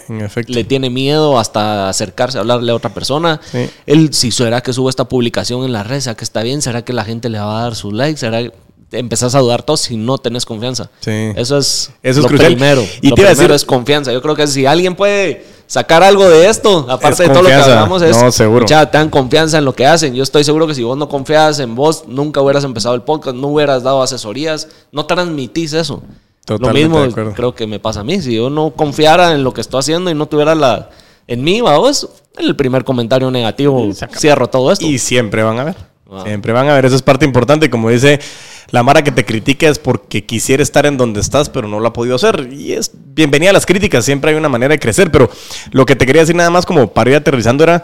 [0.47, 3.41] Le tiene miedo hasta acercarse a hablarle a otra persona.
[3.87, 6.63] Él, si será que sube esta publicación en la red, ¿será que está bien?
[6.63, 8.19] ¿Será que la gente le va a dar sus likes?
[8.19, 8.53] ¿Será que
[8.93, 10.91] empezás a dudar todo si no tenés confianza?
[11.05, 12.85] Eso es, Eso lo primero.
[13.01, 14.13] Y lo primero es confianza.
[14.13, 17.55] Yo creo que si alguien puede sacar algo de esto, aparte de todo lo que
[17.55, 18.67] hablamos, es no, seguro.
[18.93, 20.15] dan confianza en lo que hacen.
[20.15, 23.37] Yo estoy seguro que si vos no confías en vos, nunca hubieras empezado el podcast,
[23.37, 26.03] no hubieras dado asesorías, no transmitís eso
[26.47, 28.21] lo mismo creo que me pasa a mí.
[28.21, 30.91] Si yo no confiara en lo que estoy haciendo y no tuviera la
[31.29, 32.09] en mí, vamos,
[32.39, 34.87] el primer comentario negativo cierro todo esto.
[34.87, 35.77] Y siempre van a ver.
[36.23, 36.85] Siempre van a ver.
[36.85, 37.69] Eso es parte importante.
[37.69, 38.21] Como dice
[38.71, 41.89] la Mara que te critica es porque quisiera estar en donde estás, pero no lo
[41.89, 42.49] ha podido hacer.
[42.53, 44.05] Y es bienvenida a las críticas.
[44.05, 45.11] Siempre hay una manera de crecer.
[45.11, 45.29] Pero
[45.73, 47.83] lo que te quería decir nada más como para ir aterrizando era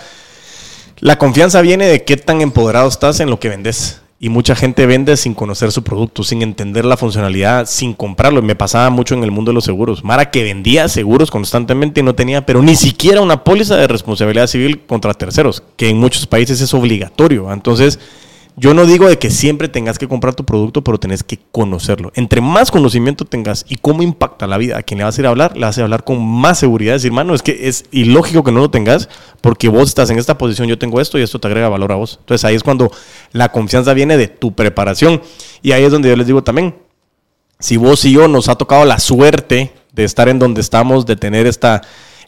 [0.98, 4.01] la confianza viene de qué tan empoderado estás en lo que vendes.
[4.24, 8.40] Y mucha gente vende sin conocer su producto, sin entender la funcionalidad, sin comprarlo.
[8.40, 10.04] Me pasaba mucho en el mundo de los seguros.
[10.04, 14.46] Mara que vendía seguros constantemente y no tenía, pero ni siquiera una póliza de responsabilidad
[14.46, 17.52] civil contra terceros, que en muchos países es obligatorio.
[17.52, 17.98] Entonces,
[18.56, 22.12] Yo no digo de que siempre tengas que comprar tu producto, pero tenés que conocerlo.
[22.14, 25.26] Entre más conocimiento tengas y cómo impacta la vida a quien le vas a ir
[25.26, 26.92] a hablar, le vas a hablar con más seguridad.
[26.92, 29.08] Decir, mano, es que es ilógico que no lo tengas
[29.40, 31.96] porque vos estás en esta posición, yo tengo esto y esto te agrega valor a
[31.96, 32.18] vos.
[32.20, 32.92] Entonces ahí es cuando
[33.32, 35.22] la confianza viene de tu preparación.
[35.62, 36.74] Y ahí es donde yo les digo también,
[37.58, 41.16] si vos y yo nos ha tocado la suerte de estar en donde estamos, de
[41.16, 41.82] tener esta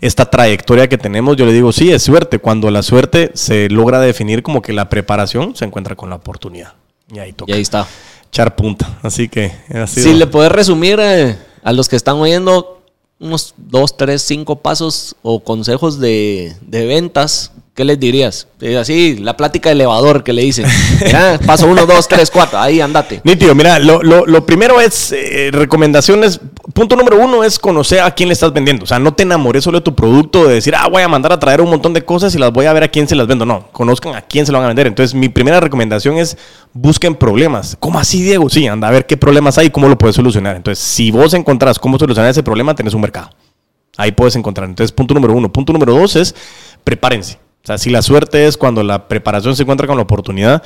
[0.07, 2.39] esta trayectoria que tenemos, yo le digo, sí, es suerte.
[2.39, 6.75] Cuando la suerte se logra definir como que la preparación se encuentra con la oportunidad.
[7.11, 7.51] Y ahí toca.
[7.51, 7.87] Y ahí está.
[8.29, 8.99] Echar punta.
[9.03, 9.53] Así que
[9.87, 12.83] Si le puedes resumir eh, a los que están oyendo
[13.19, 18.47] unos dos, tres, cinco pasos o consejos de, de ventas ¿qué les dirías?
[18.79, 20.65] Así, la plática de elevador que le dicen.
[21.47, 23.21] paso uno, dos, tres, cuatro, ahí andate.
[23.25, 26.41] Nítido, mira, lo, lo, primero es eh, recomendaciones.
[26.73, 28.85] Punto número uno es conocer a quién le estás vendiendo.
[28.85, 31.33] O sea, no te enamores solo de tu producto, de decir, ah, voy a mandar
[31.33, 33.27] a traer un montón de cosas y las voy a ver a quién se las
[33.27, 33.45] vendo.
[33.45, 34.87] No, conozcan a quién se lo van a vender.
[34.87, 36.39] Entonces, mi primera recomendación es
[36.73, 37.77] busquen problemas.
[37.81, 38.49] ¿Cómo así, Diego?
[38.49, 40.57] Sí, anda a ver qué problemas hay y cómo lo puedes solucionar.
[40.57, 43.31] Entonces, si vos encontrás cómo solucionar ese problema, tenés un mercado.
[43.97, 44.69] Ahí puedes encontrar.
[44.69, 45.53] Entonces, punto número uno.
[45.53, 46.35] Punto número dos es
[46.85, 47.44] prepárense.
[47.65, 50.63] O sea, si la suerte es cuando la preparación se encuentra con la oportunidad,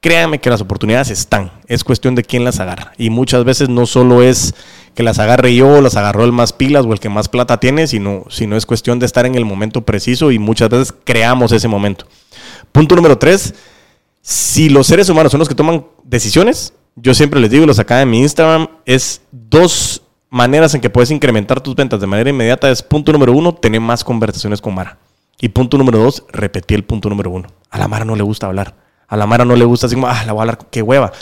[0.00, 1.52] créanme que las oportunidades están.
[1.68, 2.92] Es cuestión de quién las agarra.
[2.98, 4.56] Y muchas veces no solo es
[4.96, 7.86] que las agarre yo, las agarró el más pilas o el que más plata tiene,
[7.86, 11.68] sino, sino es cuestión de estar en el momento preciso y muchas veces creamos ese
[11.68, 12.06] momento.
[12.72, 13.54] Punto número tres,
[14.20, 18.02] si los seres humanos son los que toman decisiones, yo siempre les digo, los acá
[18.02, 22.68] en mi Instagram, es dos maneras en que puedes incrementar tus ventas de manera inmediata.
[22.68, 24.98] Es punto número uno, tener más conversaciones con Mara.
[25.40, 27.48] Y punto número dos, repetí el punto número uno.
[27.70, 28.74] A la Mara no le gusta hablar.
[29.08, 31.12] A la Mara no le gusta así como, ah, la voy a hablar, qué hueva.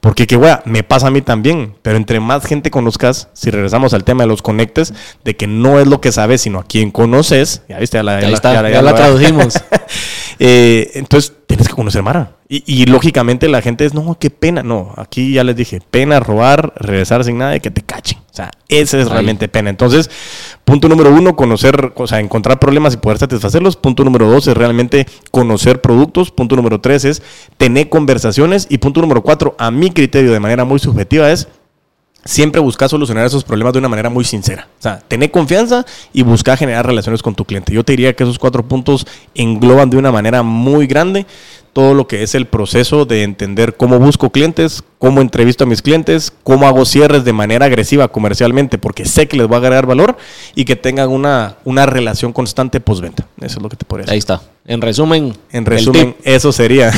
[0.00, 1.74] Porque qué hueva, me pasa a mí también.
[1.82, 4.94] Pero entre más gente conozcas, si regresamos al tema de los conectes,
[5.24, 7.62] de que no es lo que sabes, sino a quien conoces.
[7.68, 9.54] Ya viste, ya la, ya la tradujimos.
[10.38, 12.37] eh, entonces, tienes que conocer Mara.
[12.50, 14.62] Y, lógicamente la gente es, no, qué pena.
[14.62, 18.20] No, aquí ya les dije, pena robar, regresar sin nada y que te cachen.
[18.30, 19.68] O sea, esa es realmente pena.
[19.68, 20.08] Entonces,
[20.64, 23.76] punto número uno, conocer, o sea, encontrar problemas y poder satisfacerlos.
[23.76, 26.30] Punto número dos es realmente conocer productos.
[26.30, 27.22] Punto número tres es
[27.58, 28.66] tener conversaciones.
[28.70, 31.48] Y punto número cuatro, a mi criterio, de manera muy subjetiva, es
[32.24, 34.68] siempre buscar solucionar esos problemas de una manera muy sincera.
[34.78, 37.72] O sea, tener confianza y buscar generar relaciones con tu cliente.
[37.72, 41.26] Yo te diría que esos cuatro puntos engloban de una manera muy grande
[41.78, 45.82] todo lo que es el proceso de entender cómo busco clientes, cómo entrevisto a mis
[45.82, 49.86] clientes, cómo hago cierres de manera agresiva comercialmente, porque sé que les voy a agregar
[49.86, 50.16] valor
[50.54, 53.26] y que tengan una, una relación constante postventa.
[53.40, 54.12] Eso es lo que te podría decir.
[54.12, 54.42] Ahí está.
[54.68, 55.34] En resumen.
[55.50, 56.92] En resumen, eso sería.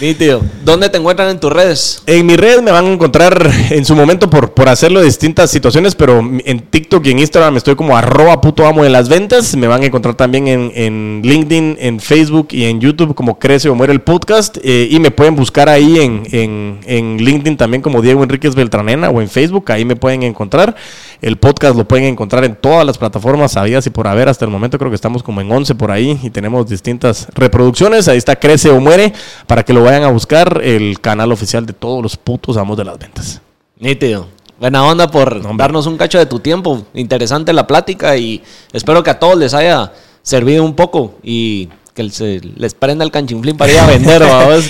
[0.00, 0.42] Nítido.
[0.64, 2.02] ¿Dónde te encuentran en tus redes?
[2.04, 5.52] En mi red me van a encontrar en su momento por, por hacerlo de distintas
[5.52, 9.54] situaciones, pero en TikTok y en Instagram estoy como arroba puto amo de las ventas.
[9.54, 13.68] Me van a encontrar también en, en LinkedIn, en Facebook y en YouTube como Crece
[13.68, 14.58] o Muere el Podcast.
[14.64, 19.10] Eh, y me pueden buscar ahí en, en, en LinkedIn también como Diego Enríquez Beltranena
[19.10, 19.70] o en Facebook.
[19.72, 20.76] Ahí me pueden encontrar.
[21.20, 24.28] El podcast lo pueden encontrar en todas las plataformas sabidas y por haber.
[24.28, 28.08] Hasta el momento creo que estamos como en 11 por ahí y tenemos distintas reproducciones.
[28.08, 29.12] Ahí está Crece o Muere
[29.46, 30.60] para que lo vayan a buscar.
[30.62, 33.40] El canal oficial de todos los putos amos de las ventas.
[33.78, 34.26] Nítido.
[34.58, 36.84] Buena onda por darnos un cacho de tu tiempo.
[36.94, 38.42] Interesante la plática y
[38.72, 39.92] espero que a todos les haya
[40.22, 41.68] servido un poco y
[41.98, 44.22] que se les prenda el canchinflín para ir a vender,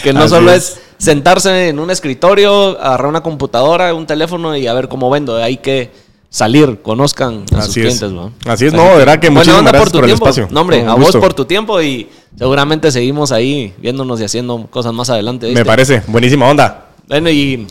[0.02, 0.80] que no solo es.
[0.96, 5.36] sentarse en un escritorio, agarrar una computadora, un teléfono y a ver cómo vendo.
[5.36, 5.90] Hay que
[6.30, 8.10] salir, conozcan a sus clientes.
[8.46, 10.48] Así es, no, verá que muchas gracias por, tu el espacio.
[10.50, 14.94] No, hombre, a vos por tu tiempo y seguramente seguimos ahí viéndonos y haciendo cosas
[14.94, 15.52] más adelante.
[15.52, 16.86] Me parece, buenísima onda.
[17.08, 17.66] Bueno, y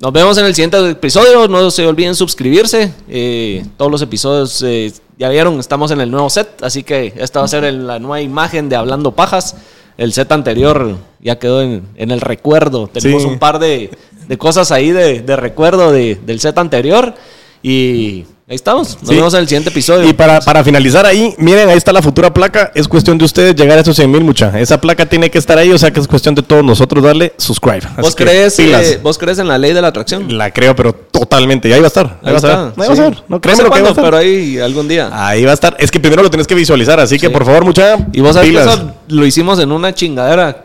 [0.00, 1.46] nos vemos en el siguiente episodio.
[1.46, 2.92] No se olviden suscribirse.
[3.08, 7.40] Eh, todos los episodios, eh, ya vieron, estamos en el nuevo set, así que esta
[7.40, 9.56] va a ser la nueva imagen de Hablando Pajas.
[9.96, 12.86] El set anterior ya quedó en, el recuerdo.
[12.88, 13.90] Tenemos un par de,
[14.36, 17.14] cosas ahí de, recuerdo del set anterior.
[17.62, 18.96] Y ahí estamos.
[19.02, 20.08] Nos vemos en el siguiente episodio.
[20.08, 22.70] Y para, para, finalizar ahí, miren, ahí está la futura placa.
[22.74, 24.58] Es cuestión de ustedes llegar a esos 100 mil, mucha.
[24.58, 27.32] Esa placa tiene que estar ahí, o sea que es cuestión de todos nosotros darle
[27.38, 27.82] subscribe.
[28.00, 30.36] ¿Vos crees, eh, ¿Vos crees en la ley de la atracción?
[30.38, 31.68] La creo, pero totalmente.
[31.68, 32.20] Y ahí va a estar.
[32.22, 32.58] Ahí, va a estar.
[32.58, 33.24] Ahí va a estar.
[33.28, 34.04] No, créeme lo que va a estar.
[34.04, 35.10] Pero ahí algún día.
[35.12, 35.76] Ahí va a estar.
[35.80, 37.98] Es que primero lo tienes que visualizar, así que por favor, mucha.
[38.12, 40.62] Y vos sabés que eso lo hicimos en una chingadera.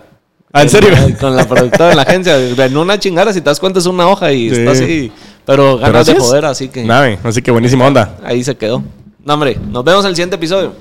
[0.54, 0.90] ¿Ah, ¿En serio?
[1.20, 2.38] Con la productora de la agencia.
[2.38, 5.12] En una chingada, si te das cuenta, es una hoja y está así.
[5.46, 6.86] Pero ganas de poder, así que.
[7.24, 8.18] así que buenísima onda.
[8.24, 8.84] Ahí se quedó.
[9.24, 10.74] No, hombre, nos vemos en el siguiente episodio.